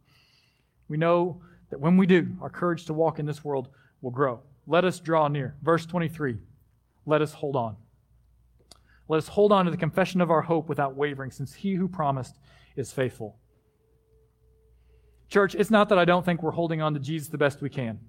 We 0.90 0.98
know 0.98 1.42
that 1.70 1.80
when 1.80 1.98
we 1.98 2.06
do, 2.06 2.28
our 2.42 2.50
courage 2.50 2.86
to 2.86 2.94
walk 2.94 3.20
in 3.20 3.26
this 3.26 3.44
world 3.44 3.70
will 4.02 4.12
grow. 4.12 4.42
Let 4.68 4.86
us 4.86 5.00
draw 5.00 5.28
near. 5.28 5.56
Verse 5.62 5.86
23 5.86 6.38
let 7.06 7.22
us 7.22 7.34
hold 7.34 7.56
on. 7.56 7.76
Let 9.08 9.18
us 9.18 9.28
hold 9.28 9.52
on 9.52 9.66
to 9.66 9.72
the 9.72 9.78
confession 9.78 10.22
of 10.22 10.32
our 10.32 10.42
hope 10.42 10.70
without 10.70 10.96
wavering, 10.96 11.32
since 11.32 11.54
he 11.54 11.76
who 11.76 11.88
promised 11.88 12.40
is 12.76 12.92
faithful. 12.92 13.38
Church, 15.30 15.56
it's 15.56 15.72
not 15.72 15.90
that 15.90 15.98
I 15.98 16.06
don't 16.06 16.24
think 16.24 16.42
we're 16.42 16.52
holding 16.52 16.82
on 16.82 16.94
to 16.94 17.00
Jesus 17.00 17.28
the 17.28 17.38
best 17.38 17.62
we 17.62 17.70
can. 17.70 18.00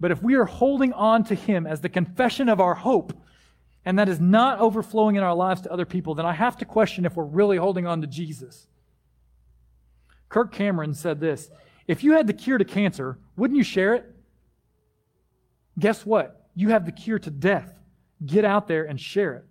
But 0.00 0.10
if 0.10 0.22
we 0.22 0.34
are 0.34 0.44
holding 0.44 0.92
on 0.92 1.24
to 1.24 1.34
him 1.34 1.66
as 1.66 1.80
the 1.80 1.88
confession 1.88 2.48
of 2.48 2.60
our 2.60 2.74
hope, 2.74 3.12
and 3.84 3.98
that 3.98 4.08
is 4.08 4.20
not 4.20 4.58
overflowing 4.58 5.16
in 5.16 5.22
our 5.22 5.34
lives 5.34 5.62
to 5.62 5.72
other 5.72 5.84
people, 5.84 6.14
then 6.14 6.26
I 6.26 6.32
have 6.32 6.56
to 6.58 6.64
question 6.64 7.04
if 7.04 7.16
we're 7.16 7.24
really 7.24 7.56
holding 7.56 7.86
on 7.86 8.00
to 8.00 8.06
Jesus. 8.06 8.66
Kirk 10.28 10.52
Cameron 10.52 10.94
said 10.94 11.20
this 11.20 11.50
If 11.86 12.04
you 12.04 12.12
had 12.12 12.26
the 12.26 12.32
cure 12.32 12.58
to 12.58 12.64
cancer, 12.64 13.18
wouldn't 13.36 13.56
you 13.56 13.64
share 13.64 13.94
it? 13.94 14.06
Guess 15.78 16.06
what? 16.06 16.48
You 16.54 16.70
have 16.70 16.84
the 16.84 16.92
cure 16.92 17.18
to 17.18 17.30
death. 17.30 17.72
Get 18.24 18.44
out 18.44 18.68
there 18.68 18.84
and 18.84 19.00
share 19.00 19.34
it. 19.34 19.44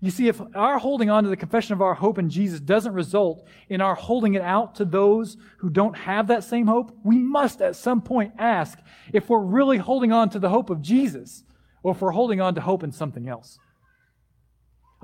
You 0.00 0.10
see, 0.10 0.28
if 0.28 0.40
our 0.54 0.78
holding 0.78 1.08
on 1.08 1.24
to 1.24 1.30
the 1.30 1.36
confession 1.36 1.72
of 1.72 1.80
our 1.80 1.94
hope 1.94 2.18
in 2.18 2.28
Jesus 2.28 2.60
doesn't 2.60 2.92
result 2.92 3.46
in 3.68 3.80
our 3.80 3.94
holding 3.94 4.34
it 4.34 4.42
out 4.42 4.74
to 4.76 4.84
those 4.84 5.36
who 5.58 5.70
don't 5.70 5.96
have 5.96 6.26
that 6.26 6.44
same 6.44 6.66
hope, 6.66 6.96
we 7.04 7.16
must 7.16 7.62
at 7.62 7.76
some 7.76 8.02
point 8.02 8.34
ask 8.38 8.78
if 9.12 9.28
we're 9.28 9.38
really 9.38 9.78
holding 9.78 10.12
on 10.12 10.28
to 10.30 10.38
the 10.38 10.48
hope 10.48 10.68
of 10.68 10.82
Jesus 10.82 11.44
or 11.82 11.92
if 11.92 12.00
we're 12.00 12.10
holding 12.10 12.40
on 12.40 12.54
to 12.54 12.60
hope 12.60 12.82
in 12.82 12.92
something 12.92 13.28
else. 13.28 13.58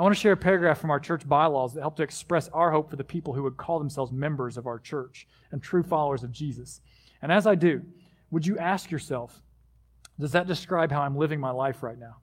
I 0.01 0.03
want 0.03 0.15
to 0.15 0.21
share 0.21 0.33
a 0.33 0.37
paragraph 0.37 0.81
from 0.81 0.91
our 0.91 0.99
church 0.99 1.29
bylaws 1.29 1.75
that 1.75 1.83
help 1.83 1.97
to 1.97 2.03
express 2.03 2.49
our 2.55 2.71
hope 2.71 2.89
for 2.89 2.97
the 2.97 3.05
people 3.05 3.35
who 3.35 3.43
would 3.43 3.59
call 3.59 3.79
themselves 3.79 4.11
members 4.11 4.57
of 4.57 4.67
our 4.67 4.79
church 4.79 5.29
and 5.53 5.63
true 5.63 5.83
followers 5.83 6.23
of 6.23 6.33
Jesus. 6.33 6.81
And 7.21 7.31
as 7.31 7.47
I 7.47 7.55
do, 7.55 7.83
would 8.31 8.47
you 8.47 8.57
ask 8.57 8.91
yourself, 8.91 9.43
does 10.19 10.33
that 10.33 10.47
describe 10.47 10.91
how 10.91 11.03
I'm 11.03 11.19
living 11.19 11.39
my 11.39 11.51
life 11.51 11.83
right 11.83 11.99
now? 11.99 12.17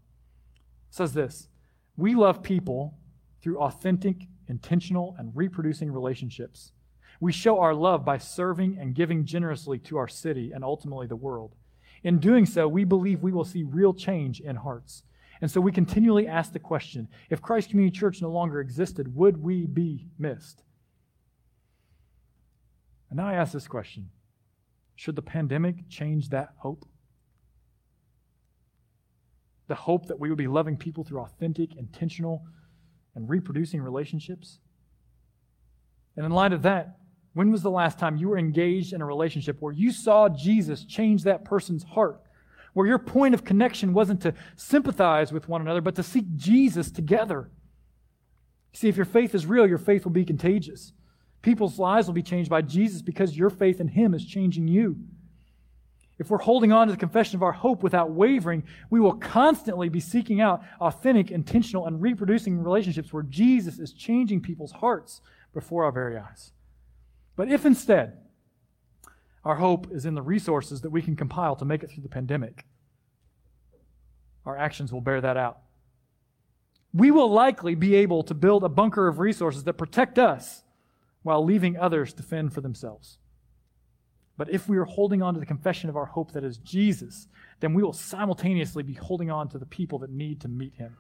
It 0.89 0.95
says 0.95 1.13
this 1.13 1.49
We 1.95 2.15
love 2.15 2.41
people 2.41 2.97
through 3.43 3.59
authentic, 3.59 4.23
intentional, 4.47 5.15
and 5.19 5.31
reproducing 5.35 5.91
relationships. 5.91 6.71
We 7.19 7.31
show 7.31 7.59
our 7.59 7.75
love 7.75 8.03
by 8.03 8.17
serving 8.17 8.79
and 8.79 8.95
giving 8.95 9.23
generously 9.23 9.77
to 9.81 9.97
our 9.97 10.07
city 10.07 10.51
and 10.51 10.63
ultimately 10.63 11.05
the 11.05 11.15
world. 11.15 11.53
In 12.03 12.17
doing 12.17 12.47
so, 12.47 12.67
we 12.67 12.85
believe 12.85 13.21
we 13.21 13.33
will 13.33 13.45
see 13.45 13.62
real 13.62 13.93
change 13.93 14.39
in 14.39 14.56
hearts. 14.56 15.04
And 15.42 15.52
so 15.52 15.62
we 15.62 15.71
continually 15.71 16.27
ask 16.27 16.52
the 16.52 16.60
question 16.60 17.08
if 17.29 17.42
Christ 17.42 17.69
Community 17.69 17.98
Church 17.98 18.21
no 18.21 18.29
longer 18.29 18.60
existed, 18.60 19.15
would 19.15 19.38
we 19.38 19.65
be 19.65 20.08
missed? 20.17 20.63
And 23.10 23.17
now 23.17 23.27
I 23.27 23.33
ask 23.33 23.54
this 23.54 23.67
question 23.67 24.10
Should 24.96 25.15
the 25.15 25.21
pandemic 25.21 25.90
change 25.90 26.29
that 26.29 26.50
hope? 26.58 26.85
The 29.67 29.75
hope 29.75 30.08
that 30.08 30.19
we 30.19 30.29
would 30.29 30.38
be 30.38 30.48
loving 30.48 30.77
people 30.77 31.04
through 31.04 31.21
authentic, 31.21 31.75
intentional, 31.75 32.44
and 33.15 33.29
reproducing 33.29 33.81
relationships? 33.81 34.60
And 36.15 36.25
in 36.25 36.31
light 36.31 36.54
of 36.54 36.63
that, 36.63 36.98
when 37.33 37.52
was 37.52 37.62
the 37.62 37.69
last 37.69 38.00
time 38.00 38.17
you 38.17 38.29
were 38.29 38.38
engaged 38.40 38.94
in 38.94 39.02
a 39.02 39.06
relationship 39.06 39.58
where 39.60 39.73
you 39.73 39.92
saw 39.92 40.27
Jesus 40.29 40.83
change 40.83 41.23
that 41.23 41.46
person's 41.46 41.83
heart? 41.83 42.21
Where 42.78 42.86
your 42.86 43.00
point 43.00 43.34
of 43.34 43.44
connection 43.44 43.92
wasn't 43.92 44.21
to 44.21 44.36
sympathize 44.56 45.34
with 45.34 45.50
one 45.50 45.62
another, 45.62 45.82
but 45.82 45.96
to 45.96 46.04
seek 46.04 46.36
Jesus 46.36 46.92
together. 46.92 47.50
See, 48.71 48.88
if 48.88 48.96
your 48.96 49.04
faith 49.04 49.34
is 49.34 49.48
real, 49.48 49.65
your 49.65 49.80
faith 49.80 50.04
will 50.04 50.12
be 50.12 50.23
contagious. 50.23 50.94
People's 51.42 51.80
lives 51.80 52.06
will 52.06 52.13
be 52.13 52.21
changed 52.21 52.52
by 52.52 52.62
Jesus 52.62 53.02
because 53.02 53.36
your 53.36 53.50
faith 53.50 53.82
in 53.82 53.88
Him 53.88 54.13
is 54.13 54.23
changing 54.23 54.67
you. 54.67 54.96
if 56.19 56.30
we're 56.30 56.38
holding 56.38 56.71
on 56.71 56.86
to 56.86 56.94
the 56.94 57.00
confession 57.00 57.36
of 57.36 57.42
our 57.42 57.52
hope 57.52 57.82
without 57.82 58.12
wavering, 58.12 58.62
we 58.92 59.00
will 59.00 59.15
constantly 59.15 59.90
be 59.90 60.00
seeking 60.00 60.40
out 60.40 60.62
authentic, 60.80 61.32
intentional, 61.32 61.88
and 61.88 62.00
reproducing 62.00 62.62
relationships 62.62 63.12
where 63.12 63.23
Jesus 63.23 63.80
is 63.80 63.92
changing 63.92 64.40
people's 64.40 64.73
hearts 64.73 65.21
before 65.52 65.84
our 65.84 65.92
very 65.92 66.15
eyes. 66.15 66.52
But 67.36 67.52
if 67.52 67.65
instead 67.65 68.19
our 69.44 69.56
hope 69.56 69.88
is 69.92 70.06
in 70.06 70.15
the 70.15 70.21
resources 70.21 70.81
that 70.81 70.90
we 70.90 71.02
can 71.02 71.15
compile 71.15 71.56
to 71.56 71.65
make 71.65 71.83
it 71.83 71.90
through 71.90 72.04
the 72.04 72.10
pandemic, 72.10 72.65
our 74.46 74.58
actions 74.58 74.92
will 74.92 75.02
bear 75.02 75.21
that 75.21 75.38
out. 75.38 75.60
We 76.94 77.12
will 77.12 77.29
likely 77.29 77.75
be 77.75 77.96
able 77.96 78.23
to 78.23 78.33
build 78.33 78.63
a 78.63 78.69
bunker 78.69 79.08
of 79.08 79.19
resources 79.19 79.63
that 79.65 79.73
protect 79.73 80.17
us 80.17 80.63
while 81.21 81.44
leaving 81.44 81.77
others 81.77 82.13
to 82.13 82.23
fend 82.23 82.54
for 82.54 82.62
themselves. 82.62 83.17
But 84.38 84.50
if 84.52 84.69
we 84.69 84.77
are 84.77 84.85
holding 84.85 85.21
on 85.21 85.33
to 85.33 85.40
the 85.40 85.46
confession 85.46 85.90
of 85.90 85.98
our 85.98 86.06
hope 86.06 86.31
that 86.31 86.44
is 86.44 86.58
Jesus, 86.58 87.27
then 87.60 87.73
we 87.73 87.83
will 87.83 87.94
simultaneously 87.94 88.83
be 88.83 88.94
holding 88.94 89.31
on 89.31 89.50
to 89.50 89.58
the 89.58 89.65
people 89.65 90.00
that 90.00 90.12
need 90.12 90.40
to 90.42 90.48
meet 90.48 90.75
him. 90.75 90.96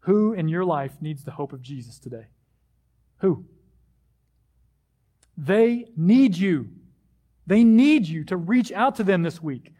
Who 0.00 0.32
in 0.32 0.48
your 0.48 0.64
life 0.64 0.92
needs 1.00 1.24
the 1.24 1.32
hope 1.32 1.52
of 1.52 1.62
Jesus 1.62 1.98
today? 1.98 2.26
Who? 3.18 3.44
They 5.36 5.86
need 5.96 6.36
you. 6.36 6.70
They 7.46 7.64
need 7.64 8.06
you 8.06 8.24
to 8.24 8.36
reach 8.36 8.72
out 8.72 8.96
to 8.96 9.04
them 9.04 9.22
this 9.22 9.42
week. 9.42 9.72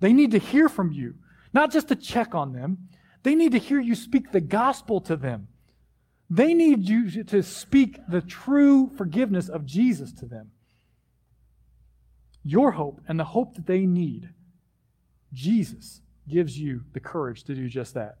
They 0.00 0.12
need 0.12 0.32
to 0.32 0.38
hear 0.38 0.68
from 0.68 0.92
you, 0.92 1.14
not 1.52 1.72
just 1.72 1.88
to 1.88 1.96
check 1.96 2.34
on 2.34 2.52
them. 2.52 2.88
They 3.22 3.34
need 3.34 3.52
to 3.52 3.58
hear 3.58 3.80
you 3.80 3.94
speak 3.94 4.32
the 4.32 4.40
gospel 4.40 5.00
to 5.02 5.16
them. 5.16 5.48
They 6.28 6.52
need 6.52 6.88
you 6.88 7.24
to 7.24 7.42
speak 7.42 7.98
the 8.08 8.20
true 8.20 8.90
forgiveness 8.96 9.48
of 9.48 9.64
Jesus 9.64 10.12
to 10.14 10.26
them 10.26 10.50
your 12.44 12.72
hope 12.72 13.00
and 13.08 13.18
the 13.18 13.24
hope 13.24 13.54
that 13.54 13.66
they 13.66 13.86
need, 13.86 14.28
Jesus 15.32 16.02
gives 16.28 16.56
you 16.58 16.82
the 16.92 17.00
courage 17.00 17.42
to 17.44 17.54
do 17.54 17.68
just 17.68 17.94
that. 17.94 18.18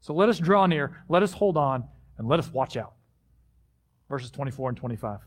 So 0.00 0.14
let 0.14 0.28
us 0.28 0.38
draw 0.38 0.66
near, 0.66 1.04
let 1.08 1.22
us 1.24 1.32
hold 1.32 1.56
on, 1.56 1.84
and 2.16 2.28
let 2.28 2.38
us 2.38 2.50
watch 2.50 2.76
out. 2.76 2.94
Verses 4.08 4.30
24 4.30 4.70
and 4.70 4.78
25. 4.78 5.18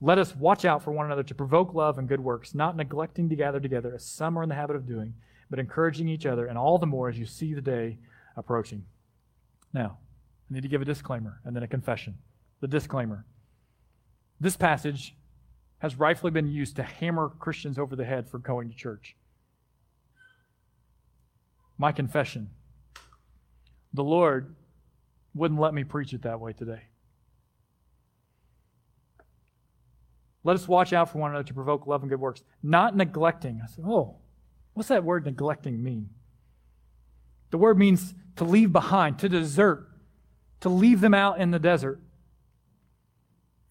Let 0.00 0.18
us 0.18 0.34
watch 0.34 0.64
out 0.64 0.82
for 0.82 0.92
one 0.92 1.06
another 1.06 1.22
to 1.24 1.34
provoke 1.34 1.74
love 1.74 1.98
and 1.98 2.08
good 2.08 2.20
works, 2.20 2.54
not 2.54 2.76
neglecting 2.76 3.28
to 3.28 3.36
gather 3.36 3.60
together 3.60 3.94
as 3.94 4.04
some 4.04 4.38
are 4.38 4.42
in 4.42 4.48
the 4.48 4.54
habit 4.54 4.76
of 4.76 4.86
doing, 4.86 5.14
but 5.50 5.58
encouraging 5.58 6.08
each 6.08 6.24
other, 6.24 6.46
and 6.46 6.56
all 6.56 6.78
the 6.78 6.86
more 6.86 7.08
as 7.08 7.18
you 7.18 7.26
see 7.26 7.52
the 7.52 7.60
day 7.60 7.98
approaching. 8.36 8.84
Now, 9.74 9.98
I 10.50 10.54
need 10.54 10.62
to 10.62 10.68
give 10.68 10.80
a 10.80 10.86
disclaimer 10.86 11.40
and 11.44 11.54
then 11.54 11.62
a 11.62 11.68
confession. 11.68 12.16
The 12.60 12.68
disclaimer. 12.68 13.26
This 14.40 14.56
passage 14.56 15.14
has 15.78 15.98
rightfully 15.98 16.30
been 16.30 16.46
used 16.46 16.76
to 16.76 16.82
hammer 16.82 17.28
Christians 17.38 17.78
over 17.78 17.94
the 17.94 18.04
head 18.04 18.28
for 18.28 18.38
going 18.38 18.70
to 18.70 18.76
church. 18.76 19.16
My 21.76 21.92
confession 21.92 22.50
the 23.92 24.04
Lord 24.04 24.54
wouldn't 25.34 25.60
let 25.60 25.74
me 25.74 25.84
preach 25.84 26.12
it 26.12 26.22
that 26.22 26.40
way 26.40 26.52
today. 26.52 26.82
Let 30.42 30.54
us 30.54 30.66
watch 30.66 30.92
out 30.92 31.10
for 31.10 31.18
one 31.18 31.30
another 31.30 31.44
to 31.44 31.54
provoke 31.54 31.86
love 31.86 32.02
and 32.02 32.10
good 32.10 32.20
works, 32.20 32.42
not 32.62 32.96
neglecting. 32.96 33.60
I 33.62 33.66
said, 33.66 33.84
oh, 33.86 34.16
what's 34.72 34.88
that 34.88 35.04
word 35.04 35.26
neglecting 35.26 35.82
mean? 35.82 36.10
The 37.50 37.58
word 37.58 37.78
means 37.78 38.14
to 38.36 38.44
leave 38.44 38.72
behind, 38.72 39.18
to 39.18 39.28
desert, 39.28 39.88
to 40.60 40.68
leave 40.68 41.00
them 41.00 41.14
out 41.14 41.40
in 41.40 41.50
the 41.50 41.58
desert. 41.58 42.00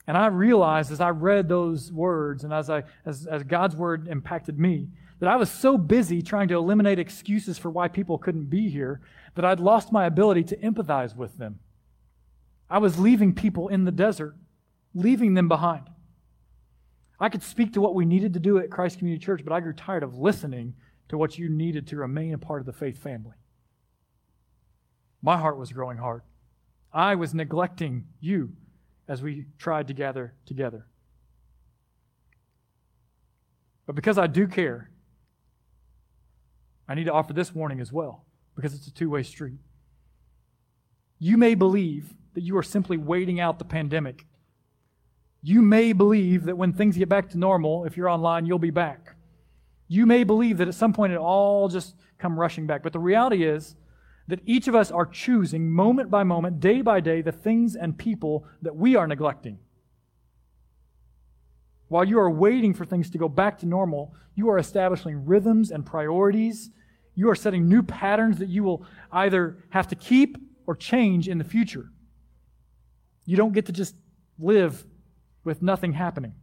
And 0.05 0.17
I 0.17 0.27
realized 0.27 0.91
as 0.91 1.01
I 1.01 1.09
read 1.09 1.49
those 1.49 1.91
words 1.91 2.43
and 2.43 2.53
as, 2.53 2.69
I, 2.69 2.83
as, 3.05 3.25
as 3.25 3.43
God's 3.43 3.75
word 3.75 4.07
impacted 4.07 4.59
me, 4.59 4.89
that 5.19 5.29
I 5.29 5.35
was 5.35 5.51
so 5.51 5.77
busy 5.77 6.21
trying 6.21 6.47
to 6.47 6.55
eliminate 6.55 6.97
excuses 6.97 7.57
for 7.57 7.69
why 7.69 7.87
people 7.87 8.17
couldn't 8.17 8.49
be 8.49 8.69
here 8.69 9.01
that 9.35 9.45
I'd 9.45 9.59
lost 9.59 9.91
my 9.91 10.05
ability 10.05 10.43
to 10.45 10.57
empathize 10.57 11.15
with 11.15 11.37
them. 11.37 11.59
I 12.69 12.77
was 12.77 12.99
leaving 12.99 13.33
people 13.33 13.67
in 13.67 13.85
the 13.85 13.91
desert, 13.91 14.35
leaving 14.93 15.33
them 15.33 15.47
behind. 15.47 15.89
I 17.19 17.29
could 17.29 17.43
speak 17.43 17.73
to 17.73 17.81
what 17.81 17.95
we 17.95 18.05
needed 18.05 18.33
to 18.33 18.39
do 18.39 18.57
at 18.59 18.71
Christ 18.71 18.99
Community 18.99 19.23
Church, 19.23 19.41
but 19.43 19.53
I 19.53 19.59
grew 19.59 19.73
tired 19.73 20.03
of 20.03 20.17
listening 20.17 20.75
to 21.09 21.17
what 21.17 21.37
you 21.37 21.49
needed 21.49 21.87
to 21.87 21.97
remain 21.97 22.33
a 22.33 22.37
part 22.37 22.61
of 22.61 22.65
the 22.65 22.73
faith 22.73 22.97
family. 22.97 23.35
My 25.21 25.37
heart 25.37 25.57
was 25.57 25.71
growing 25.71 25.97
hard. 25.97 26.21
I 26.93 27.15
was 27.15 27.33
neglecting 27.33 28.05
you 28.21 28.53
as 29.07 29.21
we 29.21 29.47
tried 29.57 29.87
to 29.87 29.93
gather 29.93 30.33
together. 30.45 30.85
But 33.85 33.95
because 33.95 34.17
I 34.17 34.27
do 34.27 34.47
care, 34.47 34.91
I 36.87 36.95
need 36.95 37.05
to 37.05 37.13
offer 37.13 37.33
this 37.33 37.53
warning 37.53 37.81
as 37.81 37.91
well, 37.91 38.25
because 38.55 38.73
it's 38.73 38.87
a 38.87 38.93
two 38.93 39.09
way 39.09 39.23
street. 39.23 39.59
You 41.17 41.37
may 41.37 41.53
believe 41.53 42.13
that 42.33 42.41
you 42.41 42.55
are 42.55 42.63
simply 42.63 42.97
waiting 42.97 43.39
out 43.39 43.59
the 43.59 43.65
pandemic. 43.65 44.25
You 45.41 45.61
may 45.61 45.93
believe 45.93 46.43
that 46.45 46.57
when 46.57 46.73
things 46.73 46.97
get 46.97 47.09
back 47.09 47.29
to 47.29 47.37
normal, 47.37 47.85
if 47.85 47.95
you're 47.95 48.09
online, 48.09 48.45
you'll 48.45 48.59
be 48.59 48.71
back. 48.71 49.15
You 49.87 50.05
may 50.05 50.23
believe 50.23 50.57
that 50.57 50.67
at 50.67 50.75
some 50.75 50.93
point 50.93 51.13
it 51.13 51.17
all 51.17 51.67
just 51.69 51.95
come 52.17 52.39
rushing 52.39 52.67
back. 52.67 52.83
But 52.83 52.93
the 52.93 52.99
reality 52.99 53.43
is, 53.43 53.75
that 54.29 54.41
each 54.45 54.67
of 54.67 54.75
us 54.75 54.91
are 54.91 55.07
choosing 55.07 55.71
moment 55.71 56.11
by 56.11 56.23
moment, 56.23 56.59
day 56.59 56.81
by 56.81 56.99
day, 56.99 57.19
the 57.19 57.31
things 57.31 57.75
and 57.75 57.97
people 57.97 58.45
that 58.61 58.75
we 58.75 58.95
are 58.95 59.07
neglecting. 59.07 59.57
While 61.87 62.05
you 62.05 62.19
are 62.19 62.29
waiting 62.29 62.75
for 62.75 62.85
things 62.85 63.09
to 63.09 63.17
go 63.17 63.27
back 63.27 63.57
to 63.59 63.65
normal, 63.65 64.13
you 64.35 64.49
are 64.49 64.59
establishing 64.59 65.25
rhythms 65.25 65.71
and 65.71 65.83
priorities. 65.83 66.69
You 67.15 67.31
are 67.31 67.35
setting 67.35 67.67
new 67.67 67.81
patterns 67.81 68.37
that 68.37 68.49
you 68.49 68.63
will 68.63 68.85
either 69.11 69.57
have 69.71 69.87
to 69.87 69.95
keep 69.95 70.37
or 70.67 70.75
change 70.75 71.27
in 71.27 71.39
the 71.39 71.43
future. 71.43 71.89
You 73.25 73.35
don't 73.35 73.53
get 73.53 73.65
to 73.65 73.71
just 73.71 73.95
live 74.37 74.85
with 75.43 75.61
nothing 75.61 75.93
happening. 75.93 76.33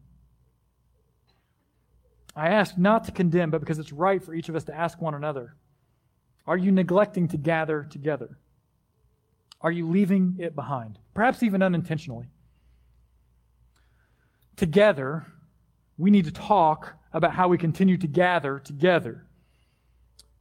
I 2.34 2.48
ask 2.48 2.76
not 2.76 3.04
to 3.04 3.12
condemn, 3.12 3.50
but 3.50 3.60
because 3.60 3.78
it's 3.78 3.92
right 3.92 4.22
for 4.22 4.34
each 4.34 4.48
of 4.48 4.56
us 4.56 4.64
to 4.64 4.74
ask 4.74 5.00
one 5.00 5.14
another 5.14 5.56
are 6.46 6.56
you 6.56 6.70
neglecting 6.70 7.26
to 7.28 7.36
gather 7.36 7.82
together? 7.82 8.38
Are 9.60 9.72
you 9.72 9.88
leaving 9.88 10.36
it 10.38 10.54
behind? 10.54 10.98
Perhaps 11.12 11.42
even 11.42 11.60
unintentionally. 11.60 12.26
Together, 14.54 15.26
we 15.98 16.10
need 16.10 16.24
to 16.26 16.30
talk 16.30 16.94
about 17.12 17.32
how 17.32 17.48
we 17.48 17.58
continue 17.58 17.96
to 17.96 18.06
gather 18.06 18.60
together. 18.60 19.26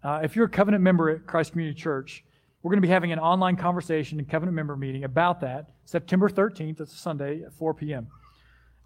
Uh, 0.04 0.20
if 0.24 0.36
you're 0.36 0.46
a 0.46 0.50
covenant 0.50 0.84
member 0.84 1.10
at 1.10 1.26
Christ 1.26 1.54
Community 1.54 1.80
Church, 1.80 2.24
we're 2.62 2.70
going 2.70 2.82
to 2.82 2.88
be 2.88 2.92
having 2.92 3.12
an 3.12 3.20
online 3.20 3.56
conversation 3.56 4.20
and 4.20 4.30
covenant 4.30 4.56
member 4.56 4.76
meeting 4.76 5.04
about 5.06 5.42
that 5.42 5.70
September 5.86 6.30
13th. 6.30 6.82
It's 6.82 6.94
a 6.94 6.98
Sunday 6.98 7.42
at 7.44 7.54
4 7.54 7.74
p.m. 7.74 8.08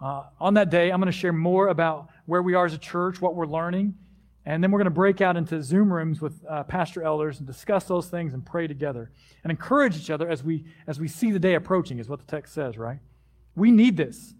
Uh, 0.01 0.23
on 0.39 0.53
that 0.53 0.69
day, 0.69 0.91
I'm 0.91 1.01
going 1.01 1.11
to 1.11 1.17
share 1.17 1.33
more 1.33 1.67
about 1.67 2.09
where 2.25 2.41
we 2.41 2.53
are 2.53 2.65
as 2.65 2.73
a 2.73 2.77
church, 2.77 3.19
what 3.19 3.35
we're 3.35 3.45
learning, 3.45 3.95
and 4.45 4.63
then 4.63 4.71
we're 4.71 4.79
going 4.79 4.85
to 4.85 4.91
break 4.91 5.19
out 5.19 5.35
into 5.35 5.61
Zoom 5.61 5.91
rooms 5.91 6.21
with 6.21 6.43
uh, 6.47 6.63
pastor 6.63 7.03
elders 7.03 7.39
and 7.39 7.45
discuss 7.45 7.83
those 7.83 8.07
things 8.07 8.33
and 8.33 8.45
pray 8.45 8.65
together 8.65 9.11
and 9.43 9.51
encourage 9.51 9.97
each 9.97 10.09
other 10.09 10.29
as 10.29 10.43
we, 10.43 10.63
as 10.87 10.99
we 10.99 11.07
see 11.07 11.31
the 11.31 11.39
day 11.39 11.55
approaching, 11.55 11.99
is 11.99 12.07
what 12.07 12.19
the 12.19 12.25
text 12.25 12.53
says, 12.53 12.77
right? 12.77 12.99
We 13.55 13.71
need 13.71 13.97
this. 13.97 14.33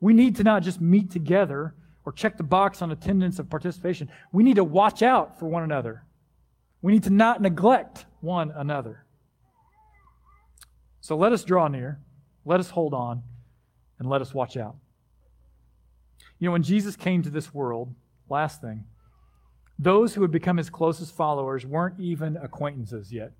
We 0.00 0.12
need 0.12 0.36
to 0.36 0.42
not 0.42 0.62
just 0.62 0.80
meet 0.80 1.10
together 1.10 1.74
or 2.04 2.12
check 2.12 2.36
the 2.36 2.42
box 2.42 2.82
on 2.82 2.90
attendance 2.90 3.38
of 3.38 3.48
participation. 3.48 4.10
We 4.32 4.42
need 4.42 4.56
to 4.56 4.64
watch 4.64 5.02
out 5.02 5.38
for 5.38 5.46
one 5.46 5.62
another. 5.62 6.02
We 6.82 6.92
need 6.92 7.04
to 7.04 7.10
not 7.10 7.40
neglect 7.40 8.06
one 8.20 8.50
another. 8.50 9.04
So 11.00 11.16
let 11.16 11.32
us 11.32 11.44
draw 11.44 11.68
near, 11.68 12.00
let 12.44 12.60
us 12.60 12.70
hold 12.70 12.94
on, 12.94 13.22
and 13.98 14.08
let 14.08 14.20
us 14.20 14.34
watch 14.34 14.56
out. 14.56 14.76
You 16.38 16.46
know, 16.46 16.52
when 16.52 16.62
Jesus 16.62 16.96
came 16.96 17.22
to 17.22 17.30
this 17.30 17.52
world, 17.52 17.94
last 18.28 18.60
thing, 18.60 18.84
those 19.78 20.14
who 20.14 20.20
would 20.20 20.30
become 20.30 20.56
his 20.56 20.70
closest 20.70 21.14
followers 21.14 21.64
weren't 21.64 22.00
even 22.00 22.36
acquaintances 22.36 23.12
yet. 23.12 23.32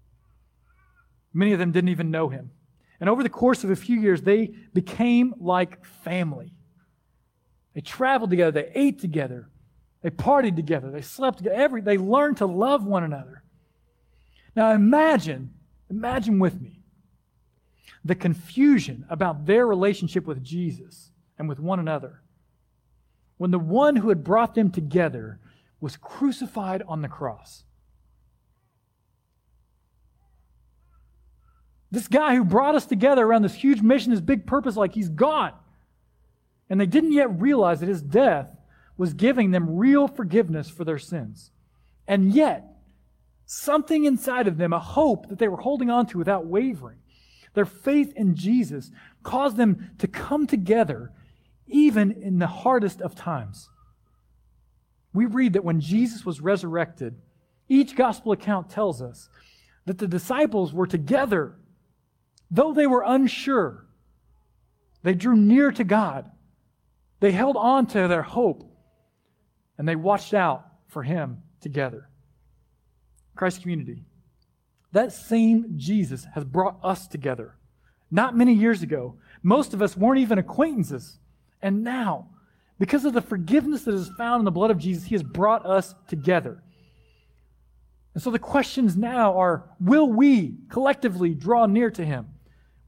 Many 1.33 1.53
of 1.53 1.59
them 1.59 1.73
didn't 1.73 1.91
even 1.91 2.11
know 2.11 2.29
him. 2.29 2.51
And 3.01 3.09
over 3.09 3.23
the 3.23 3.29
course 3.29 3.65
of 3.65 3.71
a 3.71 3.77
few 3.77 4.01
years, 4.01 4.23
they 4.23 4.55
became 4.73 5.35
like 5.39 5.85
family. 5.85 6.53
They 7.75 7.81
traveled 7.81 8.31
together, 8.31 8.51
they 8.51 8.73
ate 8.75 9.01
together, 9.01 9.49
they 10.03 10.11
partied 10.11 10.57
together, 10.57 10.91
they 10.91 11.03
slept 11.03 11.39
together. 11.39 11.57
Every, 11.57 11.81
they 11.81 11.99
learned 11.99 12.39
to 12.39 12.47
love 12.47 12.85
one 12.85 13.05
another. 13.05 13.45
Now 14.57 14.73
imagine, 14.73 15.55
imagine 15.89 16.41
with 16.41 16.61
me 16.61 16.81
the 18.05 18.17
confusion 18.17 19.05
about 19.09 19.47
their 19.47 19.67
relationship 19.67 20.27
with 20.27 20.43
Jesus 20.43 21.11
and 21.39 21.49
with 21.49 21.61
one 21.61 21.79
another. 21.79 22.23
When 23.39 23.51
the 23.51 23.59
one 23.59 23.97
who 23.97 24.11
had 24.11 24.23
brought 24.23 24.55
them 24.55 24.71
together 24.71 25.41
was 25.81 25.97
crucified 25.97 26.83
on 26.87 27.03
the 27.03 27.09
cross. 27.09 27.65
This 31.91 32.09
guy 32.09 32.35
who 32.35 32.45
brought 32.45 32.75
us 32.75 32.85
together 32.85 33.25
around 33.25 33.43
this 33.43 33.55
huge 33.55 33.81
mission, 33.81 34.11
this 34.11 34.21
big 34.21 34.47
purpose, 34.47 34.77
like 34.77 34.95
he's 34.95 35.09
gone. 35.09 35.53
And 36.69 36.79
they 36.81 36.87
didn't 36.87 37.13
yet 37.13 37.41
realize 37.41 37.81
that 37.81 37.89
his 37.89 38.03
death 38.03 38.49
was 38.97 39.15
giving 39.15 39.53
them 39.53 39.77
real 39.77 40.07
forgiveness 40.07 40.69
for 40.69 40.85
their 40.85 40.99
sins. 40.99 41.51
And 42.07 42.33
yet, 42.33 42.67
something 43.47 44.05
inside 44.05 44.49
of 44.49 44.59
them, 44.59 44.73
a 44.73 44.81
hope 44.81 45.29
that 45.29 45.39
they 45.39 45.49
were 45.49 45.59
holding 45.59 45.89
on 45.89 46.07
to 46.07 46.19
without 46.19 46.45
wavering, 46.45 46.99
their 47.55 47.65
faith 47.65 48.13
in 48.17 48.35
Jesus 48.35 48.91
caused 49.23 49.57
them 49.57 49.91
to 49.99 50.07
come 50.07 50.47
together 50.47 51.13
even 51.69 52.13
in 52.23 52.39
the 52.39 52.47
hardest 52.47 53.01
of 53.01 53.15
times. 53.15 53.69
We 55.13 55.27
read 55.27 55.55
that 55.55 55.65
when 55.65 55.81
Jesus 55.81 56.25
was 56.25 56.41
resurrected, 56.41 57.17
each 57.69 57.97
gospel 57.97 58.33
account 58.33 58.71
tells 58.71 59.03
us 59.03 59.29
that 59.87 59.99
the 59.99 60.07
disciples 60.07 60.73
were 60.73 60.87
together, 60.87 61.57
though 62.51 62.73
they 62.73 62.87
were 62.87 63.05
unsure. 63.07 63.87
They 65.03 65.15
drew 65.15 65.37
near 65.37 65.71
to 65.73 65.85
God. 65.85 66.31
They 67.21 67.33
held 67.33 67.57
on 67.57 67.87
to 67.89 68.09
their 68.09 68.23
hope 68.23 68.65
and 69.79 69.89
they 69.89 69.97
watched 69.97 70.35
out 70.35 70.67
for 70.89 71.03
Him 71.03 71.43
together. 71.61 72.09
Christ 73.37 73.63
community, 73.63 74.05
that 74.93 75.13
same 75.13 75.75
Jesus 75.77 76.27
has 76.35 76.45
brought 76.45 76.79
us 76.83 77.07
together. 77.07 77.55
Not 78.11 78.37
many 78.37 78.55
years 78.55 78.83
ago, 78.83 79.17
most 79.43 79.75
of 79.75 79.81
us 79.81 79.97
weren't 79.97 80.21
even 80.21 80.39
acquaintances. 80.39 81.19
And 81.63 81.83
now, 81.83 82.29
because 82.79 83.05
of 83.05 83.13
the 83.13 83.21
forgiveness 83.21 83.83
that 83.83 83.95
is 83.95 84.11
found 84.17 84.41
in 84.41 84.45
the 84.45 84.51
blood 84.51 84.71
of 84.71 84.79
Jesus, 84.79 85.05
He 85.05 85.15
has 85.15 85.23
brought 85.23 85.67
us 85.67 85.95
together. 86.07 86.63
And 88.15 88.23
so 88.23 88.31
the 88.31 88.39
questions 88.39 88.97
now 88.97 89.37
are 89.39 89.71
will 89.81 90.09
we 90.09 90.57
collectively 90.71 91.35
draw 91.35 91.67
near 91.67 91.91
to 91.91 92.05
Him? 92.05 92.27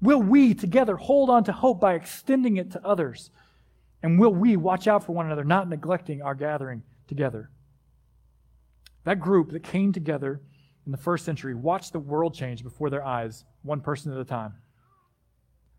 Will 0.01 0.23
we 0.23 0.55
together 0.55 0.97
hold 0.97 1.29
on 1.29 1.45
to 1.45 1.53
hope 1.53 1.81
by 1.81 1.95
extending 1.95 2.57
it 2.57 2.71
to 2.73 2.87
others? 2.87 3.31
And 4.03 4.19
will 4.19 4.33
we 4.33 4.57
watch 4.57 4.87
out 4.87 5.05
for 5.05 5.13
one 5.13 5.27
another, 5.27 5.45
not 5.45 5.69
neglecting 5.69 6.23
our 6.23 6.35
gathering 6.35 6.83
together? 7.07 7.51
That 9.05 9.21
group 9.21 9.51
that 9.53 9.63
came 9.63 9.93
together 9.93 10.41
in 10.87 10.93
the 10.93 10.99
first 10.99 11.25
century 11.25 11.55
watched 11.55 11.93
the 11.93 11.99
world 11.99 12.35
change 12.35 12.63
before 12.63 12.89
their 12.89 13.05
eyes, 13.05 13.45
one 13.63 13.81
person 13.81 14.13
at 14.13 14.19
a 14.19 14.25
time. 14.25 14.55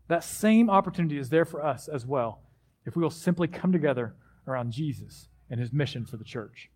That 0.08 0.22
same 0.22 0.70
opportunity 0.70 1.18
is 1.18 1.30
there 1.30 1.44
for 1.44 1.64
us 1.64 1.88
as 1.88 2.06
well 2.06 2.42
if 2.84 2.96
we 2.96 3.02
will 3.02 3.10
simply 3.10 3.48
come 3.48 3.72
together 3.72 4.14
around 4.46 4.72
Jesus 4.72 5.28
and 5.50 5.60
his 5.60 5.72
mission 5.72 6.04
for 6.04 6.16
the 6.16 6.24
church. 6.24 6.70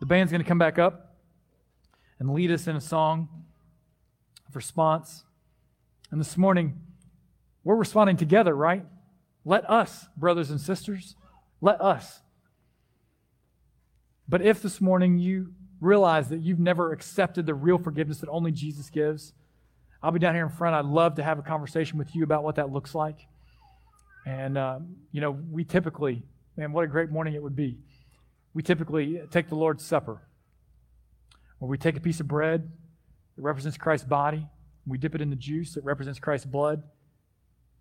The 0.00 0.06
band's 0.06 0.32
going 0.32 0.42
to 0.42 0.48
come 0.48 0.58
back 0.58 0.78
up 0.78 1.16
and 2.18 2.32
lead 2.32 2.50
us 2.50 2.66
in 2.66 2.76
a 2.76 2.80
song 2.80 3.28
of 4.48 4.56
response. 4.56 5.24
And 6.10 6.20
this 6.20 6.36
morning, 6.36 6.80
we're 7.64 7.76
responding 7.76 8.16
together, 8.16 8.54
right? 8.54 8.84
Let 9.44 9.68
us, 9.70 10.06
brothers 10.16 10.50
and 10.50 10.60
sisters, 10.60 11.16
let 11.60 11.80
us. 11.80 12.20
But 14.28 14.42
if 14.42 14.62
this 14.62 14.80
morning 14.80 15.18
you 15.18 15.52
realize 15.80 16.28
that 16.28 16.40
you've 16.40 16.60
never 16.60 16.92
accepted 16.92 17.46
the 17.46 17.54
real 17.54 17.78
forgiveness 17.78 18.18
that 18.18 18.28
only 18.28 18.52
Jesus 18.52 18.88
gives, 18.88 19.32
I'll 20.02 20.10
be 20.10 20.18
down 20.18 20.34
here 20.34 20.44
in 20.44 20.50
front. 20.50 20.74
I'd 20.74 20.84
love 20.84 21.16
to 21.16 21.22
have 21.22 21.38
a 21.38 21.42
conversation 21.42 21.98
with 21.98 22.14
you 22.14 22.24
about 22.24 22.42
what 22.42 22.56
that 22.56 22.70
looks 22.70 22.94
like. 22.94 23.26
And, 24.24 24.56
uh, 24.56 24.78
you 25.10 25.20
know, 25.20 25.30
we 25.30 25.64
typically, 25.64 26.22
man, 26.56 26.72
what 26.72 26.84
a 26.84 26.88
great 26.88 27.10
morning 27.10 27.34
it 27.34 27.42
would 27.42 27.56
be. 27.56 27.78
We 28.54 28.62
typically 28.62 29.20
take 29.30 29.48
the 29.48 29.54
Lord's 29.54 29.84
Supper, 29.84 30.22
where 31.58 31.68
we 31.68 31.78
take 31.78 31.96
a 31.96 32.00
piece 32.00 32.20
of 32.20 32.28
bread 32.28 32.70
that 33.36 33.42
represents 33.42 33.78
Christ's 33.78 34.06
body, 34.06 34.46
we 34.86 34.98
dip 34.98 35.14
it 35.14 35.20
in 35.20 35.30
the 35.30 35.36
juice 35.36 35.74
that 35.74 35.84
represents 35.84 36.18
Christ's 36.18 36.46
blood, 36.46 36.82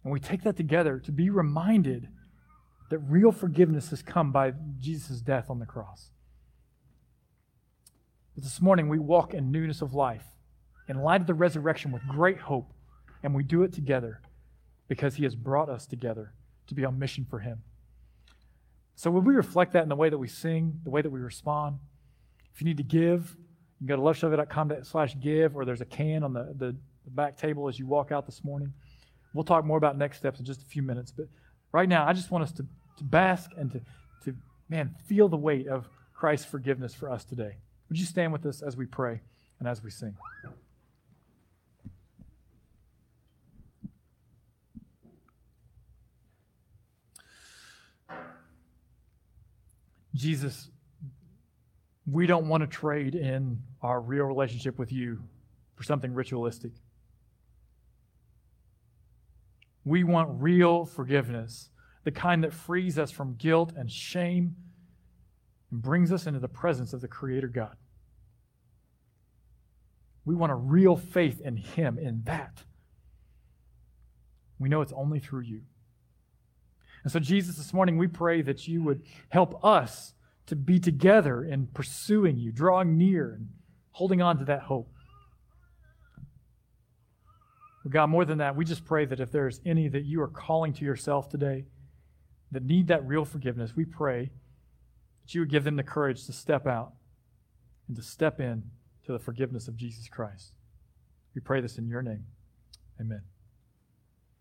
and 0.04 0.14
we 0.14 0.20
take 0.20 0.44
that 0.44 0.56
together 0.56 1.00
to 1.00 1.12
be 1.12 1.30
reminded 1.30 2.08
that 2.90 3.00
real 3.00 3.32
forgiveness 3.32 3.90
has 3.90 4.02
come 4.02 4.32
by 4.32 4.54
Jesus' 4.80 5.22
death 5.22 5.50
on 5.50 5.60
the 5.60 5.66
cross. 5.66 6.12
But 8.36 8.44
this 8.44 8.62
morning, 8.62 8.88
we 8.88 9.00
walk 9.00 9.34
in 9.34 9.52
newness 9.52 9.82
of 9.82 9.94
life 9.94 10.26
in 10.88 10.98
light 11.02 11.22
of 11.22 11.28
the 11.28 11.34
resurrection 11.34 11.92
with 11.92 12.06
great 12.08 12.38
hope, 12.38 12.74
and 13.24 13.34
we 13.34 13.44
do 13.44 13.64
it 13.64 13.72
together 13.72 14.22
because 14.92 15.16
he 15.16 15.24
has 15.24 15.36
brought 15.36 15.70
us 15.70 15.88
together 15.88 16.34
to 16.68 16.76
be 16.76 16.84
on 16.84 17.00
mission 17.00 17.26
for 17.30 17.40
him. 17.40 17.64
So, 18.96 19.10
would 19.10 19.26
we 19.26 19.34
reflect 19.34 19.72
that 19.72 19.84
in 19.84 19.88
the 19.88 19.96
way 19.96 20.10
that 20.10 20.18
we 20.18 20.28
sing, 20.28 20.82
the 20.84 20.90
way 20.90 21.02
that 21.02 21.10
we 21.10 21.22
respond? 21.22 21.80
If 22.54 22.60
you 22.60 22.66
need 22.66 22.76
to 22.76 22.84
give, 22.84 23.38
you 23.80 23.88
can 23.88 23.88
go 23.88 23.96
to 23.96 24.02
loveshove.com 24.02 24.84
slash 24.84 25.18
give, 25.18 25.56
or 25.56 25.64
there's 25.64 25.80
a 25.80 25.86
can 25.86 26.26
on 26.26 26.34
the, 26.34 26.54
the, 26.58 26.76
the 27.06 27.12
back 27.12 27.38
table 27.38 27.70
as 27.70 27.80
you 27.80 27.88
walk 27.88 28.12
out 28.12 28.26
this 28.26 28.44
morning. 28.44 28.74
We'll 29.34 29.46
talk 29.46 29.64
more 29.64 29.78
about 29.78 29.98
next 29.98 30.18
steps 30.18 30.40
in 30.40 30.46
just 30.46 30.62
a 30.62 30.66
few 30.66 30.82
minutes. 30.82 31.10
But 31.10 31.28
right 31.72 31.88
now, 31.88 32.06
I 32.06 32.12
just 32.12 32.30
want 32.30 32.44
us 32.44 32.52
to, 32.52 32.68
to 32.98 33.04
bask 33.06 33.50
and 33.58 33.72
to, 33.72 33.82
to, 34.26 34.36
man, 34.68 34.94
feel 35.06 35.30
the 35.30 35.38
weight 35.38 35.70
of 35.70 35.88
Christ's 36.14 36.48
forgiveness 36.48 36.94
for 36.94 37.10
us 37.10 37.24
today. 37.24 37.56
Would 37.88 37.98
you 37.98 38.06
stand 38.06 38.34
with 38.34 38.46
us 38.46 38.62
as 38.62 38.76
we 38.76 38.88
pray 38.88 39.22
and 39.58 39.70
as 39.70 39.82
we 39.82 39.90
sing? 39.90 40.18
Jesus, 50.22 50.70
we 52.06 52.28
don't 52.28 52.48
want 52.48 52.62
to 52.62 52.68
trade 52.68 53.16
in 53.16 53.58
our 53.82 54.00
real 54.00 54.26
relationship 54.26 54.78
with 54.78 54.92
you 54.92 55.24
for 55.74 55.82
something 55.82 56.14
ritualistic. 56.14 56.74
We 59.84 60.04
want 60.04 60.30
real 60.40 60.86
forgiveness, 60.86 61.72
the 62.04 62.12
kind 62.12 62.44
that 62.44 62.54
frees 62.54 63.00
us 63.00 63.10
from 63.10 63.34
guilt 63.34 63.74
and 63.76 63.90
shame 63.90 64.56
and 65.72 65.82
brings 65.82 66.12
us 66.12 66.28
into 66.28 66.40
the 66.40 66.48
presence 66.48 66.94
of 66.94 67.02
the 67.02 67.08
Creator 67.08 67.48
God. 67.48 67.76
We 70.24 70.36
want 70.36 70.52
a 70.52 70.56
real 70.56 70.98
faith 70.98 71.42
in 71.42 71.58
Him, 71.58 71.98
in 71.98 72.22
that. 72.26 72.62
We 74.60 74.70
know 74.70 74.82
it's 74.82 74.94
only 74.94 75.18
through 75.20 75.42
you. 75.42 75.62
And 77.04 77.12
so, 77.12 77.20
Jesus, 77.20 77.58
this 77.58 77.74
morning 77.74 77.98
we 77.98 78.08
pray 78.08 78.42
that 78.42 78.68
you 78.68 78.84
would 78.84 79.04
help 79.30 79.64
us 79.66 80.14
to 80.48 80.56
be 80.56 80.80
together 80.80 81.44
in 81.44 81.68
pursuing 81.68 82.38
you, 82.38 82.52
drawing 82.52 82.98
near, 82.98 83.34
and 83.34 83.50
holding 83.92 84.22
on 84.22 84.38
to 84.40 84.46
that 84.46 84.64
hope. 84.64 84.92
But 87.84 87.92
God, 87.92 88.10
more 88.10 88.26
than 88.26 88.38
that, 88.40 88.56
we 88.56 88.66
just 88.66 88.86
pray 88.86 89.06
that 89.06 89.20
if 89.20 89.32
there's 89.32 89.60
any 89.66 89.88
that 89.88 90.06
you 90.06 90.22
are 90.22 90.28
calling 90.28 90.74
to 90.74 90.86
yourself 90.86 91.30
today 91.30 91.66
that 92.52 92.64
need 92.64 92.88
that 92.88 93.06
real 93.08 93.26
forgiveness, 93.26 93.76
we 93.76 93.86
pray 93.86 94.30
that 95.24 95.34
you 95.34 95.42
would 95.42 95.50
give 95.50 95.64
them 95.64 95.78
the 95.78 95.84
courage 95.84 96.26
to 96.26 96.34
step 96.34 96.68
out 96.68 96.94
and 97.88 97.98
to 97.98 98.04
step 98.04 98.40
in 98.40 98.64
to 99.06 99.12
the 99.12 99.20
forgiveness 99.20 99.68
of 99.68 99.76
Jesus 99.76 100.08
Christ. 100.08 100.54
We 101.34 101.42
pray 101.42 101.62
this 101.62 101.78
in 101.78 101.88
your 101.88 102.02
name. 102.02 102.26
Amen. 103.00 103.31